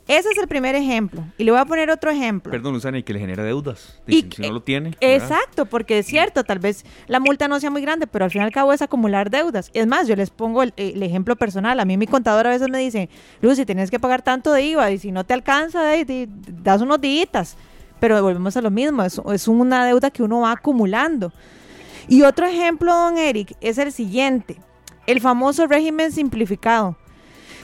Ese 0.08 0.30
es 0.30 0.38
el 0.38 0.48
primer 0.48 0.76
ejemplo. 0.76 1.24
Y 1.38 1.44
le 1.44 1.52
voy 1.52 1.60
a 1.60 1.66
poner 1.66 1.90
otro 1.90 2.12
ejemplo. 2.12 2.52
Perdón, 2.52 2.74
Luzana, 2.74 3.00
y 3.00 3.04
que 3.04 3.14
le 3.14 3.20
genera 3.20 3.44
deudas. 3.44 4.00
y, 4.06 4.22
si 4.22 4.42
no 4.44 4.52
lo 4.52 4.62
tiene. 4.62 4.92
Exacto, 5.02 5.66
porque 5.66 6.00
es 6.00 6.06
cierto, 6.06 6.44
tal 6.44 6.60
vez 6.60 6.86
la 7.08 7.20
multa 7.20 7.48
no 7.48 7.60
sea 7.60 7.72
muy 7.72 7.82
grande, 7.82 8.06
pero 8.06 8.26
al 8.26 8.32
fin 8.32 8.42
y 8.42 8.46
al 8.46 8.52
cabo 8.52 8.72
es 8.72 8.84
acumular 8.84 9.32
deudas. 9.32 9.72
Es 9.74 9.88
más, 9.88 10.08
yo 10.08 10.16
les 10.16 10.30
pongo 10.30 10.62
el, 10.62 10.74
ejemplo 10.78 11.36
personal. 11.36 11.80
A 11.80 11.86
mí 11.86 11.98
mi 11.98 12.06
contador 12.06 12.46
a 12.46 12.52
veces 12.52 12.70
me 12.70 12.78
dice, 12.78 13.10
Lucy, 13.42 13.66
tienes 13.66 13.90
que 13.90 14.00
pagar 14.00 14.22
tanto 14.22 14.54
de 14.54 14.62
IVA 14.64 14.92
y 14.92 15.00
si 15.00 15.12
no 15.12 15.24
te 15.24 15.34
alcanza, 15.34 15.82
das 16.64 16.82
unos 16.82 17.02
días. 17.02 17.58
Pero 18.00 18.22
volvemos 18.22 18.56
a 18.58 18.62
lo 18.62 18.70
mismo, 18.70 19.04
es, 19.04 19.20
es 19.34 19.48
una 19.48 19.86
deuda 19.86 20.12
que 20.12 20.22
uno 20.22 20.42
va 20.42 20.52
acumulando. 20.52 21.32
Y 22.08 22.22
otro 22.22 22.46
ejemplo, 22.46 22.94
don 22.94 23.18
Eric, 23.18 23.56
es 23.62 23.80
el 23.80 23.92
siguiente, 23.92 24.58
el 25.08 25.20
famoso 25.20 25.66
régimen 25.66 26.12
simplificado. 26.12 26.96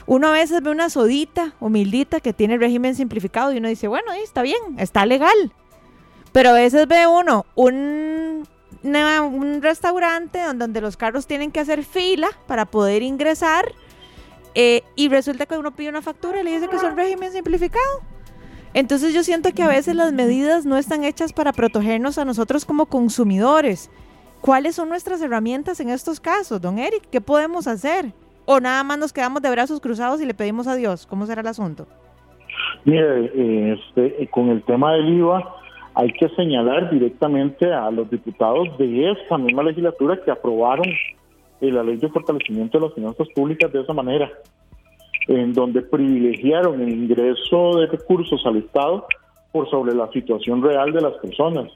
Uno 0.06 0.28
a 0.28 0.32
veces 0.32 0.62
ve 0.62 0.70
una 0.70 0.90
sodita 0.90 1.54
humildita 1.60 2.20
que 2.20 2.32
tiene 2.32 2.58
régimen 2.58 2.94
simplificado 2.94 3.52
y 3.52 3.58
uno 3.58 3.68
dice, 3.68 3.88
bueno, 3.88 4.12
está 4.12 4.42
bien, 4.42 4.60
está 4.78 5.06
legal. 5.06 5.52
Pero 6.32 6.50
a 6.50 6.54
veces 6.54 6.88
ve 6.88 7.06
uno 7.06 7.46
un, 7.54 8.46
un 8.82 9.62
restaurante 9.62 10.40
donde, 10.42 10.80
los 10.80 10.96
carros 10.96 11.26
tienen 11.26 11.50
que 11.50 11.60
hacer 11.60 11.84
fila 11.84 12.28
para 12.46 12.66
poder 12.66 13.02
ingresar 13.02 13.72
eh, 14.54 14.82
y 14.96 15.08
resulta 15.08 15.46
que 15.46 15.56
uno 15.56 15.74
pide 15.74 15.88
una 15.88 16.02
factura 16.02 16.40
y 16.40 16.44
le 16.44 16.52
dice 16.52 16.68
que 16.68 16.76
es 16.76 16.82
un 16.82 16.96
régimen 16.96 17.32
simplificado. 17.32 18.02
Entonces 18.74 19.12
yo 19.12 19.22
siento 19.22 19.52
que 19.52 19.62
a 19.62 19.68
veces 19.68 19.94
las 19.94 20.12
medidas 20.12 20.64
no 20.64 20.78
están 20.78 21.04
hechas 21.04 21.32
para 21.32 21.52
protegernos 21.52 22.16
a 22.16 22.24
nosotros 22.24 22.64
como 22.64 22.86
consumidores, 22.86 23.90
¿Cuáles 24.42 24.74
son 24.74 24.88
nuestras 24.88 25.22
herramientas 25.22 25.78
en 25.78 25.88
estos 25.88 26.18
casos, 26.18 26.60
don 26.60 26.80
Eric? 26.80 27.04
¿Qué 27.12 27.20
podemos 27.20 27.68
hacer? 27.68 28.12
¿O 28.44 28.60
nada 28.60 28.82
más 28.84 28.98
nos 28.98 29.12
quedamos 29.12 29.42
de 29.42 29.50
brazos 29.50 29.80
cruzados 29.80 30.20
y 30.20 30.26
le 30.26 30.34
pedimos 30.34 30.66
a 30.66 30.74
Dios? 30.74 31.06
¿Cómo 31.06 31.26
será 31.26 31.40
el 31.40 31.46
asunto? 31.46 31.86
Mire, 32.84 33.72
este, 33.72 34.26
con 34.28 34.48
el 34.48 34.62
tema 34.62 34.92
del 34.94 35.08
IVA 35.18 35.56
hay 35.94 36.12
que 36.12 36.28
señalar 36.30 36.90
directamente 36.90 37.72
a 37.72 37.90
los 37.90 38.10
diputados 38.10 38.76
de 38.78 39.12
esta 39.12 39.38
misma 39.38 39.62
legislatura 39.62 40.18
que 40.24 40.30
aprobaron 40.30 40.86
la 41.60 41.82
ley 41.82 41.96
de 41.96 42.08
fortalecimiento 42.08 42.78
de 42.78 42.86
las 42.86 42.94
finanzas 42.94 43.28
públicas 43.34 43.72
de 43.72 43.82
esa 43.82 43.92
manera, 43.92 44.30
en 45.28 45.52
donde 45.52 45.82
privilegiaron 45.82 46.80
el 46.80 46.88
ingreso 46.88 47.78
de 47.78 47.86
recursos 47.86 48.44
al 48.44 48.56
Estado 48.56 49.06
por 49.52 49.70
sobre 49.70 49.94
la 49.94 50.10
situación 50.10 50.62
real 50.62 50.92
de 50.92 51.02
las 51.02 51.12
personas 51.18 51.70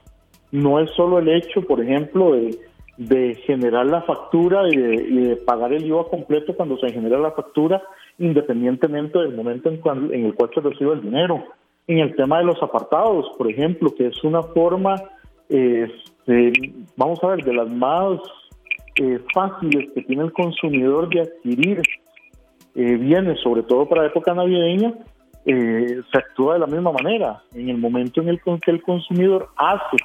no 0.51 0.79
es 0.79 0.89
solo 0.91 1.19
el 1.19 1.29
hecho, 1.29 1.61
por 1.61 1.81
ejemplo, 1.81 2.33
de, 2.33 2.57
generar 3.45 3.85
la 3.85 4.01
factura 4.01 4.67
y 4.67 4.75
de, 4.75 5.35
pagar 5.45 5.73
el 5.73 5.85
IVA 5.85 6.09
completo 6.09 6.55
cuando 6.55 6.77
se 6.77 6.91
genera 6.91 7.19
la 7.19 7.31
factura, 7.31 7.81
independientemente 8.17 9.19
del 9.19 9.35
momento 9.35 9.69
en, 9.69 10.25
el 10.25 10.33
cual 10.33 10.49
se 10.53 10.61
recibe 10.61 10.93
el 10.93 11.01
dinero. 11.01 11.43
En 11.87 11.99
el 11.99 12.15
tema 12.15 12.39
de 12.39 12.45
los 12.45 12.61
apartados, 12.61 13.27
por 13.37 13.49
ejemplo, 13.49 13.93
que 13.95 14.07
es 14.07 14.23
una 14.23 14.41
forma, 14.43 14.95
este, 15.47 16.51
vamos 16.95 17.23
a 17.23 17.27
ver, 17.27 17.43
de 17.43 17.53
las 17.53 17.69
más 17.69 18.19
eh, 18.99 19.19
fáciles 19.33 19.91
que 19.93 20.01
tiene 20.01 20.23
el 20.23 20.33
consumidor 20.33 21.07
de 21.09 21.21
adquirir 21.21 21.81
eh, 22.75 22.95
bienes, 22.95 23.39
sobre 23.41 23.63
todo 23.63 23.87
para 23.87 24.05
época 24.05 24.33
navideña, 24.33 24.93
eh, 25.45 26.01
se 26.11 26.17
actúa 26.17 26.55
de 26.55 26.59
la 26.59 26.67
misma 26.67 26.91
manera. 26.91 27.41
En 27.53 27.69
el 27.69 27.77
momento 27.77 28.21
en 28.21 28.29
el 28.29 28.41
que 28.41 28.71
el 28.71 28.81
consumidor 28.81 29.49
hace 29.55 29.97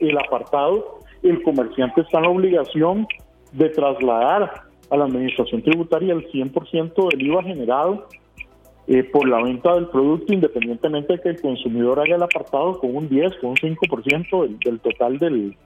el 0.00 0.18
apartado, 0.18 1.00
el 1.22 1.42
comerciante 1.42 2.00
está 2.00 2.18
en 2.18 2.24
la 2.24 2.30
obligación 2.30 3.06
de 3.52 3.68
trasladar 3.70 4.64
a 4.90 4.96
la 4.96 5.04
administración 5.04 5.62
tributaria 5.62 6.14
el 6.14 6.30
100% 6.30 7.10
del 7.10 7.22
IVA 7.22 7.42
generado 7.42 8.06
eh, 8.86 9.04
por 9.04 9.28
la 9.28 9.42
venta 9.42 9.74
del 9.74 9.86
producto, 9.88 10.32
independientemente 10.32 11.14
de 11.14 11.20
que 11.20 11.28
el 11.30 11.40
consumidor 11.40 12.00
haga 12.00 12.16
el 12.16 12.22
apartado 12.22 12.78
con 12.78 12.96
un 12.96 13.08
10, 13.08 13.36
con 13.40 13.50
un 13.50 13.56
5% 13.56 14.42
del, 14.42 14.58
del 14.58 14.80
total 14.80 15.18
del, 15.18 15.56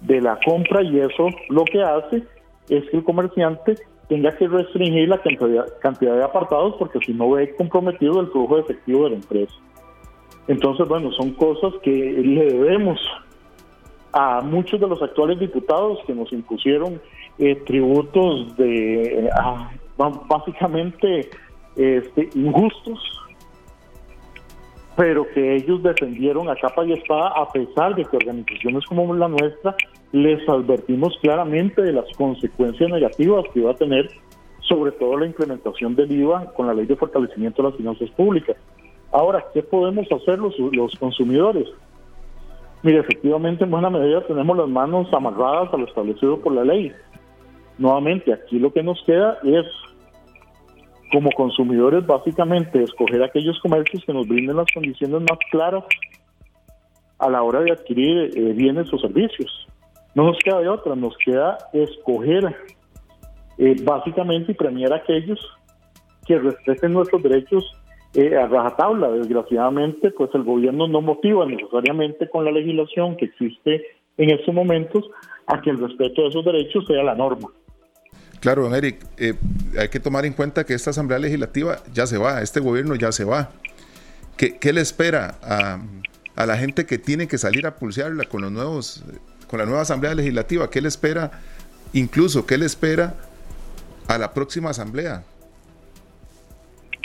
de 0.00 0.20
la 0.20 0.38
compra 0.44 0.82
y 0.82 1.00
eso 1.00 1.28
lo 1.48 1.64
que 1.64 1.82
hace 1.82 2.22
es 2.68 2.88
que 2.90 2.96
el 2.96 3.04
comerciante 3.04 3.76
tenga 4.08 4.36
que 4.36 4.46
restringir 4.46 5.08
la 5.08 5.18
cantidad, 5.18 5.66
cantidad 5.80 6.16
de 6.16 6.24
apartados 6.24 6.76
porque 6.78 6.98
si 7.04 7.12
no 7.12 7.30
ve 7.30 7.54
comprometido 7.56 8.20
el 8.20 8.28
flujo 8.28 8.58
efectivo 8.58 9.04
de 9.04 9.10
la 9.10 9.16
empresa. 9.16 9.54
Entonces, 10.48 10.86
bueno, 10.86 11.10
son 11.12 11.32
cosas 11.32 11.72
que 11.82 11.90
le 11.90 12.44
debemos 12.46 13.00
a 14.18 14.40
muchos 14.40 14.80
de 14.80 14.88
los 14.88 15.02
actuales 15.02 15.38
diputados 15.38 15.98
que 16.06 16.14
nos 16.14 16.32
impusieron 16.32 17.02
eh, 17.38 17.54
tributos 17.66 18.56
de 18.56 19.28
básicamente 20.26 21.28
este, 21.76 22.30
injustos, 22.34 22.98
pero 24.96 25.26
que 25.34 25.56
ellos 25.56 25.82
defendieron 25.82 26.48
a 26.48 26.56
capa 26.56 26.86
y 26.86 26.92
espada 26.92 27.28
a 27.36 27.52
pesar 27.52 27.94
de 27.94 28.06
que 28.06 28.16
organizaciones 28.16 28.86
como 28.86 29.12
la 29.14 29.28
nuestra 29.28 29.76
les 30.12 30.48
advertimos 30.48 31.14
claramente 31.20 31.82
de 31.82 31.92
las 31.92 32.06
consecuencias 32.16 32.90
negativas 32.90 33.44
que 33.52 33.60
iba 33.60 33.72
a 33.72 33.74
tener 33.74 34.08
sobre 34.60 34.92
todo 34.92 35.18
la 35.18 35.26
implementación 35.26 35.94
del 35.94 36.10
IVA 36.10 36.54
con 36.54 36.66
la 36.66 36.72
ley 36.72 36.86
de 36.86 36.96
fortalecimiento 36.96 37.62
de 37.62 37.68
las 37.68 37.76
finanzas 37.76 38.08
públicas. 38.12 38.56
Ahora, 39.12 39.44
¿qué 39.52 39.62
podemos 39.62 40.10
hacer 40.10 40.38
los, 40.38 40.58
los 40.58 40.94
consumidores? 40.98 41.68
Mire, 42.86 43.00
efectivamente, 43.00 43.64
en 43.64 43.72
buena 43.72 43.90
medida 43.90 44.24
tenemos 44.28 44.56
las 44.56 44.68
manos 44.68 45.12
amarradas 45.12 45.74
a 45.74 45.76
lo 45.76 45.88
establecido 45.88 46.40
por 46.40 46.52
la 46.52 46.62
ley. 46.62 46.92
Nuevamente, 47.78 48.32
aquí 48.32 48.60
lo 48.60 48.72
que 48.72 48.80
nos 48.80 49.02
queda 49.04 49.38
es, 49.42 49.66
como 51.10 51.32
consumidores, 51.32 52.06
básicamente, 52.06 52.80
escoger 52.80 53.24
aquellos 53.24 53.58
comercios 53.58 54.04
que 54.06 54.12
nos 54.12 54.28
brinden 54.28 54.54
las 54.54 54.68
condiciones 54.72 55.20
más 55.22 55.38
claras 55.50 55.82
a 57.18 57.28
la 57.28 57.42
hora 57.42 57.62
de 57.62 57.72
adquirir 57.72 58.30
eh, 58.38 58.52
bienes 58.52 58.92
o 58.92 58.98
servicios. 58.98 59.66
No 60.14 60.22
nos 60.22 60.38
queda 60.38 60.60
de 60.60 60.68
otra, 60.68 60.94
nos 60.94 61.16
queda 61.16 61.58
escoger 61.72 62.54
eh, 63.58 63.74
básicamente 63.82 64.52
y 64.52 64.54
premiar 64.54 64.92
a 64.92 64.98
aquellos 64.98 65.40
que 66.24 66.38
respeten 66.38 66.92
nuestros 66.92 67.20
derechos 67.20 67.64
eh, 68.16 68.36
a 68.36 68.46
rajatabla. 68.46 69.10
Desgraciadamente, 69.10 70.10
pues 70.10 70.30
el 70.34 70.42
gobierno 70.42 70.88
no 70.88 71.02
motiva 71.02 71.44
necesariamente 71.44 72.28
con 72.30 72.44
la 72.44 72.50
legislación 72.50 73.16
que 73.16 73.26
existe 73.26 73.82
en 74.16 74.30
estos 74.30 74.54
momentos 74.54 75.04
a 75.46 75.60
que 75.60 75.70
el 75.70 75.78
respeto 75.78 76.22
de 76.22 76.28
esos 76.28 76.44
derechos 76.44 76.86
sea 76.86 77.02
la 77.02 77.14
norma. 77.14 77.50
Claro, 78.40 78.62
don 78.62 78.74
Eric, 78.74 79.04
eh, 79.18 79.34
hay 79.78 79.88
que 79.88 80.00
tomar 80.00 80.24
en 80.24 80.32
cuenta 80.32 80.64
que 80.64 80.74
esta 80.74 80.90
Asamblea 80.90 81.18
Legislativa 81.18 81.78
ya 81.92 82.06
se 82.06 82.16
va, 82.16 82.40
este 82.40 82.60
gobierno 82.60 82.94
ya 82.94 83.12
se 83.12 83.24
va. 83.24 83.50
¿Qué, 84.36 84.58
qué 84.58 84.72
le 84.72 84.80
espera 84.80 85.36
a, 85.42 85.80
a, 86.36 86.46
la 86.46 86.56
gente 86.56 86.86
que 86.86 86.98
tiene 86.98 87.28
que 87.28 87.38
salir 87.38 87.66
a 87.66 87.76
pulsearla 87.76 88.24
con 88.24 88.42
los 88.42 88.52
nuevos, 88.52 89.04
con 89.46 89.58
la 89.58 89.66
nueva 89.66 89.82
Asamblea 89.82 90.14
Legislativa? 90.14 90.70
¿Qué 90.70 90.80
le 90.80 90.88
espera, 90.88 91.32
incluso, 91.92 92.46
qué 92.46 92.56
le 92.56 92.66
espera 92.66 93.14
a 94.08 94.18
la 94.18 94.32
próxima 94.32 94.70
Asamblea? 94.70 95.24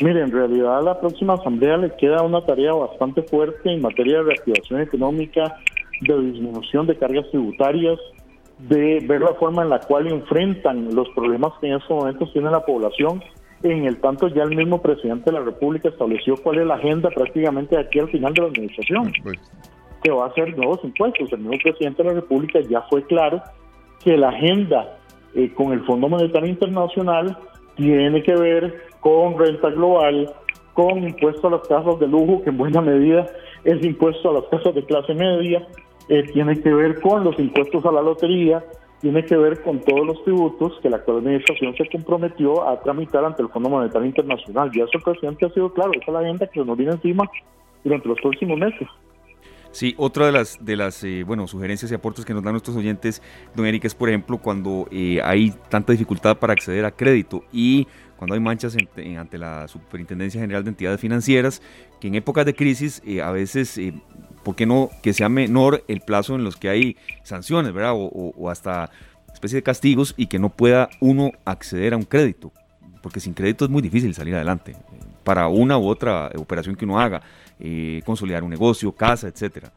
Mire, 0.02 0.22
en 0.22 0.32
realidad 0.32 0.80
a 0.80 0.82
la 0.82 1.00
próxima 1.00 1.36
asamblea 1.36 1.78
le 1.78 1.92
queda 1.96 2.24
una 2.24 2.42
tarea 2.42 2.74
bastante 2.74 3.22
fuerte 3.22 3.72
en 3.72 3.82
materia 3.82 4.18
de 4.18 4.24
reactivación 4.24 4.82
económica, 4.82 5.58
de 6.02 6.20
disminución 6.20 6.88
de 6.88 6.98
cargas 6.98 7.30
tributarias, 7.30 8.00
de 8.58 9.00
ver 9.08 9.22
la 9.22 9.36
forma 9.36 9.62
en 9.62 9.70
la 9.70 9.80
cual 9.80 10.08
enfrentan 10.08 10.96
los 10.96 11.08
problemas 11.10 11.54
que 11.62 11.68
en 11.68 11.76
estos 11.76 11.92
momentos 11.92 12.34
tiene 12.34 12.50
la 12.50 12.66
población. 12.66 13.24
En 13.62 13.86
el 13.86 13.98
tanto 14.02 14.28
ya 14.28 14.42
el 14.42 14.56
mismo 14.56 14.82
presidente 14.82 15.26
de 15.26 15.38
la 15.38 15.46
República 15.46 15.90
estableció 15.90 16.36
cuál 16.38 16.60
es 16.60 16.66
la 16.66 16.76
agenda 16.76 17.10
prácticamente 17.12 17.76
de 17.76 17.84
aquí 17.84 18.00
al 18.00 18.10
final 18.10 18.34
de 18.34 18.42
la 18.42 18.48
administración, 18.48 19.14
pues. 19.22 19.40
que 20.04 20.10
va 20.10 20.26
a 20.26 20.34
ser 20.34 20.58
nuevos 20.58 20.80
impuestos. 20.84 21.32
El 21.32 21.44
nuevo 21.44 21.60
presidente 21.62 22.02
de 22.02 22.10
la 22.10 22.16
República 22.16 22.60
ya 22.62 22.82
fue 22.90 23.06
claro 23.06 23.40
que 24.04 24.18
la 24.18 24.30
agenda 24.30 24.98
eh, 25.36 25.54
con 25.54 25.74
el 25.74 25.86
Fondo 25.86 26.10
Monetario 26.10 26.50
Internacional 26.50 27.38
tiene 27.76 28.24
que 28.24 28.36
ver 28.36 28.91
con 29.02 29.38
renta 29.38 29.70
global, 29.70 30.34
con 30.74 31.04
impuesto 31.04 31.48
a 31.48 31.52
las 31.52 31.68
casas 31.68 32.00
de 32.00 32.08
lujo, 32.08 32.42
que 32.44 32.50
en 32.50 32.58
buena 32.58 32.82
medida 32.82 33.28
es 33.66 33.84
impuesto 33.84 34.30
a 34.30 34.34
las 34.34 34.46
casas 34.46 34.74
de 34.74 34.86
clase 34.86 35.14
media, 35.14 35.68
eh, 36.08 36.24
tiene 36.32 36.60
que 36.62 36.74
ver 36.74 37.02
con 37.02 37.24
los 37.24 37.38
impuestos 37.38 37.86
a 37.86 37.92
la 37.92 38.02
lotería, 38.02 38.64
tiene 39.02 39.26
que 39.26 39.36
ver 39.36 39.62
con 39.64 39.80
todos 39.80 40.06
los 40.06 40.24
tributos 40.24 40.80
que 40.82 40.90
la 40.90 40.98
actual 40.98 41.18
administración 41.18 41.76
se 41.76 41.90
comprometió 41.90 42.68
a 42.68 42.80
tramitar 42.82 43.26
ante 43.26 43.42
el 43.42 43.50
Fondo 43.50 43.70
Monetario 43.70 44.08
Internacional. 44.08 44.72
Ya 44.74 44.84
el 44.84 45.02
presidente 45.02 45.46
ha 45.46 45.50
sido 45.50 45.74
claro, 45.74 45.92
esa 45.94 46.06
es 46.06 46.14
la 46.14 46.20
agenda 46.20 46.48
que 46.48 46.64
nos 46.64 46.78
viene 46.78 46.94
encima 46.94 47.30
durante 47.84 48.08
los 48.08 48.22
próximos 48.22 48.58
meses. 48.60 48.88
Sí, 49.72 49.96
otra 49.98 50.26
de 50.26 50.34
las, 50.34 50.64
de 50.64 50.76
las 50.76 51.02
eh, 51.04 51.24
bueno, 51.26 51.48
sugerencias 51.48 51.92
y 51.92 51.96
aportes 51.96 52.26
que 52.26 52.34
nos 52.34 52.44
dan 52.44 52.54
nuestros 52.54 52.76
oyentes, 52.76 53.22
don 53.56 53.66
Eric, 53.66 53.86
es 53.86 53.96
por 53.96 54.10
ejemplo 54.10 54.38
cuando 54.38 54.88
eh, 54.92 55.22
hay 55.24 55.54
tanta 55.70 55.94
dificultad 55.94 56.38
para 56.38 56.54
acceder 56.54 56.84
a 56.84 56.92
crédito 56.92 57.46
y 57.54 57.88
cuando 58.18 58.36
hay 58.36 58.42
manchas 58.42 58.76
ante 58.76 59.38
la 59.38 59.68
Superintendencia 59.68 60.42
General 60.42 60.64
de 60.64 60.72
Entidades 60.72 61.00
Financieras, 61.00 61.62
que 62.00 62.10
en 62.10 62.16
épocas 62.16 62.46
de 62.46 62.54
crisis 62.54 63.02
eh, 63.06 63.22
a 63.22 63.32
veces, 63.32 63.80
¿por 64.44 64.56
qué 64.56 64.66
no 64.66 64.90
que 65.02 65.14
sea 65.14 65.30
menor 65.30 65.84
el 65.88 66.02
plazo 66.02 66.36
en 66.36 66.44
los 66.44 66.58
que 66.58 66.70
hay 66.70 66.98
sanciones, 67.24 67.74
¿verdad? 67.74 67.94
O, 67.94 68.34
o 68.38 68.50
hasta 68.50 68.92
especie 69.34 69.56
de 69.56 69.64
castigos 69.64 70.14
y 70.18 70.28
que 70.28 70.38
no 70.38 70.50
pueda 70.50 70.90
uno 71.00 71.32
acceder 71.46 71.94
a 71.94 71.98
un 71.98 72.04
crédito, 72.04 72.52
porque 73.02 73.22
sin 73.22 73.34
crédito 73.34 73.66
es 73.66 73.72
muy 73.72 73.82
difícil 73.82 74.14
salir 74.14 74.36
adelante 74.36 74.76
para 75.24 75.48
una 75.48 75.78
u 75.78 75.88
otra 75.88 76.30
operación 76.38 76.76
que 76.76 76.86
uno 76.86 77.00
haga 77.00 77.22
eh, 77.60 78.02
consolidar 78.06 78.44
un 78.44 78.50
negocio, 78.50 78.92
casa, 78.92 79.28
etcétera. 79.28 79.72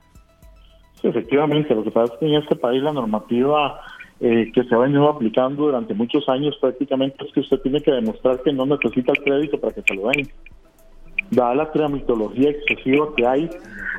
Efectivamente. 1.03 1.75
Lo 1.75 1.85
que 1.85 1.91
pasa 1.91 2.15
es 2.15 2.19
que 2.19 2.27
en 2.27 2.35
este 2.43 2.57
país 2.57 2.83
la 2.83 2.93
normativa 2.93 3.81
eh, 4.21 4.51
que 4.55 4.65
se 4.65 4.75
ha 4.75 4.79
venido 4.79 5.09
aplicando 5.09 5.65
durante 5.67 5.93
muchos 5.93 6.29
años 6.29 6.57
prácticamente 6.61 7.25
es 7.25 7.33
que 7.33 7.41
usted 7.41 7.59
tiene 7.61 7.81
que 7.81 7.93
demostrar 7.93 8.41
que 8.43 8.53
no 8.53 8.65
necesita 8.65 9.13
el 9.13 9.23
crédito 9.23 9.61
para 9.61 9.75
que 9.75 9.83
se 9.83 9.95
lo 9.95 10.09
den. 10.09 10.29
Dada 11.31 11.55
la 11.55 11.73
tramitología 11.73 12.51
excesiva 12.51 13.09
que 13.17 13.27
hay 13.27 13.51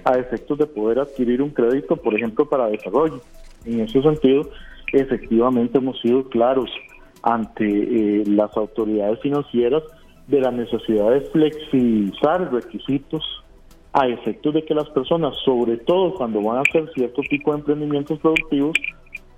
a 0.04 0.18
efectos 0.18 0.58
de 0.58 0.68
poder 0.68 1.00
adquirir 1.00 1.42
un 1.42 1.50
crédito, 1.50 1.96
por 1.96 2.16
ejemplo, 2.16 2.48
para 2.48 2.68
desarrollo. 2.68 3.22
En 3.66 3.82
ese 3.82 4.02
sentido, 4.02 4.50
efectivamente 4.94 5.78
hemos 5.78 6.00
sido 6.02 6.24
claros 6.30 6.70
ante 7.24 7.66
eh, 7.66 8.24
las 8.28 8.56
autoridades 8.56 9.20
financieras 9.20 9.84
de 10.28 10.42
la 10.42 10.52
necesidad 10.52 11.12
de 11.12 11.22
flexibilizar 11.22 12.52
requisitos 12.52 13.44
a 13.94 14.08
efectos 14.08 14.54
de 14.54 14.66
que 14.66 14.74
las 14.74 14.90
personas, 14.90 15.36
sobre 15.46 15.78
todo 15.78 16.14
cuando 16.16 16.42
van 16.42 16.58
a 16.58 16.62
hacer 16.62 16.90
cierto 16.94 17.22
tipo 17.30 17.52
de 17.52 17.60
emprendimientos 17.60 18.20
productivos, 18.20 18.76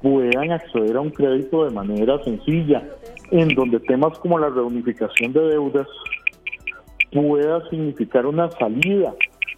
puedan 0.02 0.52
acceder 0.52 0.96
a 0.96 1.02
un 1.02 1.12
crédito 1.12 1.66
de 1.66 1.72
manera 1.72 2.24
sencilla, 2.24 2.84
en 3.32 3.50
donde 3.50 3.80
temas 3.82 4.18
como 4.20 4.40
la 4.40 4.50
reunificación 4.50 5.34
de 5.34 5.42
deudas 5.42 5.88
pueda 7.12 7.68
significar 7.70 8.26
una 8.26 8.50
salida 8.52 9.14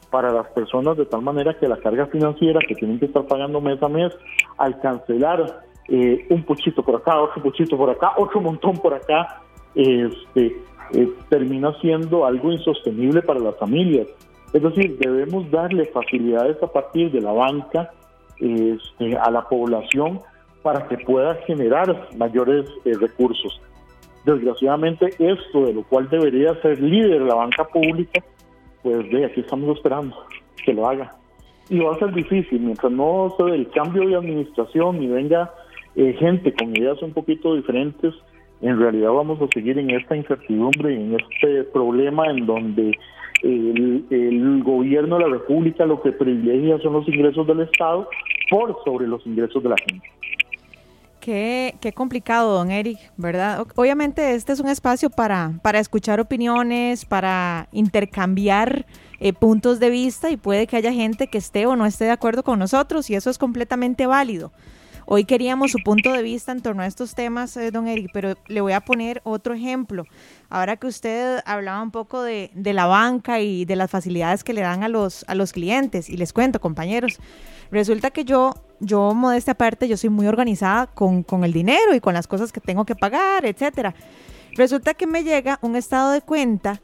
para 0.10 0.32
las 0.32 0.48
personas 0.48 0.98
de 0.98 1.06
tal 1.06 1.22
manera 1.22 1.58
que 1.58 1.68
la 1.68 1.78
carga 1.78 2.08
financiera 2.08 2.60
que 2.68 2.76
tienen 2.76 3.00
que 3.00 3.06
estar 3.06 3.26
pagando 3.26 3.62
mes 3.62 3.82
a 3.82 3.88
mes, 3.88 4.12
al 4.58 4.80
cancelar 4.80 5.62
eh, 5.88 6.26
un 6.30 6.44
pochito 6.44 6.84
por 6.84 6.96
acá, 6.96 7.20
otro 7.20 7.42
pochito 7.42 7.78
por 7.78 7.90
acá, 7.90 8.14
otro 8.18 8.42
montón 8.42 8.78
por 8.78 8.94
acá, 8.94 9.42
este, 9.76 10.58
eh, 10.94 11.10
termina 11.30 11.74
siendo 11.82 12.26
algo 12.26 12.52
insostenible 12.52 13.22
para 13.22 13.40
las 13.40 13.58
familias. 13.58 14.08
Es 14.54 14.62
decir, 14.62 14.98
debemos 14.98 15.50
darle 15.52 15.86
facilidades 15.86 16.62
a 16.64 16.68
partir 16.68 17.12
de 17.12 17.22
la 17.22 17.32
banca 17.32 17.92
este, 18.40 19.18
a 19.18 19.30
la 19.30 19.48
población 19.48 20.22
para 20.62 20.88
que 20.88 20.98
pueda 20.98 21.36
generar 21.46 22.10
mayores 22.18 22.66
eh, 22.86 22.94
recursos. 23.00 23.62
Desgraciadamente, 24.26 25.08
esto 25.20 25.66
de 25.66 25.74
lo 25.74 25.84
cual 25.84 26.10
debería 26.10 26.54
ser 26.62 26.82
líder 26.82 27.22
la 27.22 27.36
banca 27.36 27.64
pública, 27.66 28.24
pues 28.84 29.10
de 29.10 29.26
aquí 29.26 29.42
estamos 29.42 29.78
esperando 29.78 30.16
que 30.66 30.74
lo 30.74 30.88
haga. 30.88 31.16
Y 31.70 31.80
va 31.80 31.94
a 31.94 32.00
ser 32.00 32.14
difícil, 32.14 32.60
mientras 32.60 32.92
no 32.92 33.34
se 33.38 33.44
dé 33.44 33.56
el 33.56 33.70
cambio 33.70 34.08
de 34.08 34.16
administración 34.16 35.02
y 35.02 35.08
venga 35.08 35.54
eh, 35.96 36.14
gente 36.20 36.54
con 36.54 36.76
ideas 36.76 37.02
un 37.02 37.14
poquito 37.14 37.56
diferentes, 37.56 38.14
en 38.62 38.80
realidad 38.80 39.12
vamos 39.12 39.42
a 39.42 39.48
seguir 39.54 39.78
en 39.78 39.90
esta 39.90 40.16
incertidumbre, 40.16 40.94
en 40.94 41.16
este 41.16 41.64
problema 41.66 42.30
en 42.30 42.46
donde 42.46 42.98
el, 43.42 44.64
gobierno 44.64 45.18
de 45.18 45.24
la 45.24 45.30
República 45.30 45.86
lo 45.86 46.02
que 46.02 46.12
privilegia 46.12 46.78
son 46.80 46.94
los 46.94 47.08
ingresos 47.08 47.48
del 47.48 47.62
Estado 47.62 48.10
por 48.50 48.76
sobre 48.84 49.08
los 49.08 49.26
ingresos 49.26 49.64
de 49.64 49.70
la 49.70 49.76
gente. 49.90 50.10
Qué, 51.22 51.76
qué, 51.82 51.92
complicado, 51.92 52.54
don 52.54 52.72
Eric, 52.72 52.98
¿verdad? 53.18 53.66
Obviamente 53.76 54.36
este 54.36 54.54
es 54.54 54.60
un 54.60 54.70
espacio 54.70 55.10
para, 55.10 55.52
para 55.62 55.80
escuchar 55.80 56.20
opiniones, 56.20 57.06
para 57.06 57.68
intercambiar 57.72 58.86
eh, 59.20 59.34
puntos 59.34 59.80
de 59.80 59.90
vista 59.90 60.32
y 60.32 60.38
puede 60.38 60.66
que 60.66 60.78
haya 60.78 60.94
gente 60.94 61.28
que 61.28 61.38
esté 61.38 61.66
o 61.66 61.76
no 61.76 61.86
esté 61.86 62.06
de 62.06 62.12
acuerdo 62.12 62.42
con 62.44 62.58
nosotros 62.58 63.10
y 63.10 63.16
eso 63.16 63.30
es 63.30 63.38
completamente 63.38 64.08
válido. 64.08 64.52
Hoy 65.12 65.24
queríamos 65.24 65.72
su 65.72 65.80
punto 65.80 66.14
de 66.14 66.22
vista 66.22 66.52
en 66.52 66.62
torno 66.62 66.84
a 66.84 66.86
estos 66.86 67.16
temas, 67.16 67.58
eh, 67.58 67.72
don 67.72 67.88
Eric, 67.88 68.12
pero 68.14 68.36
le 68.46 68.62
voy 68.62 68.74
a 68.74 68.82
poner 68.82 69.22
otro 69.24 69.56
ejemplo. 69.56 70.06
Ahora 70.52 70.78
que 70.78 70.86
usted 70.86 71.40
hablaba 71.48 71.82
un 71.82 71.90
poco 71.90 72.22
de, 72.22 72.52
la 72.54 72.86
banca 72.86 73.40
y 73.40 73.66
de 73.66 73.76
las 73.76 73.90
facilidades 73.90 74.44
que 74.44 74.54
le 74.54 74.62
dan 74.62 74.84
a 74.84 74.88
los, 74.88 75.26
clientes, 75.52 76.12
y 76.12 76.18
les 76.18 76.32
cuento, 76.32 76.62
compañeros, 76.62 77.20
resulta 77.72 78.12
que 78.12 78.24
yo, 78.24 78.54
yo 78.82 79.16
modesta 79.16 79.54
aparte, 79.54 79.88
yo 79.88 79.98
soy 79.98 80.12
muy 80.12 80.28
organizada 80.28 80.86
con, 80.86 81.24
con 81.24 81.44
el 81.44 81.54
dinero 81.54 81.96
y 81.96 82.00
con 82.00 82.14
las 82.14 82.28
cosas 82.28 82.52
que 82.52 82.62
tengo 82.62 82.86
que 82.86 82.94
pagar, 82.94 83.48
etcétera. 83.48 83.96
Resulta 84.54 84.94
que 84.94 85.08
me 85.08 85.24
llega 85.24 85.58
un 85.64 85.76
estado 85.76 86.12
de 86.12 86.22
cuenta 86.22 86.84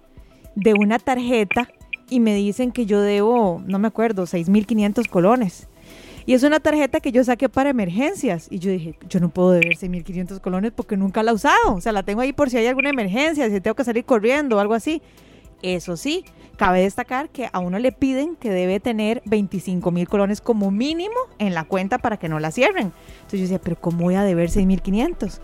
de 0.55 0.73
una 0.73 0.97
tarjeta 0.97 1.69
y 2.09 2.19
me 2.19 2.33
dicen 2.33 2.71
que 2.71 2.87
yo 2.87 3.01
debo, 3.01 3.61
no 3.67 3.77
me 3.77 3.87
acuerdo, 3.87 4.23
6.500 4.23 5.07
colones. 5.09 5.67
Y 6.27 6.33
es 6.33 6.43
una 6.43 6.59
tarjeta 6.59 6.99
que 6.99 7.11
yo 7.11 7.23
saqué 7.23 7.49
para 7.49 7.69
emergencias. 7.69 8.47
Y 8.49 8.59
yo 8.59 8.71
dije, 8.71 8.97
yo 9.07 9.19
no 9.19 9.29
puedo 9.29 9.51
deber 9.51 9.77
6.500 9.77 10.39
colones 10.41 10.71
porque 10.75 10.97
nunca 10.97 11.21
la 11.21 11.31
he 11.31 11.33
usado. 11.35 11.75
O 11.75 11.81
sea, 11.81 11.91
la 11.91 12.03
tengo 12.03 12.21
ahí 12.21 12.33
por 12.33 12.49
si 12.49 12.57
hay 12.57 12.67
alguna 12.67 12.89
emergencia, 12.89 13.49
si 13.49 13.61
tengo 13.61 13.75
que 13.75 13.83
salir 13.83 14.05
corriendo 14.05 14.57
o 14.57 14.59
algo 14.59 14.73
así. 14.73 15.01
Eso 15.61 15.97
sí, 15.97 16.25
cabe 16.57 16.81
destacar 16.81 17.29
que 17.29 17.49
a 17.51 17.59
uno 17.59 17.79
le 17.79 17.91
piden 17.91 18.35
que 18.35 18.49
debe 18.49 18.79
tener 18.79 19.21
25 19.25 19.89
mil 19.91 20.07
colones 20.07 20.41
como 20.41 20.69
mínimo 20.69 21.15
en 21.39 21.53
la 21.53 21.63
cuenta 21.63 21.97
para 21.97 22.17
que 22.17 22.29
no 22.29 22.39
la 22.39 22.51
cierren. 22.51 22.91
Entonces 23.15 23.39
yo 23.39 23.43
decía, 23.43 23.61
pero 23.61 23.79
¿cómo 23.79 24.03
voy 24.03 24.15
a 24.15 24.23
deber 24.23 24.49
6.500? 24.49 25.39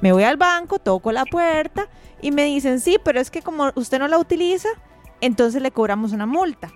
Me 0.00 0.12
voy 0.12 0.24
al 0.24 0.36
banco, 0.36 0.78
toco 0.78 1.12
la 1.12 1.24
puerta 1.24 1.88
y 2.22 2.30
me 2.30 2.44
dicen, 2.44 2.80
sí, 2.80 2.98
pero 3.04 3.20
es 3.20 3.30
que 3.30 3.42
como 3.42 3.70
usted 3.74 3.98
no 3.98 4.08
la 4.08 4.18
utiliza, 4.18 4.68
entonces 5.20 5.60
le 5.60 5.70
cobramos 5.70 6.12
una 6.12 6.26
multa. 6.26 6.72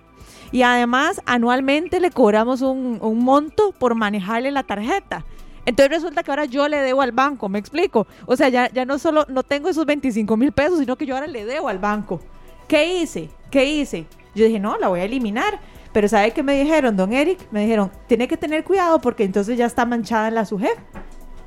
Y 0.55 0.63
además, 0.63 1.21
anualmente 1.25 1.99
le 1.99 2.11
cobramos 2.11 2.61
un, 2.61 2.97
monto 3.01 3.73
por 3.73 3.93
manejarle 3.93 4.51
la 4.51 4.63
tarjeta. 4.63 5.25
Entonces 5.65 5.97
resulta 5.97 6.23
que 6.23 6.31
ahora 6.31 6.45
yo 6.45 6.69
le 6.69 6.77
debo 6.77 7.01
al 7.01 7.11
banco, 7.11 7.49
¿me 7.49 7.59
explico? 7.59 8.07
O 8.25 8.37
sea, 8.37 8.47
ya, 8.47 8.71
ya 8.71 8.85
no 8.85 8.97
solo 8.97 9.25
no 9.27 9.43
tengo 9.43 9.67
esos 9.67 9.85
25 9.85 10.37
mil 10.37 10.53
pesos, 10.53 10.79
sino 10.79 10.95
que 10.95 11.05
yo 11.05 11.15
ahora 11.15 11.27
le 11.27 11.43
debo 11.43 11.67
al 11.67 11.79
banco. 11.79 12.21
¿Qué 12.69 13.01
hice? 13.01 13.29
¿Qué 13.51 13.65
hice? 13.65 14.05
Yo 14.33 14.45
dije, 14.45 14.57
no, 14.57 14.77
la 14.77 14.87
voy 14.87 15.01
a 15.01 15.03
eliminar. 15.03 15.59
Pero 15.91 16.07
¿sabe 16.07 16.31
qué 16.31 16.41
me 16.41 16.57
dijeron, 16.57 16.95
don 16.95 17.11
Eric? 17.11 17.51
Me 17.51 17.63
dijeron, 17.63 17.91
tiene 18.07 18.29
que 18.29 18.37
tener 18.37 18.63
cuidado 18.63 19.01
porque 19.01 19.25
entonces 19.25 19.57
ya 19.57 19.65
está 19.65 19.85
manchada 19.85 20.29
en 20.29 20.35
la 20.35 20.45
su 20.45 20.57
jefe. 20.57 20.81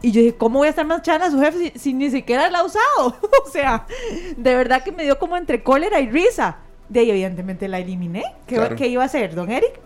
Y 0.03 0.11
yo 0.11 0.21
dije, 0.21 0.37
¿cómo 0.37 0.59
voy 0.59 0.67
a 0.67 0.71
estar 0.71 0.87
manchada 0.87 1.21
la 1.21 1.31
su 1.31 1.41
jefe 1.41 1.73
si, 1.73 1.79
si 1.79 1.95
ni 1.95 2.11
siquiera 2.11 2.51
la 2.51 2.59
ha 2.59 2.65
usado? 2.65 3.17
o 3.47 3.51
sea, 3.51 3.87
de 4.37 4.55
verdad 4.55 4.83
que 4.83 4.93
me 4.93 5.05
dio 5.05 5.19
como 5.19 5.39
entre 5.39 5.63
cólera 5.63 5.99
y 5.99 6.11
risa 6.11 6.59
de 6.89 7.01
ahí 7.01 7.11
evidentemente 7.11 7.69
la 7.69 7.79
eliminé. 7.79 8.25
¿Qué, 8.47 8.89
iba 8.89 9.03
a 9.03 9.07
hacer, 9.07 9.35
don 9.35 9.51
Eric? 9.51 9.81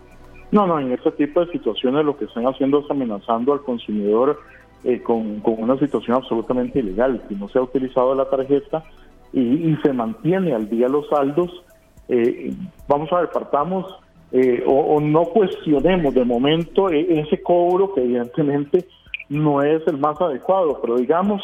No, 0.50 0.66
no, 0.66 0.78
en 0.78 0.92
este 0.92 1.11
tipo 1.12 1.44
de 1.44 1.50
situaciones 1.53 2.05
lo 2.05 2.16
que 2.16 2.26
están 2.26 2.44
haciendo 2.44 2.80
es 2.80 2.90
amenazando 2.90 3.53
al 3.53 3.62
consumidor 3.62 4.38
eh, 4.84 5.03
con, 5.03 5.42
una 5.44 5.78
situación 5.78 6.16
absolutamente 6.16 6.80
ilegal. 6.80 7.22
Si 7.28 7.34
no 7.34 7.48
se 7.48 7.59
ha 7.59 7.62
utilizado 7.62 8.14
la 8.14 8.28
tarjeta 8.28 8.84
y, 9.32 9.74
se 9.82 9.92
mantiene 9.92 10.55
al 10.55 10.68
día 10.68 10.88
los 10.88 11.09
saldos, 11.09 11.64
eh, 12.09 12.53
vamos 12.86 13.11
a 13.12 13.20
ver, 13.20 13.30
partamos 13.30 13.86
eh, 14.30 14.62
o, 14.66 15.00
no 15.00 15.24
cuestionemos 15.24 16.14
de 16.14 16.24
momento 16.24 16.88
ese 16.88 17.42
cobro 17.42 17.94
que 17.94 18.03
evidentemente 18.03 18.86
no 19.28 19.62
es 19.62 19.82
el 19.86 19.98
más 19.98 20.20
adecuado, 20.20 20.78
pero 20.80 20.96
digamos 20.96 21.42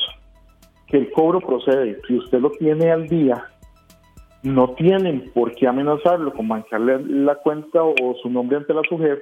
que 0.86 0.98
el 0.98 1.10
cobro 1.12 1.40
procede. 1.40 2.00
Si 2.06 2.16
usted 2.16 2.40
lo 2.40 2.50
tiene 2.50 2.90
al 2.90 3.08
día 3.08 3.44
no 4.42 4.70
tienen 4.74 5.30
por 5.34 5.52
qué 5.54 5.66
amenazarlo 5.66 6.32
con 6.32 6.46
mancharle 6.46 7.00
la 7.04 7.36
cuenta 7.36 7.82
o, 7.82 8.14
su 8.22 8.30
nombre 8.30 8.56
ante 8.56 8.74
la 8.74 8.82
SUGEF 8.88 9.18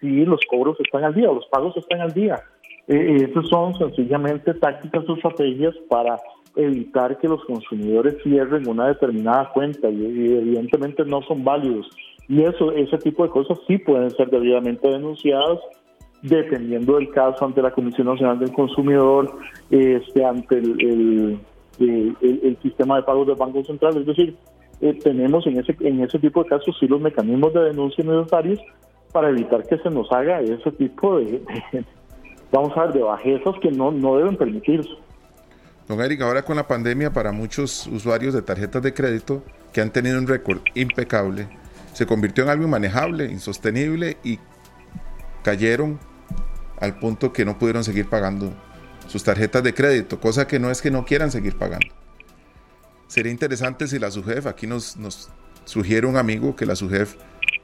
si 0.00 0.24
los 0.24 0.40
cobros 0.50 0.76
están 0.80 1.04
al 1.04 1.14
día 1.14 1.30
o 1.30 1.34
los 1.34 1.46
pagos 1.46 1.76
están 1.76 2.00
al 2.00 2.12
día. 2.12 2.42
Eh, 2.88 3.28
esas 3.30 3.48
son 3.48 3.74
sencillamente 3.78 4.52
tácticas 4.54 5.08
o 5.08 5.14
estrategias 5.14 5.74
para 5.88 6.18
evitar 6.56 7.18
que 7.18 7.28
los 7.28 7.44
consumidores 7.44 8.16
cierren 8.22 8.68
una 8.68 8.88
determinada 8.88 9.50
cuenta 9.52 9.88
y, 9.88 10.04
evidentemente 10.04 11.04
no 11.04 11.22
son 11.22 11.44
válidos. 11.44 11.88
Y 12.28 12.42
eso, 12.42 12.72
ese 12.72 12.98
tipo 12.98 13.22
de 13.22 13.30
cosas 13.30 13.58
sí 13.66 13.78
pueden 13.78 14.10
ser 14.10 14.28
debidamente 14.28 14.88
denunciadas 14.88 15.60
dependiendo 16.22 16.96
del 16.96 17.10
caso 17.10 17.44
ante 17.44 17.62
la 17.62 17.72
Comisión 17.72 18.06
Nacional 18.06 18.38
del 18.38 18.52
Consumidor, 18.52 19.38
este, 19.70 20.24
ante 20.24 20.58
el 20.58 20.80
el, 20.80 21.38
sistema 22.62 22.96
de 22.96 23.02
pagos 23.02 23.26
del 23.26 23.36
Banco 23.36 23.62
Central. 23.64 23.96
Es 23.98 24.06
decir, 24.06 24.36
eh, 24.80 24.98
tenemos 25.02 25.46
en 25.46 25.58
ese, 25.58 25.76
en 25.80 26.00
ese 26.02 26.18
tipo 26.18 26.42
de 26.42 26.50
casos 26.50 26.76
sí 26.78 26.86
los 26.86 27.00
mecanismos 27.00 27.54
de 27.54 27.64
denuncia 27.64 28.04
necesarios 28.04 28.60
para 29.12 29.30
evitar 29.30 29.66
que 29.66 29.78
se 29.78 29.90
nos 29.90 30.10
haga 30.10 30.40
ese 30.40 30.72
tipo 30.72 31.18
de, 31.18 31.42
vamos 32.50 32.76
a 32.76 32.86
ver, 32.86 32.94
de 32.94 33.02
bajezas 33.02 33.54
que 33.60 33.70
no, 33.70 33.92
no 33.92 34.16
deben 34.16 34.36
permitirse. 34.36 34.90
Don 35.88 36.00
Eric, 36.00 36.22
ahora 36.22 36.42
con 36.42 36.56
la 36.56 36.66
pandemia, 36.66 37.12
para 37.12 37.32
muchos 37.32 37.86
usuarios 37.88 38.34
de 38.34 38.42
tarjetas 38.42 38.82
de 38.82 38.94
crédito 38.94 39.42
que 39.72 39.80
han 39.80 39.92
tenido 39.92 40.18
un 40.18 40.26
récord 40.26 40.60
impecable, 40.74 41.48
se 41.92 42.06
convirtió 42.06 42.44
en 42.44 42.50
algo 42.50 42.64
inmanejable, 42.64 43.26
insostenible 43.26 44.16
y 44.24 44.38
cayeron 45.42 45.98
al 46.80 46.98
punto 46.98 47.32
que 47.32 47.44
no 47.44 47.58
pudieron 47.58 47.84
seguir 47.84 48.08
pagando 48.08 48.52
sus 49.12 49.22
tarjetas 49.22 49.62
de 49.62 49.74
crédito, 49.74 50.18
cosa 50.18 50.46
que 50.46 50.58
no 50.58 50.70
es 50.70 50.80
que 50.80 50.90
no 50.90 51.04
quieran 51.04 51.30
seguir 51.30 51.58
pagando. 51.58 51.88
Sería 53.08 53.30
interesante 53.30 53.86
si 53.86 53.98
la 53.98 54.10
SUGEF, 54.10 54.46
aquí 54.46 54.66
nos, 54.66 54.96
nos 54.96 55.28
sugiere 55.66 56.06
un 56.06 56.16
amigo 56.16 56.56
que 56.56 56.64
la 56.64 56.74
SUGEF 56.74 57.16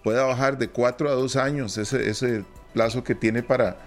pueda 0.05 0.24
bajar 0.24 0.59
de 0.59 0.68
4 0.68 1.09
a 1.09 1.12
2 1.12 1.36
años 1.36 1.78
ese, 1.78 2.11
ese 2.11 2.44
plazo 2.74 3.03
que 3.03 3.14
tiene 3.14 3.42
para 3.42 3.78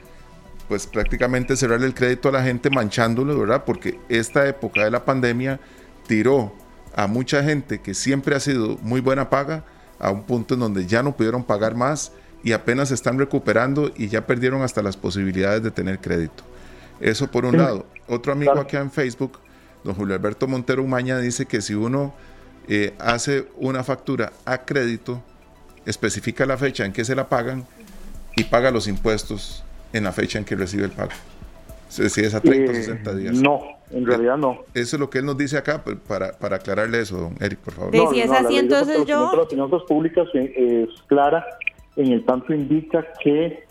pues 0.68 0.88
prácticamente 0.88 1.56
cerrarle 1.56 1.86
el 1.86 1.94
crédito 1.94 2.30
a 2.30 2.32
la 2.32 2.42
gente 2.42 2.72
manchándolo, 2.72 3.38
¿verdad? 3.38 3.64
Porque 3.64 4.00
esta 4.10 4.48
época 4.48 4.84
de 4.84 4.90
la 4.90 5.06
pandemia 5.06 5.60
tiró 6.08 6.56
a 6.96 7.06
mucha 7.06 7.44
gente 7.44 7.80
que 7.80 7.94
siempre 7.94 8.36
ha 8.36 8.40
sido 8.40 8.80
muy 8.82 9.02
buena 9.02 9.30
paga 9.30 9.66
a 10.00 10.10
un 10.10 10.24
punto 10.24 10.56
en 10.56 10.62
donde 10.62 10.88
ya 10.88 11.04
no 11.04 11.16
pudieron 11.16 11.44
pagar 11.44 11.76
más 11.76 12.12
y 12.44 12.54
apenas 12.54 12.90
están 12.90 13.20
recuperando 13.20 13.92
y 13.96 14.08
ya 14.08 14.26
perdieron 14.26 14.64
hasta 14.64 14.82
las 14.82 14.98
posibilidades 14.98 15.62
de 15.62 15.70
tener 15.70 16.00
crédito. 16.00 16.51
Eso 17.02 17.30
por 17.30 17.46
un 17.46 17.58
lado. 17.58 17.86
Otro 18.08 18.32
amigo 18.34 18.60
aquí 18.60 18.78
en 18.78 18.92
Facebook, 18.92 19.40
don 19.84 19.96
Julio 19.96 20.16
Alberto 20.16 20.48
Montero 20.48 20.84
Umaña, 20.84 21.18
dice 21.20 21.46
que 21.46 21.62
si 21.62 21.74
uno 21.74 22.14
eh, 22.68 22.94
hace 23.00 23.48
una 23.58 23.84
factura 23.84 24.32
a 24.46 24.60
crédito, 24.60 25.22
especifica 25.86 26.46
la 26.46 26.58
fecha 26.58 26.86
en 26.86 26.94
que 26.94 27.04
se 27.04 27.16
la 27.16 27.28
pagan 27.28 27.66
y 28.36 28.44
paga 28.44 28.72
los 28.72 28.88
impuestos 28.88 29.64
en 29.94 30.04
la 30.04 30.12
fecha 30.12 30.40
en 30.40 30.46
que 30.46 30.56
recibe 30.56 30.86
el 30.86 30.92
pago. 30.92 31.12
Si 31.90 32.22
es 32.22 32.34
a 32.34 32.40
30 32.40 32.72
o 32.72 32.76
60 32.76 33.16
días. 33.16 33.34
No, 33.42 33.60
en 33.92 34.06
realidad 34.06 34.38
no. 34.38 34.60
Eso 34.74 34.96
es 34.96 35.00
lo 35.00 35.10
que 35.10 35.20
él 35.20 35.26
nos 35.26 35.38
dice 35.38 35.58
acá, 35.58 35.84
para, 36.08 36.32
para 36.32 36.56
aclararle 36.56 37.02
eso, 37.02 37.18
don 37.18 37.36
Eric, 37.42 37.60
por 37.60 37.74
favor. 37.74 38.14
si 38.14 38.22
es 38.22 38.32
así, 38.32 38.58
entonces 38.58 39.06
yo... 39.06 39.30
Las 39.36 39.50
finanzas 39.50 39.82
públicas 39.88 40.28
es 40.34 40.88
clara, 41.08 41.46
en 41.98 42.14
el 42.14 42.24
tanto 42.24 42.54
indica 42.54 43.06
que 43.22 43.66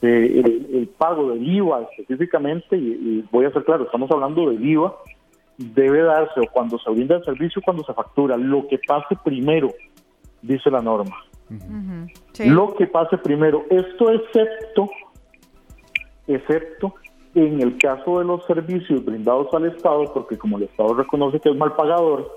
este, 0.00 0.40
el, 0.78 0.88
pago 0.96 1.30
del 1.30 1.46
IVA 1.46 1.88
específicamente, 1.90 2.76
y, 2.76 3.24
voy 3.32 3.46
a 3.46 3.52
ser 3.52 3.64
claro, 3.64 3.84
estamos 3.84 4.08
hablando 4.10 4.48
del 4.48 4.64
IVA, 4.64 4.94
debe 5.56 6.02
darse 6.02 6.40
o 6.40 6.46
cuando 6.52 6.78
se 6.78 6.90
brinda 6.90 7.16
el 7.16 7.24
servicio 7.24 7.60
cuando 7.64 7.82
se 7.82 7.92
factura, 7.92 8.36
lo 8.36 8.68
que 8.68 8.78
pase 8.86 9.16
primero, 9.24 9.72
dice 10.40 10.70
la 10.70 10.80
norma. 10.80 11.16
Lo 12.44 12.74
que 12.74 12.86
pase 12.86 13.18
primero, 13.18 13.64
esto 13.70 14.12
excepto, 14.12 14.88
excepto 16.28 16.94
en 17.34 17.60
el 17.60 17.76
caso 17.78 18.20
de 18.20 18.24
los 18.24 18.44
servicios 18.46 19.04
brindados 19.04 19.52
al 19.52 19.66
Estado, 19.66 20.12
porque 20.14 20.38
como 20.38 20.58
el 20.58 20.64
Estado 20.64 20.94
reconoce 20.94 21.40
que 21.40 21.50
es 21.50 21.56
mal 21.56 21.74
pagador, 21.74 22.36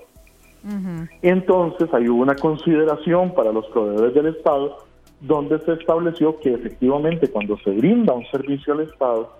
entonces 1.22 1.92
hay 1.92 2.08
una 2.08 2.34
consideración 2.34 3.34
para 3.34 3.52
los 3.52 3.66
proveedores 3.66 4.14
del 4.14 4.26
Estado 4.34 4.78
donde 5.22 5.58
se 5.60 5.72
estableció 5.72 6.38
que 6.40 6.54
efectivamente 6.54 7.28
cuando 7.28 7.56
se 7.58 7.70
brinda 7.70 8.12
un 8.12 8.26
servicio 8.26 8.74
al 8.74 8.80
Estado, 8.80 9.32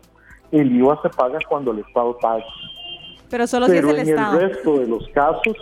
el 0.52 0.74
IVA 0.74 1.00
se 1.02 1.08
paga 1.10 1.38
cuando 1.48 1.72
el 1.72 1.80
Estado 1.80 2.16
paga. 2.18 2.44
Pero 3.28 3.46
solo 3.46 3.66
si 3.66 3.76
es 3.76 3.84
el 3.84 4.08
en 4.08 4.18
el 4.18 4.40
resto 4.40 4.78
de 4.78 4.86
los 4.86 5.08
casos, 5.08 5.56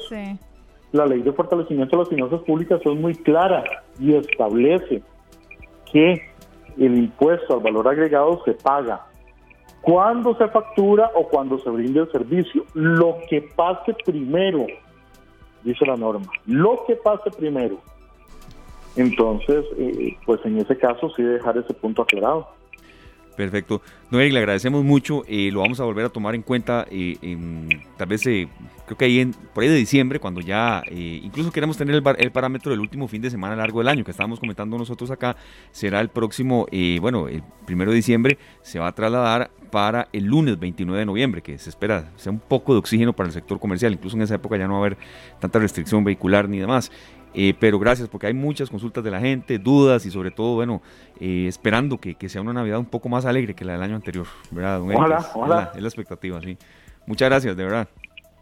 la 0.93 1.07
ley 1.07 1.23
de 1.23 1.33
fortalecimiento 1.33 1.97
de 1.97 2.03
las 2.03 2.09
finanzas 2.09 2.41
públicas 2.43 2.81
es 2.85 2.97
muy 2.97 3.15
clara 3.15 3.65
y 3.99 4.15
establece 4.15 5.03
que 5.91 6.23
el 6.77 6.99
impuesto 6.99 7.55
al 7.55 7.61
valor 7.61 7.89
agregado 7.89 8.43
se 8.45 8.53
paga 8.53 9.07
cuando 9.81 10.37
se 10.37 10.49
factura 10.49 11.11
o 11.15 11.29
cuando 11.29 11.59
se 11.59 11.71
brinda 11.71 12.03
el 12.03 12.13
servicio. 12.13 12.65
Lo 12.75 13.19
que 13.29 13.41
pase 13.41 13.95
primero, 14.05 14.67
dice 15.63 15.87
la 15.87 15.97
norma, 15.97 16.31
lo 16.47 16.85
que 16.87 16.97
pase 16.97 17.31
primero. 17.31 17.79
Entonces, 18.97 19.65
eh, 19.79 20.17
pues 20.27 20.41
en 20.45 20.59
ese 20.59 20.77
caso 20.77 21.13
sí 21.17 21.23
dejar 21.23 21.57
ese 21.57 21.75
punto 21.75 22.03
aclarado. 22.03 22.49
Perfecto. 23.41 23.81
Noel, 24.11 24.35
le 24.35 24.41
agradecemos 24.41 24.85
mucho. 24.85 25.25
Eh, 25.27 25.51
lo 25.51 25.61
vamos 25.61 25.81
a 25.81 25.85
volver 25.85 26.05
a 26.05 26.11
tomar 26.11 26.35
en 26.35 26.43
cuenta. 26.43 26.87
Eh, 26.91 27.17
tal 27.97 28.09
vez, 28.09 28.27
eh, 28.27 28.49
creo 28.85 28.99
que 28.99 29.07
ahí 29.07 29.21
en, 29.21 29.33
por 29.33 29.63
ahí 29.63 29.71
de 29.71 29.77
diciembre, 29.77 30.21
cuando 30.21 30.43
ya 30.43 30.83
incluso 30.91 31.51
queremos 31.51 31.79
tener 31.79 31.95
el, 31.95 32.03
el, 32.19 32.33
parámetro 32.33 32.71
del 32.71 32.81
último 32.81 33.09
fin 33.09 33.23
de 33.23 33.31
semana 33.31 33.57
largo 33.57 33.79
del 33.79 33.89
año, 33.89 34.05
que 34.05 34.11
estábamos 34.11 34.41
comentando 34.41 34.77
nosotros 34.77 35.11
acá, 35.11 35.37
será 35.71 36.03
el 36.03 36.11
próximo, 36.11 36.67
bueno, 37.01 37.29
el 37.29 37.43
primero 37.65 37.93
de 37.93 37.97
diciembre, 37.97 38.37
se 38.61 38.79
va 38.79 38.89
a 38.89 38.95
trasladar 38.95 39.51
para 39.71 40.09
el 40.13 40.25
lunes 40.25 40.59
29 40.59 40.99
de 40.99 41.07
noviembre, 41.07 41.43
que 41.43 41.57
se 41.57 41.71
espera 41.71 42.11
sea 42.17 42.33
un 42.33 42.41
poco 42.41 42.73
de 42.73 42.81
oxígeno 42.81 43.15
para 43.15 43.29
el 43.29 43.33
sector 43.33 43.59
comercial. 43.59 43.93
Incluso 43.93 44.17
en 44.17 44.23
esa 44.23 44.35
época 44.35 44.57
ya 44.59 44.67
no 44.67 44.75
va 44.75 44.79
a 44.81 44.87
haber 44.87 44.99
tanta 45.39 45.59
restricción 45.59 46.05
vehicular 46.05 46.49
ni 46.49 46.59
demás. 46.59 46.91
Eh, 47.33 47.55
pero 47.59 47.79
gracias 47.79 48.09
porque 48.09 48.27
hay 48.27 48.35
muchas 48.35 48.69
consultas 48.71 49.05
de 49.05 49.11
la 49.11 49.21
gente, 49.21 49.59
dudas 49.59 50.05
y 50.05 50.11
sobre 50.11 50.31
todo, 50.31 50.57
bueno, 50.57 50.83
eh, 51.21 51.47
esperando 51.49 51.99
que, 51.99 52.17
sea 52.29 52.41
una 52.41 52.53
Navidad 52.53 52.79
un 52.79 52.87
poco 52.87 53.09
más 53.09 53.25
alegre 53.25 53.55
que 53.55 53.65
la 53.65 53.75
del 53.75 53.83
año 53.83 53.97
anterior, 53.97 54.27
¿verdad? 54.51 54.81
ojalá, 54.81 55.27
ojalá. 55.35 55.73
Es 55.75 55.83
la, 55.83 55.89
expectativa, 55.89 56.41
sí. 56.41 56.57
Muchas 57.07 57.29
gracias, 57.29 57.57
de 57.57 57.65
verdad. 57.65 57.89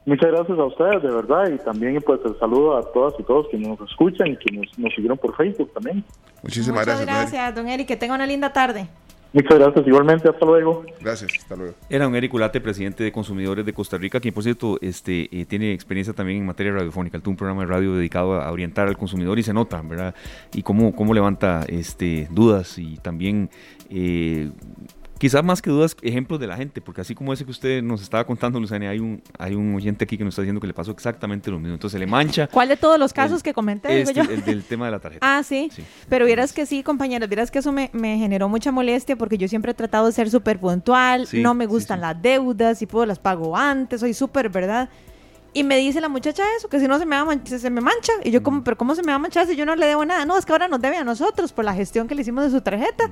Muchas 0.06 0.30
gracias 0.30 0.58
a 0.58 0.64
ustedes, 0.64 1.02
de 1.02 1.10
verdad, 1.10 1.50
y 1.52 1.58
también 1.58 2.00
pues 2.00 2.20
el 2.24 2.38
saludo 2.38 2.78
a 2.78 2.92
todas 2.92 3.12
y 3.18 3.22
todos 3.24 3.46
que 3.50 3.58
nos 3.58 3.78
escuchan 3.82 4.28
y 4.28 4.36
que 4.38 4.56
nos, 4.56 4.78
nos 4.78 4.94
siguieron 4.94 5.18
por 5.18 5.36
Facebook 5.36 5.70
también. 5.74 6.02
Muchísimas 6.42 6.86
Muchas 6.86 7.04
gracias. 7.04 7.32
gracias, 7.32 7.54
don 7.54 7.68
Eric, 7.68 7.86
que 7.86 7.96
tenga 7.96 8.14
una 8.14 8.26
linda 8.26 8.50
tarde. 8.52 8.88
Muchas 9.32 9.58
gracias, 9.58 9.86
igualmente, 9.86 10.28
hasta 10.28 10.46
luego. 10.46 10.84
Gracias, 11.00 11.30
hasta 11.38 11.54
luego. 11.54 11.74
Era 11.90 12.08
un 12.08 12.14
Eric 12.14 12.32
Ulate, 12.32 12.60
presidente 12.60 13.04
de 13.04 13.12
Consumidores 13.12 13.66
de 13.66 13.74
Costa 13.74 13.98
Rica, 13.98 14.20
quien 14.20 14.32
por 14.32 14.42
cierto 14.42 14.78
este, 14.80 15.28
eh, 15.30 15.44
tiene 15.44 15.72
experiencia 15.72 16.14
también 16.14 16.38
en 16.38 16.46
materia 16.46 16.72
radiofónica. 16.72 17.16
Él 17.18 17.22
tuvo 17.22 17.32
un 17.32 17.36
programa 17.36 17.62
de 17.62 17.66
radio 17.66 17.94
dedicado 17.94 18.40
a 18.40 18.50
orientar 18.50 18.88
al 18.88 18.96
consumidor 18.96 19.38
y 19.38 19.42
se 19.42 19.52
nota, 19.52 19.82
¿verdad? 19.82 20.14
Y 20.54 20.62
cómo, 20.62 20.94
cómo 20.96 21.12
levanta 21.12 21.64
este, 21.68 22.26
dudas 22.30 22.78
y 22.78 22.96
también 22.96 23.50
eh, 23.90 24.50
Quizás 25.18 25.42
más 25.42 25.60
que 25.60 25.70
dudas, 25.70 25.96
ejemplos 26.02 26.38
de 26.38 26.46
la 26.46 26.56
gente, 26.56 26.80
porque 26.80 27.00
así 27.00 27.14
como 27.14 27.32
ese 27.32 27.44
que 27.44 27.50
usted 27.50 27.82
nos 27.82 28.02
estaba 28.02 28.24
contando, 28.24 28.60
Luzania, 28.60 28.90
hay 28.90 29.00
un, 29.00 29.20
hay 29.36 29.54
un 29.54 29.74
oyente 29.74 30.04
aquí 30.04 30.16
que 30.16 30.24
nos 30.24 30.32
está 30.32 30.42
diciendo 30.42 30.60
que 30.60 30.68
le 30.68 30.74
pasó 30.74 30.92
exactamente 30.92 31.50
lo 31.50 31.58
mismo. 31.58 31.74
Entonces 31.74 31.96
se 31.96 31.98
le 31.98 32.06
mancha. 32.06 32.46
¿Cuál 32.46 32.68
de 32.68 32.76
todos 32.76 32.98
los 33.00 33.12
casos 33.12 33.42
que 33.42 33.52
comenté? 33.52 34.00
Este, 34.00 34.20
el 34.20 34.44
del 34.44 34.62
tema 34.62 34.86
de 34.86 34.92
la 34.92 34.98
tarjeta. 35.00 35.26
Ah, 35.38 35.42
sí. 35.42 35.70
Pero 36.08 36.24
vieras 36.24 36.52
que 36.52 36.64
sí, 36.64 36.82
compañeros, 36.82 37.28
vieras 37.28 37.50
que 37.50 37.58
eso 37.58 37.70
me, 37.70 37.90
generó 37.92 38.48
mucha 38.48 38.72
molestia 38.72 39.14
porque 39.16 39.36
yo 39.36 39.46
siempre 39.46 39.72
he 39.72 39.74
tratado 39.74 40.06
de 40.06 40.12
ser 40.12 40.30
súper 40.30 40.58
puntual, 40.58 41.28
no 41.34 41.54
me 41.54 41.66
gustan 41.66 42.00
las 42.00 42.20
deudas, 42.20 42.80
y 42.80 42.86
puedo 42.86 43.04
las 43.04 43.18
pago 43.18 43.56
antes, 43.56 44.00
soy 44.00 44.14
súper, 44.14 44.48
¿verdad? 44.48 44.88
Y 45.58 45.64
me 45.64 45.76
dice 45.76 46.00
la 46.00 46.08
muchacha 46.08 46.44
eso, 46.56 46.68
que 46.68 46.78
si 46.78 46.86
no 46.86 47.00
se 47.00 47.04
me, 47.04 47.20
va 47.20 47.36
se, 47.44 47.68
me 47.68 47.80
mancha. 47.80 48.12
Y 48.22 48.30
yo 48.30 48.44
como, 48.44 48.62
pero 48.62 48.78
¿cómo 48.78 48.94
se 48.94 49.02
me 49.02 49.08
va 49.08 49.16
a 49.16 49.18
manchar 49.18 49.44
si 49.44 49.56
yo 49.56 49.66
no 49.66 49.74
le 49.74 49.86
debo 49.86 50.04
nada? 50.04 50.24
No, 50.24 50.38
es 50.38 50.46
que 50.46 50.52
ahora 50.52 50.68
nos 50.68 50.80
debe 50.80 50.96
a 50.98 51.02
nosotros 51.02 51.52
por 51.52 51.64
la 51.64 51.74
gestión 51.74 52.06
que 52.06 52.14
le 52.14 52.22
hicimos 52.22 52.44
de 52.44 52.50
su 52.52 52.60
tarjeta. 52.60 53.10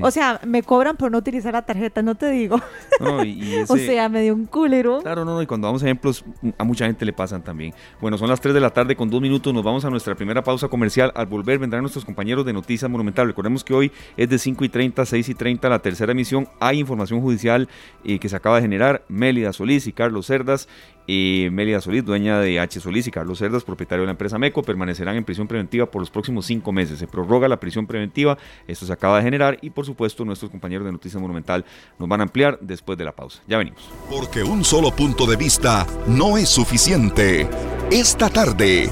O 0.00 0.10
sea, 0.10 0.40
me 0.44 0.64
cobran 0.64 0.96
por 0.96 1.12
no 1.12 1.18
utilizar 1.18 1.52
la 1.52 1.62
tarjeta, 1.62 2.02
no 2.02 2.16
te 2.16 2.28
digo. 2.28 2.60
o 3.68 3.76
sea, 3.76 4.08
me 4.08 4.22
dio 4.22 4.34
un 4.34 4.46
culero. 4.46 5.00
Claro, 5.00 5.24
no, 5.24 5.36
no, 5.36 5.42
y 5.42 5.46
cuando 5.46 5.68
vamos 5.68 5.80
a 5.84 5.86
ejemplos, 5.86 6.24
a 6.58 6.64
mucha 6.64 6.86
gente 6.86 7.04
le 7.04 7.12
pasan 7.12 7.44
también. 7.44 7.72
Bueno, 8.00 8.18
son 8.18 8.28
las 8.28 8.40
3 8.40 8.52
de 8.52 8.60
la 8.60 8.70
tarde 8.70 8.96
con 8.96 9.08
dos 9.08 9.20
minutos, 9.20 9.54
nos 9.54 9.62
vamos 9.62 9.84
a 9.84 9.90
nuestra 9.90 10.16
primera 10.16 10.42
pausa 10.42 10.66
comercial. 10.66 11.12
Al 11.14 11.26
volver 11.26 11.60
vendrán 11.60 11.82
nuestros 11.82 12.04
compañeros 12.04 12.44
de 12.44 12.52
Noticias 12.52 12.90
Monumental. 12.90 13.28
Recordemos 13.28 13.62
que 13.62 13.74
hoy 13.74 13.92
es 14.16 14.28
de 14.28 14.40
5 14.40 14.64
y 14.64 14.68
30, 14.70 15.06
6 15.06 15.28
y 15.28 15.34
30 15.34 15.68
la 15.68 15.78
tercera 15.78 16.10
emisión. 16.10 16.48
Hay 16.58 16.80
información 16.80 17.20
judicial 17.20 17.68
eh, 18.04 18.18
que 18.18 18.28
se 18.28 18.34
acaba 18.34 18.56
de 18.56 18.62
generar. 18.62 19.04
Mélida 19.06 19.52
Solís 19.52 19.86
y 19.86 19.92
Carlos 19.92 20.26
Cerdas 20.26 20.68
y 21.06 21.48
Mélida 21.52 21.80
Solís, 21.80 22.04
dueña 22.04 22.40
de 22.40 22.58
H. 22.58 22.80
Solís 22.80 23.06
y 23.06 23.10
Carlos 23.10 23.38
Cerdas, 23.38 23.64
propietario 23.64 24.02
de 24.02 24.06
la 24.06 24.12
empresa 24.12 24.38
MECO, 24.38 24.62
permanecerán 24.62 25.16
en 25.16 25.24
prisión 25.24 25.46
preventiva 25.46 25.86
por 25.86 26.02
los 26.02 26.10
próximos 26.10 26.46
cinco 26.46 26.72
meses. 26.72 26.98
Se 26.98 27.06
prorroga 27.06 27.48
la 27.48 27.60
prisión 27.60 27.86
preventiva, 27.86 28.36
esto 28.66 28.86
se 28.86 28.92
acaba 28.92 29.18
de 29.18 29.22
generar 29.22 29.58
y 29.62 29.70
por 29.70 29.86
supuesto 29.86 30.24
nuestros 30.24 30.50
compañeros 30.50 30.84
de 30.84 30.92
Noticias 30.92 31.20
Monumental 31.20 31.64
nos 31.98 32.08
van 32.08 32.20
a 32.20 32.24
ampliar 32.24 32.58
después 32.60 32.98
de 32.98 33.04
la 33.04 33.12
pausa. 33.12 33.40
Ya 33.46 33.58
venimos. 33.58 33.88
Porque 34.10 34.42
un 34.42 34.64
solo 34.64 34.90
punto 34.90 35.26
de 35.26 35.36
vista 35.36 35.86
no 36.06 36.36
es 36.36 36.48
suficiente. 36.48 37.48
Esta 37.90 38.28
tarde. 38.28 38.90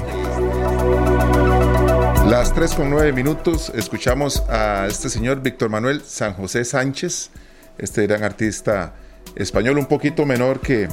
Las 2.29 2.55
3 2.55 2.73
con 2.73 2.89
9 2.89 3.13
minutos 3.13 3.71
escuchamos 3.75 4.41
a 4.49 4.87
este 4.87 5.09
señor 5.09 5.41
Víctor 5.41 5.69
Manuel 5.69 6.01
San 6.01 6.33
José 6.33 6.65
Sánchez, 6.65 7.29
este 7.77 8.07
gran 8.07 8.23
artista 8.23 8.95
español 9.35 9.77
un 9.77 9.85
poquito 9.85 10.25
menor 10.25 10.59
que 10.59 10.87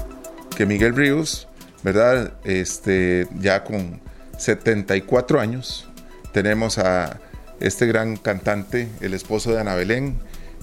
Miguel 0.66 0.94
Ríos, 0.94 1.48
¿verdad? 1.82 2.34
Este, 2.44 3.26
ya 3.38 3.64
con 3.64 4.00
74 4.38 5.40
años, 5.40 5.88
tenemos 6.32 6.78
a 6.78 7.20
este 7.60 7.86
gran 7.86 8.16
cantante, 8.16 8.88
el 9.00 9.14
esposo 9.14 9.52
de 9.52 9.60
Ana 9.60 9.74
Belén, 9.74 10.16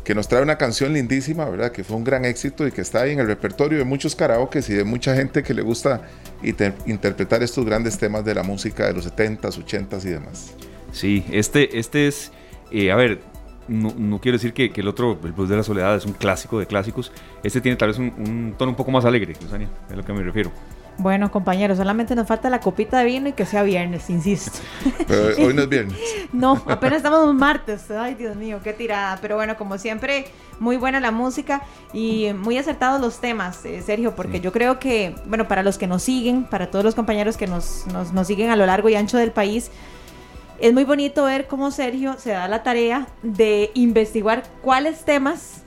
que 0.03 0.15
nos 0.15 0.27
trae 0.27 0.41
una 0.41 0.57
canción 0.57 0.93
lindísima, 0.93 1.45
¿verdad? 1.45 1.71
Que 1.71 1.83
fue 1.83 1.95
un 1.95 2.03
gran 2.03 2.25
éxito 2.25 2.67
y 2.67 2.71
que 2.71 2.81
está 2.81 3.01
ahí 3.01 3.11
en 3.11 3.19
el 3.19 3.27
repertorio 3.27 3.77
de 3.77 3.85
muchos 3.85 4.15
karaokes 4.15 4.69
y 4.69 4.73
de 4.73 4.83
mucha 4.83 5.15
gente 5.15 5.43
que 5.43 5.53
le 5.53 5.61
gusta 5.61 6.01
interpretar 6.85 7.43
estos 7.43 7.65
grandes 7.65 7.97
temas 7.97 8.25
de 8.25 8.33
la 8.33 8.43
música 8.43 8.87
de 8.87 8.93
los 8.93 9.07
70s, 9.07 9.63
80s 9.63 10.05
y 10.05 10.09
demás. 10.09 10.53
Sí, 10.91 11.25
este, 11.31 11.77
este 11.77 12.07
es, 12.07 12.31
eh, 12.71 12.91
a 12.91 12.95
ver, 12.95 13.19
no, 13.69 14.19
quiero 14.19 14.37
decir 14.37 14.53
que, 14.53 14.71
el 14.75 14.87
otro, 14.87 15.17
el 15.23 15.31
Blues 15.31 15.49
de 15.49 15.57
la 15.57 15.63
Soledad, 15.63 15.95
es 15.95 16.05
un 16.05 16.13
clásico 16.13 16.59
de 16.59 16.67
clásicos. 16.67 17.11
Este 17.43 17.61
tiene 17.61 17.77
tal 17.77 17.89
vez 17.89 17.99
un, 17.99 18.55
tono 18.57 18.71
un 18.71 18.75
poco 18.75 18.91
más 18.91 19.05
alegre, 19.05 19.33
Luzania, 19.41 19.69
es 19.87 19.93
a 19.93 19.95
lo 19.95 20.03
que 20.03 20.13
me 20.13 20.23
refiero. 20.23 20.51
Bueno, 20.97 21.31
compañeros, 21.31 21.77
solamente 21.77 22.13
nos 22.13 22.27
falta 22.27 22.49
la 22.49 22.59
copita 22.59 22.99
de 22.99 23.05
vino 23.05 23.29
y 23.29 23.31
que 23.31 23.45
sea 23.45 23.63
viernes, 23.63 24.09
insisto. 24.09 24.59
Pero 25.07 25.45
hoy 25.45 25.53
no 25.53 25.61
es 25.61 25.69
viernes. 25.69 25.97
no, 26.33 26.61
apenas 26.67 26.97
estamos 26.97 27.33
martes. 27.33 27.89
Ay, 27.89 28.15
Dios 28.15 28.35
mío, 28.35 28.59
qué 28.61 28.73
tirada. 28.73 29.17
Pero 29.21 29.35
bueno, 29.35 29.55
como 29.55 29.77
siempre, 29.77 30.25
muy 30.59 30.75
buena 30.75 30.99
la 30.99 31.11
música 31.11 31.61
y 31.93 32.33
muy 32.33 32.57
acertados 32.57 32.99
los 32.99 33.21
temas, 33.21 33.63
eh, 33.63 33.81
Sergio, 33.81 34.13
porque 34.13 34.41
yo 34.41 34.51
creo 34.51 34.77
que, 34.77 35.15
bueno, 35.25 35.47
para 35.47 35.63
los 35.63 35.77
que 35.77 35.87
nos 35.87 36.03
siguen, 36.03 36.43
para 36.43 36.69
todos 36.69 36.83
los 36.83 36.95
compañeros 36.95 37.37
que 37.37 37.47
nos, 37.47 37.87
nos, 37.87 38.11
nos 38.11 38.27
siguen 38.27 38.49
a 38.49 38.57
lo 38.57 38.65
largo 38.65 38.89
y 38.89 38.95
ancho 38.95 39.17
del 39.17 39.31
país, 39.31 39.71
es 40.61 40.73
muy 40.73 40.83
bonito 40.83 41.25
ver 41.25 41.47
cómo 41.47 41.71
Sergio 41.71 42.15
se 42.17 42.31
da 42.31 42.47
la 42.47 42.63
tarea 42.63 43.07
de 43.23 43.71
investigar 43.73 44.43
cuáles 44.61 45.03
temas 45.05 45.63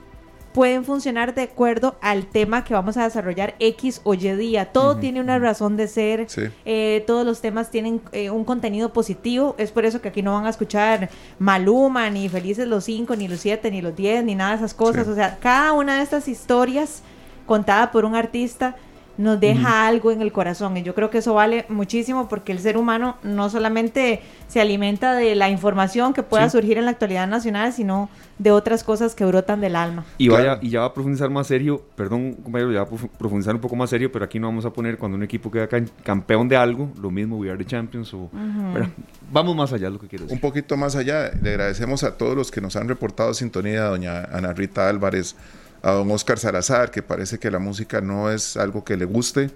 pueden 0.52 0.84
funcionar 0.84 1.34
de 1.34 1.42
acuerdo 1.42 1.96
al 2.00 2.26
tema 2.26 2.62
que 2.64 2.74
vamos 2.74 2.96
a 2.96 3.04
desarrollar 3.04 3.54
X 3.58 4.02
o 4.04 4.14
Y 4.14 4.32
día. 4.36 4.66
Todo 4.66 4.96
tiene 4.96 5.20
una 5.20 5.38
razón 5.38 5.76
de 5.76 5.88
ser, 5.88 6.26
eh, 6.64 7.04
todos 7.06 7.24
los 7.24 7.40
temas 7.40 7.70
tienen 7.70 8.02
eh, 8.12 8.30
un 8.30 8.44
contenido 8.44 8.92
positivo, 8.92 9.54
es 9.58 9.72
por 9.72 9.84
eso 9.84 10.00
que 10.02 10.08
aquí 10.08 10.22
no 10.22 10.34
van 10.34 10.46
a 10.46 10.50
escuchar 10.50 11.08
Maluma, 11.38 12.10
ni 12.10 12.28
Felices 12.28 12.68
los 12.68 12.84
5, 12.84 13.16
ni 13.16 13.28
los 13.28 13.40
7, 13.40 13.70
ni 13.70 13.80
los 13.80 13.96
10, 13.96 14.24
ni 14.24 14.34
nada 14.34 14.50
de 14.50 14.56
esas 14.56 14.74
cosas. 14.74 15.08
O 15.08 15.14
sea, 15.14 15.38
cada 15.40 15.72
una 15.72 15.96
de 15.96 16.02
estas 16.02 16.28
historias 16.28 17.02
contada 17.46 17.90
por 17.90 18.04
un 18.04 18.14
artista 18.14 18.76
nos 19.18 19.40
deja 19.40 19.86
algo 19.86 20.10
en 20.10 20.22
el 20.22 20.32
corazón. 20.32 20.76
Y 20.76 20.82
yo 20.82 20.94
creo 20.94 21.10
que 21.10 21.18
eso 21.18 21.34
vale 21.34 21.64
muchísimo 21.68 22.28
porque 22.28 22.52
el 22.52 22.58
ser 22.58 22.76
humano 22.76 23.16
no 23.22 23.50
solamente 23.50 24.20
se 24.48 24.60
alimenta 24.60 25.14
de 25.14 25.34
la 25.34 25.48
información 25.48 26.12
que 26.12 26.22
pueda 26.22 26.48
surgir 26.50 26.78
en 26.78 26.84
la 26.84 26.92
actualidad 26.92 27.26
nacional, 27.26 27.72
sino 27.72 28.10
de 28.38 28.50
otras 28.50 28.84
cosas 28.84 29.14
que 29.14 29.24
brotan 29.24 29.60
del 29.60 29.76
alma. 29.76 30.04
Y 30.18 30.28
vaya, 30.28 30.58
y 30.60 30.70
ya 30.70 30.80
va 30.80 30.86
a 30.86 30.94
profundizar 30.94 31.30
más 31.30 31.46
serio, 31.46 31.82
perdón 31.94 32.34
compañero, 32.34 32.72
ya 32.72 32.84
va 32.84 32.86
a 32.86 33.18
profundizar 33.18 33.54
un 33.54 33.60
poco 33.60 33.76
más 33.76 33.90
serio, 33.90 34.10
pero 34.10 34.24
aquí 34.24 34.38
no 34.38 34.48
vamos 34.48 34.64
a 34.64 34.70
poner 34.70 34.98
cuando 34.98 35.16
un 35.16 35.22
equipo 35.22 35.50
queda 35.50 35.68
campeón 36.02 36.48
de 36.48 36.56
algo, 36.56 36.90
lo 37.00 37.10
mismo 37.10 37.36
We 37.36 37.50
Are 37.50 37.58
the 37.58 37.64
Champions 37.64 38.12
o... 38.14 38.30
Vamos 39.30 39.56
más 39.56 39.72
allá, 39.72 39.88
lo 39.88 39.98
que 39.98 40.08
quiero 40.08 40.24
decir. 40.24 40.34
Un 40.34 40.40
poquito 40.40 40.76
más 40.76 40.96
allá, 40.96 41.30
le 41.40 41.50
agradecemos 41.50 42.04
a 42.04 42.16
todos 42.16 42.36
los 42.36 42.50
que 42.50 42.60
nos 42.60 42.76
han 42.76 42.88
reportado 42.88 43.32
sintonía, 43.32 43.84
doña 43.84 44.24
Ana 44.24 44.52
Rita 44.52 44.88
Álvarez, 44.88 45.36
a 45.82 45.92
don 45.92 46.10
Oscar 46.10 46.38
Salazar, 46.38 46.90
que 46.90 47.02
parece 47.02 47.38
que 47.38 47.50
la 47.50 47.58
música 47.58 48.00
no 48.00 48.30
es 48.30 48.56
algo 48.56 48.84
que 48.84 48.96
le 48.96 49.04
guste, 49.04 49.50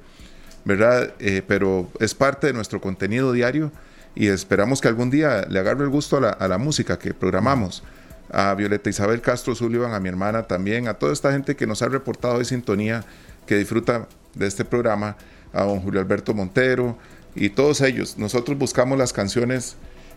¿verdad? 0.64 1.14
Eh, 1.20 1.42
pero 1.46 1.88
es 2.00 2.14
parte 2.14 2.48
de 2.48 2.52
nuestro 2.52 2.80
contenido 2.80 3.32
diario 3.32 3.70
y 4.16 4.28
esperamos 4.28 4.80
que 4.80 4.88
algún 4.88 5.10
día 5.10 5.46
le 5.48 5.60
agarre 5.60 5.84
el 5.84 5.90
gusto 5.90 6.16
a 6.16 6.48
la, 6.48 6.58
música 6.58 6.98
que 6.98 7.14
programamos. 7.14 7.84
A 8.32 8.54
Violeta 8.54 8.90
Isabel 8.90 9.20
Castro 9.20 9.54
Sullivan, 9.54 9.94
a 9.94 10.00
mi 10.00 10.08
hermana 10.08 10.44
también, 10.44 10.88
a 10.88 10.94
toda 10.94 11.12
esta 11.12 11.30
gente 11.30 11.54
que 11.54 11.66
nos 11.66 11.82
ha 11.82 11.88
reportado 11.88 12.38
de 12.38 12.44
sintonía, 12.44 13.04
que 13.46 13.56
disfruta 13.56 14.08
de 14.34 14.46
este 14.46 14.64
programa, 14.64 15.16
a 15.52 15.62
don 15.62 15.80
Julio 15.80 16.00
Alberto 16.00 16.34
Montero 16.34 16.98
y 17.36 17.50
todos 17.50 17.80
ellos. 17.82 18.18
Nosotros 18.18 18.58
buscamos 18.58 18.98
las 18.98 19.12
canciones 19.12 19.76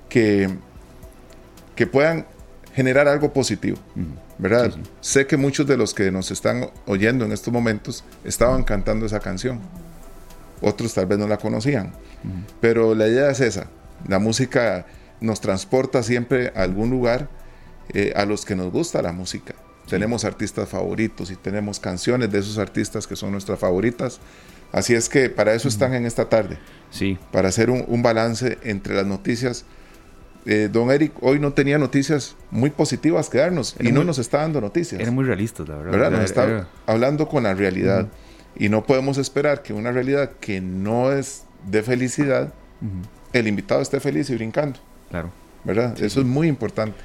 que, 0.10 0.49
que 1.76 1.86
puedan 1.86 2.26
generar 2.74 3.08
algo 3.08 3.34
positivo. 3.34 3.78
¿verdad? 4.38 4.74
Sé 5.02 5.28
que 5.28 5.38
muchos 5.38 5.68
de 5.68 5.78
los 5.78 5.94
que 5.94 6.12
nos 6.12 6.32
están 6.32 6.70
oyendo 6.86 7.26
en 7.26 7.32
estos 7.32 7.54
momentos 7.54 8.04
estaban 8.24 8.64
cantando 8.64 9.06
esa 9.06 9.20
canción. 9.20 9.60
Otros 10.62 10.94
tal 10.94 11.06
vez 11.06 11.20
no 11.20 11.28
la 11.28 11.38
conocían. 11.38 11.94
Pero 12.62 12.96
la 12.96 13.08
idea 13.08 13.30
es 13.30 13.40
esa. 13.42 13.68
La 14.08 14.20
música 14.20 14.86
nos 15.22 15.42
transporta 15.42 16.04
siempre 16.04 16.54
a 16.56 16.64
algún 16.64 16.90
lugar 16.90 17.30
eh, 17.94 18.14
a 18.16 18.26
los 18.26 18.46
que 18.46 18.56
nos 18.56 18.72
gusta 18.72 19.02
la 19.02 19.12
música. 19.12 19.56
Tenemos 19.90 20.24
artistas 20.24 20.70
favoritos 20.70 21.32
y 21.32 21.36
tenemos 21.36 21.80
canciones 21.80 22.32
de 22.32 22.40
esos 22.40 22.58
artistas 22.58 23.08
que 23.08 23.16
son 23.16 23.32
nuestras 23.32 23.60
favoritas. 23.60 24.20
Así 24.72 24.94
es 24.94 25.10
que 25.10 25.30
para 25.30 25.54
eso 25.54 25.68
están 25.68 25.94
en 25.96 26.06
esta 26.06 26.30
tarde. 26.30 26.60
Sí. 26.92 27.18
Para 27.32 27.50
hacer 27.50 27.70
un, 27.70 27.84
un 27.88 28.04
balance 28.04 28.60
entre 28.64 28.96
las 28.96 29.06
noticias 29.06 29.66
eh, 30.52 30.68
don 30.68 30.89
Eric 30.89 31.12
hoy 31.22 31.38
no 31.39 31.54
tenía 31.54 31.78
noticias 31.78 32.36
muy 32.50 32.72
positivas 32.72 33.30
que 33.30 33.38
darnos 33.38 33.76
y 33.80 33.91
no 33.91 34.04
nos 34.04 34.18
está 34.18 34.39
dando 34.39 34.60
noticias. 34.60 35.00
Era 35.00 35.12
muy 35.12 35.24
realista, 35.24 35.64
la 35.64 35.76
verdad. 35.76 36.10
Nos 36.10 36.22
está 36.22 36.68
hablando 36.88 37.28
con 37.28 37.43
la 37.43 37.54
realidad 37.54 38.08
y 38.58 38.68
no 38.68 38.84
podemos 38.84 39.20
esperar 39.20 39.62
que 39.62 39.74
una 39.74 39.91
realidad 39.91 40.32
que 40.39 40.60
no 40.60 41.12
es 41.12 41.45
de 41.68 41.84
felicidad, 41.84 42.52
el 43.32 43.47
invitado 43.47 43.80
esté 43.82 44.00
feliz 44.00 44.28
y 44.32 44.34
brincando. 44.34 44.80
Claro. 45.12 45.30
¿Verdad? 45.64 45.95
Eso 46.02 46.20
es 46.20 46.26
muy 46.26 46.47
importante. 46.47 46.97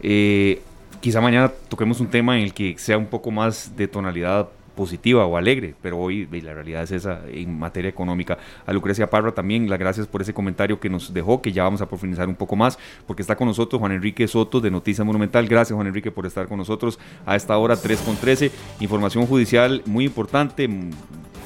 Eh, 0.00 0.62
quizá 1.00 1.20
mañana 1.20 1.50
toquemos 1.68 1.98
un 1.98 2.06
tema 2.06 2.38
en 2.38 2.44
el 2.44 2.54
que 2.54 2.76
sea 2.78 2.96
un 2.96 3.06
poco 3.06 3.32
más 3.32 3.76
de 3.76 3.88
tonalidad 3.88 4.50
positiva 4.74 5.24
o 5.26 5.36
alegre, 5.36 5.74
pero 5.80 5.98
hoy 5.98 6.26
la 6.26 6.54
realidad 6.54 6.82
es 6.82 6.92
esa 6.92 7.20
en 7.28 7.58
materia 7.58 7.88
económica. 7.88 8.38
A 8.66 8.72
Lucrecia 8.72 9.08
Parra 9.08 9.32
también, 9.32 9.68
las 9.68 9.78
gracias 9.78 10.06
por 10.06 10.22
ese 10.22 10.34
comentario 10.34 10.80
que 10.80 10.88
nos 10.88 11.12
dejó, 11.12 11.40
que 11.40 11.52
ya 11.52 11.64
vamos 11.64 11.80
a 11.80 11.88
profundizar 11.88 12.28
un 12.28 12.34
poco 12.34 12.56
más, 12.56 12.78
porque 13.06 13.22
está 13.22 13.36
con 13.36 13.48
nosotros 13.48 13.80
Juan 13.80 13.92
Enrique 13.92 14.26
Soto 14.28 14.60
de 14.60 14.70
Noticias 14.70 15.06
Monumental. 15.06 15.46
Gracias 15.46 15.74
Juan 15.74 15.86
Enrique 15.86 16.10
por 16.10 16.26
estar 16.26 16.48
con 16.48 16.58
nosotros 16.58 16.98
a 17.26 17.36
esta 17.36 17.56
hora 17.56 17.76
3 17.76 18.00
con 18.00 18.16
13. 18.16 18.50
Información 18.80 19.26
judicial 19.26 19.82
muy 19.86 20.04
importante, 20.04 20.68
mm, 20.68 20.90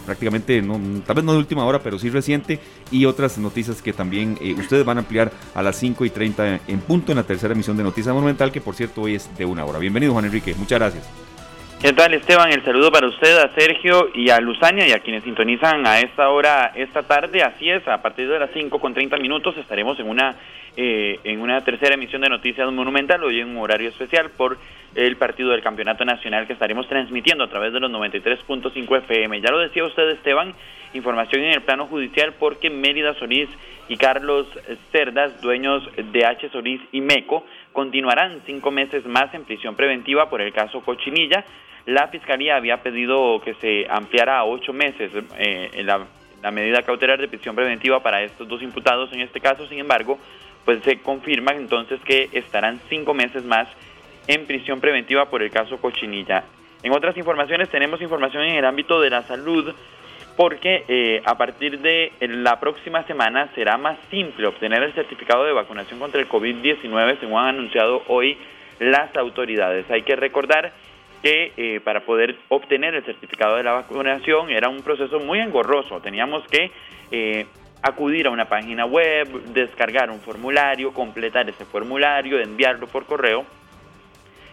prácticamente, 0.06 0.62
no, 0.62 0.80
tal 1.06 1.16
vez 1.16 1.24
no 1.24 1.32
de 1.32 1.38
última 1.38 1.66
hora, 1.66 1.80
pero 1.82 1.98
sí 1.98 2.08
reciente, 2.08 2.60
y 2.90 3.04
otras 3.04 3.36
noticias 3.36 3.82
que 3.82 3.92
también 3.92 4.38
eh, 4.40 4.54
ustedes 4.54 4.82
van 4.84 4.96
a 4.96 5.00
ampliar 5.00 5.30
a 5.54 5.62
las 5.62 5.76
5 5.76 6.06
y 6.06 6.10
30 6.10 6.60
en 6.66 6.80
punto 6.80 7.12
en 7.12 7.16
la 7.16 7.24
tercera 7.24 7.52
emisión 7.52 7.76
de 7.76 7.82
Noticias 7.82 8.14
Monumental, 8.14 8.50
que 8.50 8.62
por 8.62 8.74
cierto 8.74 9.02
hoy 9.02 9.16
es 9.16 9.28
de 9.36 9.44
una 9.44 9.66
hora. 9.66 9.78
Bienvenido 9.78 10.14
Juan 10.14 10.24
Enrique, 10.24 10.54
muchas 10.58 10.78
gracias. 10.78 11.04
¿Qué 11.80 11.92
tal 11.92 12.12
Esteban? 12.12 12.50
El 12.50 12.64
saludo 12.64 12.90
para 12.90 13.06
usted, 13.06 13.38
a 13.38 13.54
Sergio 13.54 14.10
y 14.12 14.30
a 14.30 14.40
Luzania 14.40 14.88
y 14.88 14.90
a 14.90 14.98
quienes 14.98 15.22
sintonizan 15.22 15.86
a 15.86 16.00
esta 16.00 16.28
hora, 16.28 16.72
esta 16.74 17.04
tarde. 17.04 17.40
Así 17.44 17.70
es, 17.70 17.86
a 17.86 18.02
partir 18.02 18.28
de 18.28 18.36
las 18.36 18.50
5 18.52 18.80
con 18.80 18.94
30 18.94 19.16
minutos 19.18 19.56
estaremos 19.56 19.96
en 20.00 20.08
una, 20.08 20.34
eh, 20.76 21.20
en 21.22 21.40
una 21.40 21.62
tercera 21.62 21.94
emisión 21.94 22.22
de 22.22 22.30
Noticias 22.30 22.68
Monumental, 22.72 23.22
hoy 23.22 23.38
en 23.38 23.50
un 23.50 23.58
horario 23.58 23.90
especial 23.90 24.30
por 24.30 24.58
el 24.96 25.16
partido 25.18 25.50
del 25.50 25.62
Campeonato 25.62 26.04
Nacional 26.04 26.48
que 26.48 26.54
estaremos 26.54 26.88
transmitiendo 26.88 27.44
a 27.44 27.48
través 27.48 27.72
de 27.72 27.78
los 27.78 27.92
93.5 27.92 28.98
FM. 28.98 29.40
Ya 29.40 29.52
lo 29.52 29.60
decía 29.60 29.84
usted 29.84 30.10
Esteban, 30.10 30.54
información 30.94 31.44
en 31.44 31.52
el 31.52 31.62
plano 31.62 31.86
judicial 31.86 32.34
porque 32.40 32.70
Mérida 32.70 33.14
Solís 33.14 33.48
y 33.88 33.96
Carlos 33.96 34.48
Cerdas, 34.90 35.40
dueños 35.40 35.88
de 35.96 36.26
H. 36.26 36.48
Solís 36.48 36.80
y 36.90 37.00
MECO, 37.02 37.46
continuarán 37.72 38.40
cinco 38.46 38.70
meses 38.70 39.06
más 39.06 39.32
en 39.34 39.44
prisión 39.44 39.76
preventiva 39.76 40.28
por 40.28 40.40
el 40.40 40.52
caso 40.52 40.80
Cochinilla. 40.80 41.44
La 41.86 42.08
Fiscalía 42.08 42.56
había 42.56 42.82
pedido 42.82 43.40
que 43.40 43.54
se 43.54 43.86
ampliara 43.88 44.38
a 44.38 44.44
ocho 44.44 44.72
meses 44.72 45.10
eh, 45.38 45.82
la, 45.84 46.50
medida 46.50 46.82
cautelar 46.82 47.20
de 47.20 47.28
prisión 47.28 47.54
preventiva 47.54 48.02
para 48.02 48.22
estos 48.22 48.46
dos 48.48 48.62
imputados 48.62 49.12
en 49.12 49.20
este 49.20 49.40
caso, 49.40 49.66
sin 49.66 49.78
embargo, 49.78 50.18
pues 50.64 50.82
se 50.82 51.00
confirma 51.00 51.52
entonces 51.52 52.00
que 52.04 52.28
estarán 52.32 52.80
cinco 52.88 53.14
meses 53.14 53.44
más 53.44 53.68
en 54.26 54.46
prisión 54.46 54.80
preventiva 54.80 55.30
por 55.30 55.42
el 55.42 55.50
caso 55.50 55.78
Cochinilla. 55.78 56.44
En 56.82 56.92
otras 56.92 57.16
informaciones 57.16 57.70
tenemos 57.70 58.00
información 58.00 58.44
en 58.44 58.56
el 58.56 58.64
ámbito 58.64 59.00
de 59.00 59.10
la 59.10 59.22
salud 59.22 59.74
porque 60.38 60.84
eh, 60.86 61.20
a 61.24 61.36
partir 61.36 61.80
de 61.80 62.12
la 62.20 62.60
próxima 62.60 63.02
semana 63.08 63.50
será 63.56 63.76
más 63.76 63.98
simple 64.08 64.46
obtener 64.46 64.84
el 64.84 64.92
certificado 64.92 65.44
de 65.44 65.52
vacunación 65.52 65.98
contra 65.98 66.20
el 66.20 66.28
COVID-19 66.28 67.18
según 67.18 67.40
han 67.40 67.56
anunciado 67.56 68.04
hoy 68.06 68.38
las 68.78 69.16
autoridades. 69.16 69.90
Hay 69.90 70.02
que 70.02 70.14
recordar 70.14 70.72
que 71.24 71.52
eh, 71.56 71.80
para 71.80 72.06
poder 72.06 72.36
obtener 72.50 72.94
el 72.94 73.04
certificado 73.04 73.56
de 73.56 73.64
la 73.64 73.72
vacunación 73.72 74.50
era 74.50 74.68
un 74.68 74.82
proceso 74.82 75.18
muy 75.18 75.40
engorroso. 75.40 76.00
Teníamos 76.00 76.46
que 76.46 76.70
eh, 77.10 77.46
acudir 77.82 78.28
a 78.28 78.30
una 78.30 78.48
página 78.48 78.86
web, 78.86 79.26
descargar 79.52 80.08
un 80.08 80.20
formulario, 80.20 80.92
completar 80.92 81.48
ese 81.48 81.64
formulario, 81.64 82.38
enviarlo 82.38 82.86
por 82.86 83.06
correo. 83.06 83.44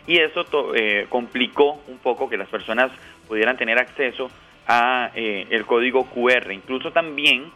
Y 0.08 0.18
eso 0.18 0.48
eh, 0.74 1.06
complicó 1.10 1.80
un 1.88 2.00
poco 2.00 2.28
que 2.28 2.38
las 2.38 2.50
personas 2.50 2.92
pudieran 3.28 3.56
tener 3.56 3.78
acceso 3.78 4.32
a 4.68 5.12
el 5.16 5.66
código 5.66 6.06
QR. 6.06 6.52
Incluso 6.52 6.92
también 6.92 7.52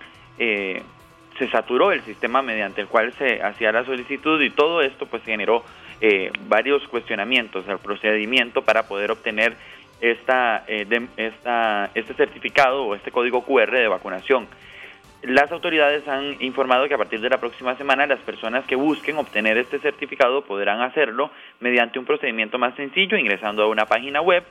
se 1.40 1.50
saturó 1.50 1.92
el 1.92 2.02
sistema 2.04 2.42
mediante 2.42 2.82
el 2.82 2.88
cual 2.88 3.14
se 3.14 3.42
hacía 3.42 3.72
la 3.72 3.86
solicitud 3.86 4.40
y 4.42 4.52
todo 4.52 4.82
esto 4.82 5.06
pues 5.08 5.24
generó 5.24 5.64
eh, 6.02 6.32
varios 6.48 6.86
cuestionamientos 6.90 7.68
al 7.68 7.80
procedimiento 7.80 8.62
para 8.62 8.84
poder 8.88 9.10
obtener 9.12 9.56
esta, 10.02 10.64
eh, 10.68 10.86
esta, 11.18 11.90
este 11.96 12.14
certificado 12.14 12.84
o 12.84 12.96
este 12.96 13.12
código 13.12 13.44
QR 13.44 13.72
de 13.72 13.88
vacunación. 13.88 14.48
Las 15.22 15.52
autoridades 15.52 16.08
han 16.08 16.42
informado 16.42 16.88
que 16.88 16.94
a 16.94 16.98
partir 16.98 17.20
de 17.20 17.30
la 17.30 17.40
próxima 17.40 17.76
semana 17.76 18.06
las 18.06 18.20
personas 18.20 18.66
que 18.66 18.76
busquen 18.76 19.18
obtener 19.18 19.58
este 19.58 19.80
certificado 19.80 20.44
podrán 20.44 20.82
hacerlo 20.82 21.32
mediante 21.60 22.00
un 22.00 22.06
procedimiento 22.06 22.58
más 22.58 22.76
sencillo, 22.76 23.18
ingresando 23.18 23.64
a 23.64 23.68
una 23.68 23.86
página 23.86 24.22
web 24.22 24.46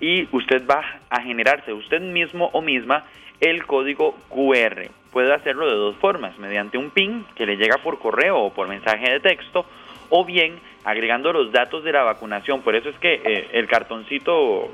y 0.00 0.26
usted 0.34 0.66
va 0.66 0.82
a 1.10 1.20
generarse 1.20 1.72
usted 1.72 2.00
mismo 2.00 2.50
o 2.52 2.62
misma 2.62 3.04
el 3.40 3.66
código 3.66 4.16
QR. 4.28 4.88
Puede 5.12 5.32
hacerlo 5.32 5.68
de 5.68 5.74
dos 5.74 5.96
formas, 5.96 6.38
mediante 6.38 6.78
un 6.78 6.90
PIN 6.90 7.26
que 7.34 7.46
le 7.46 7.56
llega 7.56 7.78
por 7.78 7.98
correo 7.98 8.38
o 8.38 8.52
por 8.52 8.68
mensaje 8.68 9.10
de 9.10 9.20
texto 9.20 9.66
o 10.08 10.24
bien 10.24 10.58
agregando 10.84 11.32
los 11.32 11.52
datos 11.52 11.84
de 11.84 11.92
la 11.92 12.02
vacunación. 12.02 12.62
Por 12.62 12.74
eso 12.74 12.88
es 12.88 12.98
que 12.98 13.20
eh, 13.24 13.48
el 13.52 13.66
cartoncito, 13.66 14.70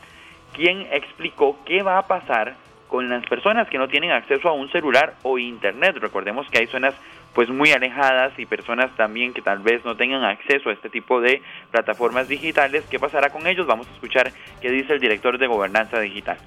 quien 0.53 0.87
explicó 0.93 1.59
qué 1.65 1.83
va 1.83 1.99
a 1.99 2.07
pasar 2.07 2.55
con 2.89 3.09
las 3.09 3.25
personas 3.27 3.69
que 3.69 3.79
no 3.79 3.89
tienen 3.89 4.11
acceso 4.11 4.49
a 4.49 4.53
un 4.53 4.71
celular 4.71 5.15
o 5.23 5.39
internet. 5.39 5.97
Recordemos 6.01 6.47
que 6.51 6.59
hay 6.59 6.67
zonas 6.67 6.95
pues 7.35 7.49
muy 7.49 7.71
alejadas 7.71 8.33
y 8.39 8.47
personas 8.47 8.91
también 8.97 9.33
que 9.33 9.43
tal 9.43 9.61
vez 9.61 9.85
no 9.85 9.97
tengan 9.97 10.25
acceso 10.25 10.71
a 10.71 10.73
este 10.73 10.89
tipo 10.91 11.21
de 11.21 11.43
plataformas 11.71 12.27
digitales. 12.27 12.85
¿Qué 12.91 12.99
pasará 12.99 13.31
con 13.31 13.47
ellos? 13.47 13.67
Vamos 13.67 13.87
a 13.89 13.93
escuchar 13.93 14.33
qué 14.61 14.71
dice 14.71 14.95
el 14.95 15.01
director 15.01 15.39
de 15.39 15.47
Gobernanza 15.47 16.01
Digital. 16.01 16.39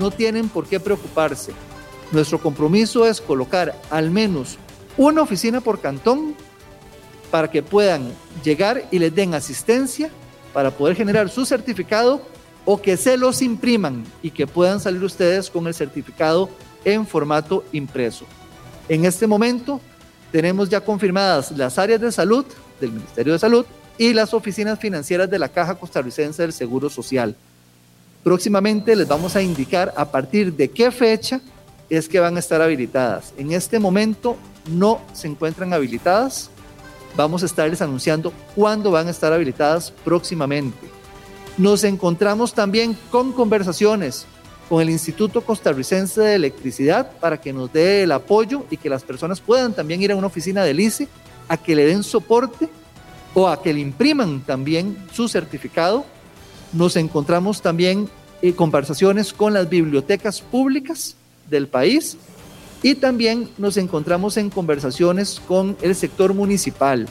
No 0.00 0.10
tienen 0.10 0.48
por 0.48 0.68
qué 0.68 0.80
preocuparse. 0.80 1.52
Nuestro 2.10 2.38
compromiso 2.38 3.06
es 3.06 3.20
colocar 3.20 3.72
al 3.90 4.10
menos 4.10 4.58
una 4.96 5.22
oficina 5.22 5.60
por 5.60 5.80
cantón 5.80 6.34
para 7.30 7.50
que 7.50 7.62
puedan 7.62 8.12
llegar 8.42 8.82
y 8.90 8.98
les 8.98 9.14
den 9.14 9.34
asistencia 9.34 10.10
para 10.52 10.72
poder 10.72 10.96
generar 10.96 11.28
su 11.28 11.44
certificado 11.44 12.22
o 12.72 12.80
que 12.80 12.96
se 12.96 13.16
los 13.16 13.42
impriman 13.42 14.04
y 14.22 14.30
que 14.30 14.46
puedan 14.46 14.78
salir 14.78 15.02
ustedes 15.02 15.50
con 15.50 15.66
el 15.66 15.74
certificado 15.74 16.48
en 16.84 17.04
formato 17.04 17.64
impreso. 17.72 18.24
En 18.88 19.04
este 19.04 19.26
momento 19.26 19.80
tenemos 20.30 20.68
ya 20.68 20.80
confirmadas 20.80 21.50
las 21.50 21.80
áreas 21.80 22.00
de 22.00 22.12
salud 22.12 22.46
del 22.80 22.92
Ministerio 22.92 23.32
de 23.32 23.40
Salud 23.40 23.66
y 23.98 24.14
las 24.14 24.32
oficinas 24.34 24.78
financieras 24.78 25.28
de 25.28 25.40
la 25.40 25.48
Caja 25.48 25.74
Costarricense 25.74 26.42
del 26.42 26.52
Seguro 26.52 26.88
Social. 26.88 27.34
Próximamente 28.22 28.94
les 28.94 29.08
vamos 29.08 29.34
a 29.34 29.42
indicar 29.42 29.92
a 29.96 30.08
partir 30.08 30.52
de 30.52 30.70
qué 30.70 30.92
fecha 30.92 31.40
es 31.88 32.08
que 32.08 32.20
van 32.20 32.36
a 32.36 32.38
estar 32.38 32.62
habilitadas. 32.62 33.34
En 33.36 33.50
este 33.50 33.80
momento 33.80 34.36
no 34.70 35.00
se 35.12 35.26
encuentran 35.26 35.72
habilitadas. 35.72 36.50
Vamos 37.16 37.42
a 37.42 37.46
estarles 37.46 37.82
anunciando 37.82 38.32
cuándo 38.54 38.92
van 38.92 39.08
a 39.08 39.10
estar 39.10 39.32
habilitadas 39.32 39.92
próximamente. 40.04 40.99
Nos 41.58 41.84
encontramos 41.84 42.54
también 42.54 42.96
con 43.10 43.32
conversaciones 43.32 44.26
con 44.70 44.80
el 44.80 44.88
Instituto 44.88 45.40
Costarricense 45.40 46.20
de 46.20 46.34
Electricidad 46.36 47.10
para 47.18 47.40
que 47.40 47.52
nos 47.52 47.72
dé 47.72 48.04
el 48.04 48.12
apoyo 48.12 48.64
y 48.70 48.76
que 48.76 48.88
las 48.88 49.02
personas 49.02 49.40
puedan 49.40 49.72
también 49.72 50.00
ir 50.00 50.12
a 50.12 50.16
una 50.16 50.28
oficina 50.28 50.62
del 50.62 50.78
ICE 50.78 51.08
a 51.48 51.56
que 51.56 51.74
le 51.74 51.84
den 51.84 52.04
soporte 52.04 52.68
o 53.34 53.48
a 53.48 53.60
que 53.60 53.74
le 53.74 53.80
impriman 53.80 54.42
también 54.42 54.96
su 55.12 55.26
certificado. 55.26 56.04
Nos 56.72 56.94
encontramos 56.94 57.60
también 57.62 58.08
en 58.42 58.52
conversaciones 58.52 59.32
con 59.32 59.52
las 59.52 59.68
bibliotecas 59.68 60.40
públicas 60.40 61.16
del 61.50 61.66
país 61.66 62.16
y 62.80 62.94
también 62.94 63.50
nos 63.58 63.76
encontramos 63.76 64.36
en 64.36 64.50
conversaciones 64.50 65.40
con 65.46 65.76
el 65.82 65.96
sector 65.96 66.32
municipal. 66.32 67.08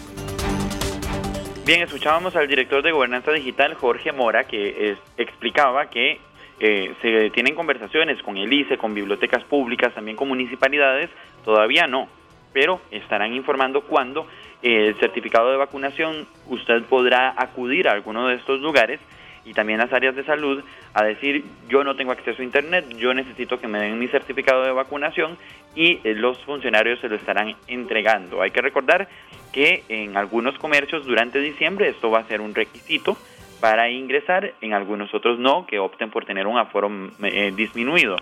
Bien, 1.65 1.81
escuchábamos 1.83 2.35
al 2.35 2.47
director 2.47 2.81
de 2.81 2.91
Gobernanza 2.91 3.31
Digital, 3.31 3.75
Jorge 3.75 4.11
Mora, 4.11 4.45
que 4.45 4.97
explicaba 5.17 5.89
que 5.89 6.19
eh, 6.59 6.93
se 7.01 7.29
tienen 7.29 7.55
conversaciones 7.55 8.21
con 8.23 8.37
el 8.37 8.51
ICE, 8.51 8.77
con 8.77 8.93
bibliotecas 8.93 9.43
públicas, 9.43 9.93
también 9.93 10.17
con 10.17 10.27
municipalidades, 10.27 11.09
todavía 11.45 11.85
no, 11.85 12.09
pero 12.53 12.81
estarán 12.91 13.33
informando 13.33 13.81
cuándo 13.81 14.27
el 14.61 14.95
certificado 14.99 15.51
de 15.51 15.57
vacunación 15.57 16.27
usted 16.47 16.83
podrá 16.83 17.33
acudir 17.37 17.87
a 17.87 17.93
alguno 17.93 18.27
de 18.27 18.35
estos 18.35 18.59
lugares 18.61 18.99
y 19.45 19.53
también 19.53 19.79
las 19.79 19.93
áreas 19.93 20.15
de 20.15 20.25
salud 20.25 20.63
a 20.93 21.03
decir 21.03 21.45
yo 21.69 21.83
no 21.83 21.95
tengo 21.95 22.11
acceso 22.11 22.41
a 22.41 22.45
internet, 22.45 22.85
yo 22.97 23.13
necesito 23.13 23.59
que 23.59 23.67
me 23.67 23.79
den 23.79 23.97
mi 23.97 24.07
certificado 24.07 24.63
de 24.63 24.71
vacunación 24.71 25.37
y 25.75 25.99
eh, 26.03 26.13
los 26.15 26.37
funcionarios 26.39 26.99
se 26.99 27.09
lo 27.09 27.15
estarán 27.15 27.55
entregando. 27.67 28.41
Hay 28.41 28.51
que 28.51 28.61
recordar 28.61 29.07
que 29.51 29.83
en 29.89 30.17
algunos 30.17 30.57
comercios 30.57 31.05
durante 31.05 31.39
diciembre 31.39 31.89
esto 31.89 32.11
va 32.11 32.19
a 32.19 32.27
ser 32.27 32.41
un 32.41 32.53
requisito 32.53 33.17
para 33.59 33.89
ingresar, 33.89 34.53
en 34.61 34.73
algunos 34.73 35.13
otros 35.13 35.37
no, 35.37 35.67
que 35.67 35.79
opten 35.79 36.09
por 36.09 36.25
tener 36.25 36.47
un 36.47 36.57
aforo 36.57 36.89
eh, 37.23 37.51
disminuido. 37.55 38.15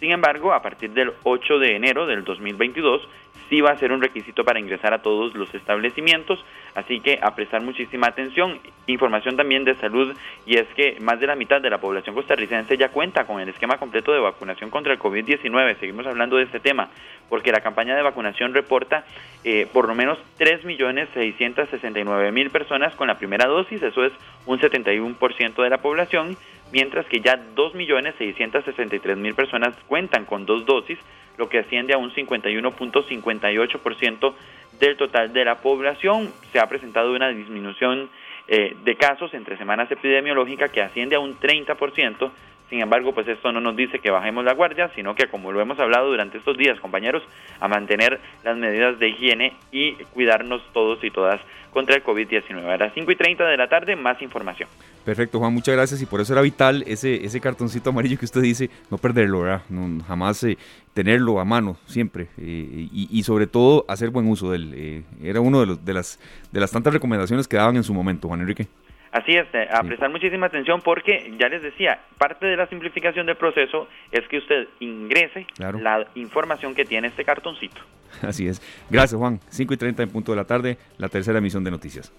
Sin 0.00 0.12
embargo, 0.12 0.52
a 0.52 0.62
partir 0.62 0.90
del 0.90 1.12
8 1.22 1.58
de 1.58 1.76
enero 1.76 2.06
del 2.06 2.24
2022 2.24 3.08
sí 3.48 3.60
va 3.60 3.70
a 3.70 3.78
ser 3.78 3.92
un 3.92 4.00
requisito 4.00 4.42
para 4.44 4.58
ingresar 4.58 4.92
a 4.94 5.02
todos 5.02 5.34
los 5.34 5.54
establecimientos, 5.54 6.42
así 6.74 6.98
que 7.00 7.18
a 7.20 7.34
prestar 7.34 7.60
muchísima 7.62 8.06
atención. 8.08 8.58
Información 8.86 9.36
también 9.36 9.64
de 9.64 9.74
salud 9.76 10.14
y 10.46 10.58
es 10.58 10.66
que 10.74 10.98
más 11.00 11.20
de 11.20 11.26
la 11.26 11.36
mitad 11.36 11.60
de 11.60 11.68
la 11.70 11.78
población 11.78 12.14
costarricense 12.14 12.76
ya 12.76 12.90
cuenta 12.90 13.26
con 13.26 13.40
el 13.40 13.48
esquema 13.48 13.78
completo 13.78 14.12
de 14.12 14.20
vacunación 14.20 14.70
contra 14.70 14.92
el 14.92 14.98
COVID-19. 14.98 15.78
Seguimos 15.78 16.06
hablando 16.06 16.36
de 16.36 16.42
este 16.44 16.60
tema 16.60 16.90
porque 17.28 17.52
la 17.52 17.60
campaña 17.60 17.96
de 17.96 18.02
vacunación 18.02 18.54
reporta 18.54 19.04
eh, 19.42 19.66
por 19.72 19.88
lo 19.88 19.94
menos 19.94 20.18
3.669.000 20.38 22.50
personas 22.50 22.94
con 22.94 23.08
la 23.08 23.16
primera 23.18 23.46
dosis, 23.46 23.82
eso 23.82 24.04
es 24.04 24.12
un 24.46 24.60
71% 24.60 25.62
de 25.62 25.70
la 25.70 25.78
población, 25.78 26.36
mientras 26.74 27.06
que 27.06 27.20
ya 27.20 27.40
2.663.000 27.54 29.34
personas 29.36 29.76
cuentan 29.86 30.24
con 30.24 30.44
dos 30.44 30.66
dosis, 30.66 30.98
lo 31.38 31.48
que 31.48 31.60
asciende 31.60 31.94
a 31.94 31.98
un 31.98 32.10
51.58% 32.10 34.34
del 34.80 34.96
total 34.96 35.32
de 35.32 35.44
la 35.44 35.58
población. 35.58 36.32
Se 36.52 36.58
ha 36.58 36.66
presentado 36.66 37.12
una 37.12 37.28
disminución 37.28 38.10
eh, 38.48 38.74
de 38.82 38.96
casos 38.96 39.32
entre 39.34 39.56
semanas 39.56 39.88
epidemiológicas 39.92 40.72
que 40.72 40.82
asciende 40.82 41.14
a 41.14 41.20
un 41.20 41.38
30%. 41.38 42.32
Sin 42.70 42.80
embargo, 42.80 43.14
pues 43.14 43.28
esto 43.28 43.52
no 43.52 43.60
nos 43.60 43.76
dice 43.76 44.00
que 44.00 44.10
bajemos 44.10 44.44
la 44.44 44.54
guardia, 44.54 44.90
sino 44.96 45.14
que 45.14 45.28
como 45.28 45.52
lo 45.52 45.60
hemos 45.60 45.78
hablado 45.78 46.10
durante 46.10 46.38
estos 46.38 46.58
días, 46.58 46.80
compañeros, 46.80 47.22
a 47.60 47.68
mantener 47.68 48.18
las 48.42 48.56
medidas 48.56 48.98
de 48.98 49.10
higiene 49.10 49.52
y 49.70 49.92
cuidarnos 50.12 50.60
todos 50.72 51.04
y 51.04 51.12
todas 51.12 51.40
contra 51.74 51.96
el 51.96 52.02
COVID-19. 52.02 52.64
A 52.64 52.76
las 52.78 52.94
5 52.94 53.10
y 53.10 53.16
30 53.16 53.44
de 53.44 53.56
la 53.58 53.68
tarde, 53.68 53.96
más 53.96 54.22
información. 54.22 54.68
Perfecto, 55.04 55.38
Juan, 55.38 55.52
muchas 55.52 55.74
gracias. 55.74 56.00
Y 56.00 56.06
por 56.06 56.20
eso 56.20 56.32
era 56.32 56.40
vital 56.40 56.84
ese, 56.86 57.22
ese 57.24 57.40
cartoncito 57.40 57.90
amarillo 57.90 58.18
que 58.18 58.24
usted 58.24 58.40
dice, 58.40 58.70
no 58.90 58.96
perderlo, 58.96 59.40
¿verdad? 59.40 59.62
No, 59.68 60.02
jamás 60.04 60.42
eh, 60.44 60.56
tenerlo 60.94 61.40
a 61.40 61.44
mano, 61.44 61.76
siempre. 61.84 62.28
Eh, 62.38 62.88
y, 62.90 63.22
sobre 63.24 63.46
todo 63.46 63.84
hacer 63.88 64.10
buen 64.10 64.26
uso 64.28 64.50
de 64.50 64.56
él. 64.56 64.72
Eh, 64.74 65.02
era 65.22 65.40
uno 65.40 65.60
de, 65.60 65.66
los, 65.66 65.84
de, 65.84 65.92
las, 65.92 66.18
de 66.52 66.60
las 66.60 66.70
tantas 66.70 66.92
recomendaciones 66.94 67.46
que 67.46 67.56
daban 67.56 67.76
en 67.76 67.84
su 67.84 67.92
momento, 67.92 68.28
Juan 68.28 68.40
Enrique. 68.40 68.68
Así 69.14 69.30
es, 69.36 69.46
a 69.70 69.80
prestar 69.84 70.10
muchísima 70.10 70.46
atención 70.46 70.80
porque, 70.82 71.32
ya 71.38 71.48
les 71.48 71.62
decía, 71.62 72.00
parte 72.18 72.46
de 72.46 72.56
la 72.56 72.66
simplificación 72.66 73.26
del 73.26 73.36
proceso 73.36 73.86
es 74.10 74.26
que 74.26 74.38
usted 74.38 74.66
ingrese 74.80 75.46
la 75.56 76.04
información 76.16 76.74
que 76.74 76.84
tiene 76.84 77.06
este 77.06 77.24
cartoncito. 77.24 77.80
Así 78.22 78.48
es. 78.48 78.60
Gracias, 78.90 79.16
Juan. 79.16 79.38
5 79.50 79.72
y 79.72 79.76
30 79.76 80.02
en 80.02 80.10
punto 80.10 80.32
de 80.32 80.36
la 80.36 80.44
tarde, 80.46 80.78
la 80.98 81.08
tercera 81.08 81.38
emisión 81.38 81.62
de 81.62 81.70
noticias. 81.70 82.12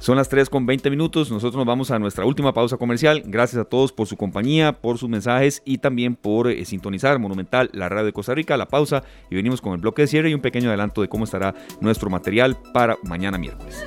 Son 0.00 0.16
las 0.16 0.30
3 0.30 0.48
con 0.48 0.64
20 0.64 0.88
minutos. 0.88 1.30
Nosotros 1.30 1.56
nos 1.56 1.66
vamos 1.66 1.90
a 1.90 1.98
nuestra 1.98 2.24
última 2.24 2.54
pausa 2.54 2.78
comercial. 2.78 3.22
Gracias 3.26 3.60
a 3.60 3.66
todos 3.66 3.92
por 3.92 4.06
su 4.06 4.16
compañía, 4.16 4.72
por 4.72 4.96
sus 4.96 5.10
mensajes 5.10 5.60
y 5.66 5.76
también 5.76 6.16
por 6.16 6.48
eh, 6.48 6.64
sintonizar 6.64 7.18
Monumental, 7.18 7.68
la 7.74 7.90
radio 7.90 8.06
de 8.06 8.12
Costa 8.14 8.34
Rica. 8.34 8.56
La 8.56 8.66
pausa 8.66 9.04
y 9.30 9.34
venimos 9.36 9.60
con 9.60 9.74
el 9.74 9.80
bloque 9.80 10.02
de 10.02 10.08
cierre 10.08 10.30
y 10.30 10.34
un 10.34 10.40
pequeño 10.40 10.70
adelanto 10.70 11.02
de 11.02 11.08
cómo 11.08 11.24
estará 11.24 11.54
nuestro 11.82 12.08
material 12.08 12.56
para 12.72 12.96
mañana 13.04 13.36
miércoles. 13.36 13.84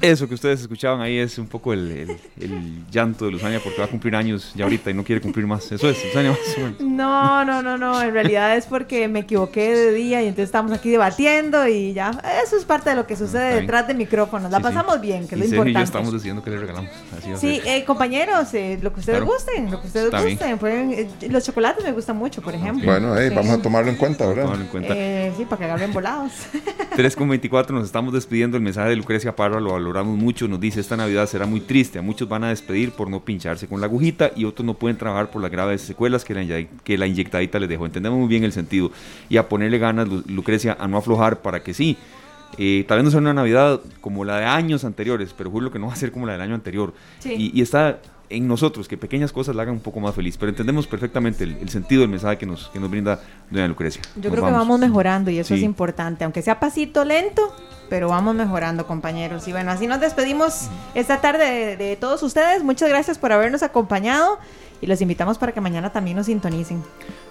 Eso 0.00 0.26
que 0.26 0.34
ustedes 0.34 0.62
escuchaban 0.62 1.02
ahí 1.02 1.18
es 1.18 1.38
un 1.38 1.46
poco 1.46 1.74
el, 1.74 2.16
llanto 2.90 3.26
de 3.26 3.32
Luzania 3.32 3.60
porque 3.62 3.78
va 3.80 3.84
a 3.84 3.88
cumplir 3.88 4.16
años 4.16 4.52
ya 4.54 4.64
ahorita 4.64 4.90
y 4.90 4.94
no 4.94 5.04
quiere 5.04 5.20
cumplir 5.20 5.46
más. 5.46 5.70
Eso 5.70 5.90
es, 5.90 6.04
Luzania, 6.06 6.30
más 6.30 6.80
No, 6.80 7.44
no, 7.44 7.62
no, 7.62 7.76
no. 7.76 8.00
En 8.00 8.12
realidad 8.12 8.56
es 8.56 8.66
porque 8.66 9.08
me 9.08 9.20
equivoqué 9.20 9.74
de 9.76 9.92
día 9.92 10.22
y 10.22 10.26
entonces 10.26 10.46
estamos 10.46 10.72
aquí 10.72 10.90
debatiendo 10.90 11.68
y 11.68 11.92
ya. 11.92 12.10
Eso 12.42 12.56
es 12.56 12.64
parte 12.64 12.90
de 12.90 12.96
lo 12.96 13.06
que 13.06 13.14
sucede 13.14 13.60
detrás 13.60 13.86
de 13.88 13.94
micrófonos. 13.94 14.50
La 14.50 14.60
pasamos 14.60 14.99
bien, 15.00 15.28
que 15.28 15.34
es 15.34 15.38
lo 15.38 15.44
importante. 15.44 15.70
Y 15.70 15.74
yo 15.74 15.80
estamos 15.80 16.12
diciendo 16.12 16.42
que 16.42 16.50
le 16.50 16.58
regalamos. 16.58 16.90
sí, 17.36 17.60
eh, 17.66 17.84
compañeros, 17.84 18.52
eh, 18.54 18.78
lo 18.80 18.92
que 18.92 19.00
ustedes 19.00 19.22
gusten, 19.22 19.70
lo 19.70 19.80
que 19.80 19.86
ustedes 19.86 20.10
gusten. 20.10 20.58
Eh, 20.62 21.08
los 21.28 21.44
chocolates 21.44 21.84
me 21.84 21.92
gustan 21.92 22.16
mucho, 22.16 22.42
por 22.42 22.54
ejemplo. 22.54 22.90
Bueno, 22.90 23.14
vamos 23.34 23.50
a 23.50 23.62
tomarlo 23.62 23.90
en 23.90 23.96
cuenta, 23.96 24.26
¿verdad? 24.26 24.56
sí, 25.36 25.44
para 25.44 25.58
que 25.58 25.64
agarren 25.64 25.92
volados. 25.92 26.32
3.24 26.96 27.70
nos 27.70 27.84
estamos 27.84 28.12
despidiendo. 28.12 28.56
El 28.56 28.62
mensaje 28.62 28.90
de 28.90 28.96
Lucrecia 28.96 29.10
Lucrecia 29.10 29.34
Parra 29.34 29.58
lo 29.58 29.72
valoramos 29.72 30.16
mucho, 30.16 30.46
nos 30.46 30.60
dice 30.60 30.78
esta 30.78 30.96
Navidad 30.96 31.26
será 31.26 31.44
muy 31.44 31.60
triste, 31.60 31.98
a 31.98 32.02
muchos 32.02 32.28
van 32.28 32.44
a 32.44 32.50
despedir 32.50 32.92
por 32.92 33.10
no 33.10 33.24
pincharse 33.24 33.66
con 33.66 33.80
la 33.80 33.86
agujita 33.88 34.30
y 34.36 34.44
otros 34.44 34.64
no 34.64 34.74
pueden 34.74 34.96
trabajar 34.96 35.32
por 35.32 35.42
las 35.42 35.50
graves 35.50 35.82
secuelas 35.82 36.24
que 36.24 36.32
la, 36.32 36.66
que 36.84 36.96
la 36.96 37.08
inyectadita 37.08 37.58
les 37.58 37.68
dejó. 37.68 37.86
Entendemos 37.86 38.20
muy 38.20 38.28
bien 38.28 38.44
el 38.44 38.52
sentido 38.52 38.92
y 39.28 39.36
a 39.36 39.48
ponerle 39.48 39.78
ganas, 39.78 40.06
Lucrecia, 40.08 40.76
a 40.78 40.86
no 40.86 40.96
aflojar 40.96 41.42
para 41.42 41.60
que 41.60 41.74
sí. 41.74 41.98
Eh, 42.58 42.84
tal 42.86 42.98
vez 42.98 43.04
no 43.04 43.10
sea 43.10 43.20
una 43.20 43.34
Navidad 43.34 43.80
como 44.00 44.24
la 44.24 44.38
de 44.38 44.44
años 44.44 44.84
anteriores, 44.84 45.34
pero 45.36 45.50
juro 45.50 45.70
que 45.70 45.78
no 45.78 45.86
va 45.86 45.92
a 45.92 45.96
ser 45.96 46.12
como 46.12 46.26
la 46.26 46.32
del 46.32 46.42
año 46.42 46.54
anterior. 46.54 46.92
Y, 47.24 47.56
y 47.58 47.62
está 47.62 48.00
en 48.30 48.46
nosotros, 48.46 48.88
que 48.88 48.96
pequeñas 48.96 49.32
cosas 49.32 49.56
la 49.56 49.62
hagan 49.62 49.74
un 49.74 49.80
poco 49.80 50.00
más 50.00 50.14
feliz, 50.14 50.36
pero 50.38 50.50
entendemos 50.50 50.86
perfectamente 50.86 51.44
el, 51.44 51.68
sentido 51.68 52.02
del 52.02 52.10
mensaje 52.10 52.38
que 52.38 52.46
nos, 52.46 52.68
que 52.68 52.78
nos 52.78 52.90
brinda 52.90 53.20
doña 53.50 53.66
Lucrecia. 53.68 54.00
Yo 54.16 54.30
creo 54.30 54.44
que 54.44 54.52
vamos 54.52 54.78
mejorando 54.78 55.30
y 55.30 55.38
eso 55.38 55.54
es 55.54 55.62
importante, 55.62 56.24
aunque 56.24 56.40
sea 56.40 56.58
pasito 56.60 57.04
lento, 57.04 57.54
pero 57.90 58.08
vamos 58.08 58.34
mejorando 58.34 58.86
compañeros. 58.86 59.46
Y 59.48 59.52
bueno, 59.52 59.72
así 59.72 59.86
nos 59.86 60.00
despedimos 60.00 60.68
esta 60.94 61.20
tarde 61.20 61.76
de 61.76 61.96
todos 61.96 62.22
ustedes. 62.22 62.62
Muchas 62.62 62.88
gracias 62.88 63.18
por 63.18 63.32
habernos 63.32 63.62
acompañado 63.62 64.38
y 64.80 64.86
los 64.86 65.00
invitamos 65.02 65.36
para 65.36 65.52
que 65.52 65.60
mañana 65.60 65.92
también 65.92 66.16
nos 66.16 66.26
sintonicen. 66.26 66.82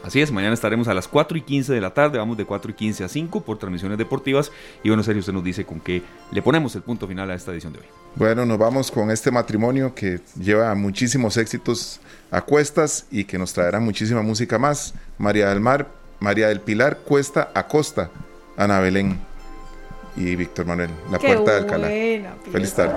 Así 0.03 0.22
es, 0.22 0.32
mañana 0.32 0.53
estaremos 0.53 0.88
a 0.88 0.93
las 0.93 1.07
4 1.07 1.38
y 1.38 1.41
15 1.41 1.74
de 1.74 1.82
la 1.82 1.93
tarde, 1.93 2.20
vamos 2.20 2.38
de 2.38 2.45
4 2.45 2.72
y 2.72 2.74
15 2.74 3.03
a 3.03 3.07
5 3.07 3.41
por 3.41 3.57
transmisiones 3.57 3.97
deportivas 3.97 4.51
y 4.84 4.89
bueno, 4.89 5.01
Sergio, 5.01 5.22
usted 5.22 5.34
nos 5.34 5.43
dice 5.43 5.66
con 5.66 5.80
qué 5.80 6.03
le 6.32 6.41
ponemos 6.41 6.76
el 6.76 6.84
punto 6.84 7.07
final 7.07 7.32
a 7.32 7.36
esta 7.36 7.51
edición 7.51 7.74
de 7.74 7.80
hoy. 7.80 7.86
Bueno, 8.16 8.45
nos 8.45 8.57
vamos 8.57 8.91
con 8.91 9.10
este 9.12 9.32
matrimonio 9.32 9.95
que 9.95 10.20
lleva 10.39 10.74
muchísimos 10.76 11.38
éxitos 11.38 11.99
a 12.32 12.41
cuestas 12.41 13.07
y 13.10 13.24
que 13.24 13.38
nos 13.38 13.53
traerá 13.53 13.80
muchísima 13.80 14.22
música 14.22 14.60
más. 14.60 14.93
María 15.18 15.49
del 15.49 15.60
Mar, 15.60 15.88
María 16.20 16.47
del 16.49 16.62
Pilar 16.62 16.99
Cuesta 16.99 17.49
Acosta, 17.53 18.12
Ana 18.57 18.80
Belén 18.80 19.29
y 20.20 20.36
Víctor 20.36 20.65
Manuel, 20.65 20.89
La 21.09 21.17
Puerta 21.17 21.51
de 21.51 21.57
Alcalá. 21.57 21.88
Feliz 22.51 22.74
tarde. 22.76 22.93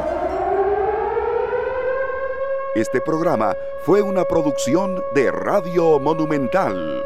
Este 2.75 3.01
programa 3.01 3.55
fue 3.85 4.03
una 4.03 4.25
producción 4.25 5.03
de 5.15 5.31
Radio 5.31 6.01
Monumental. 6.01 7.05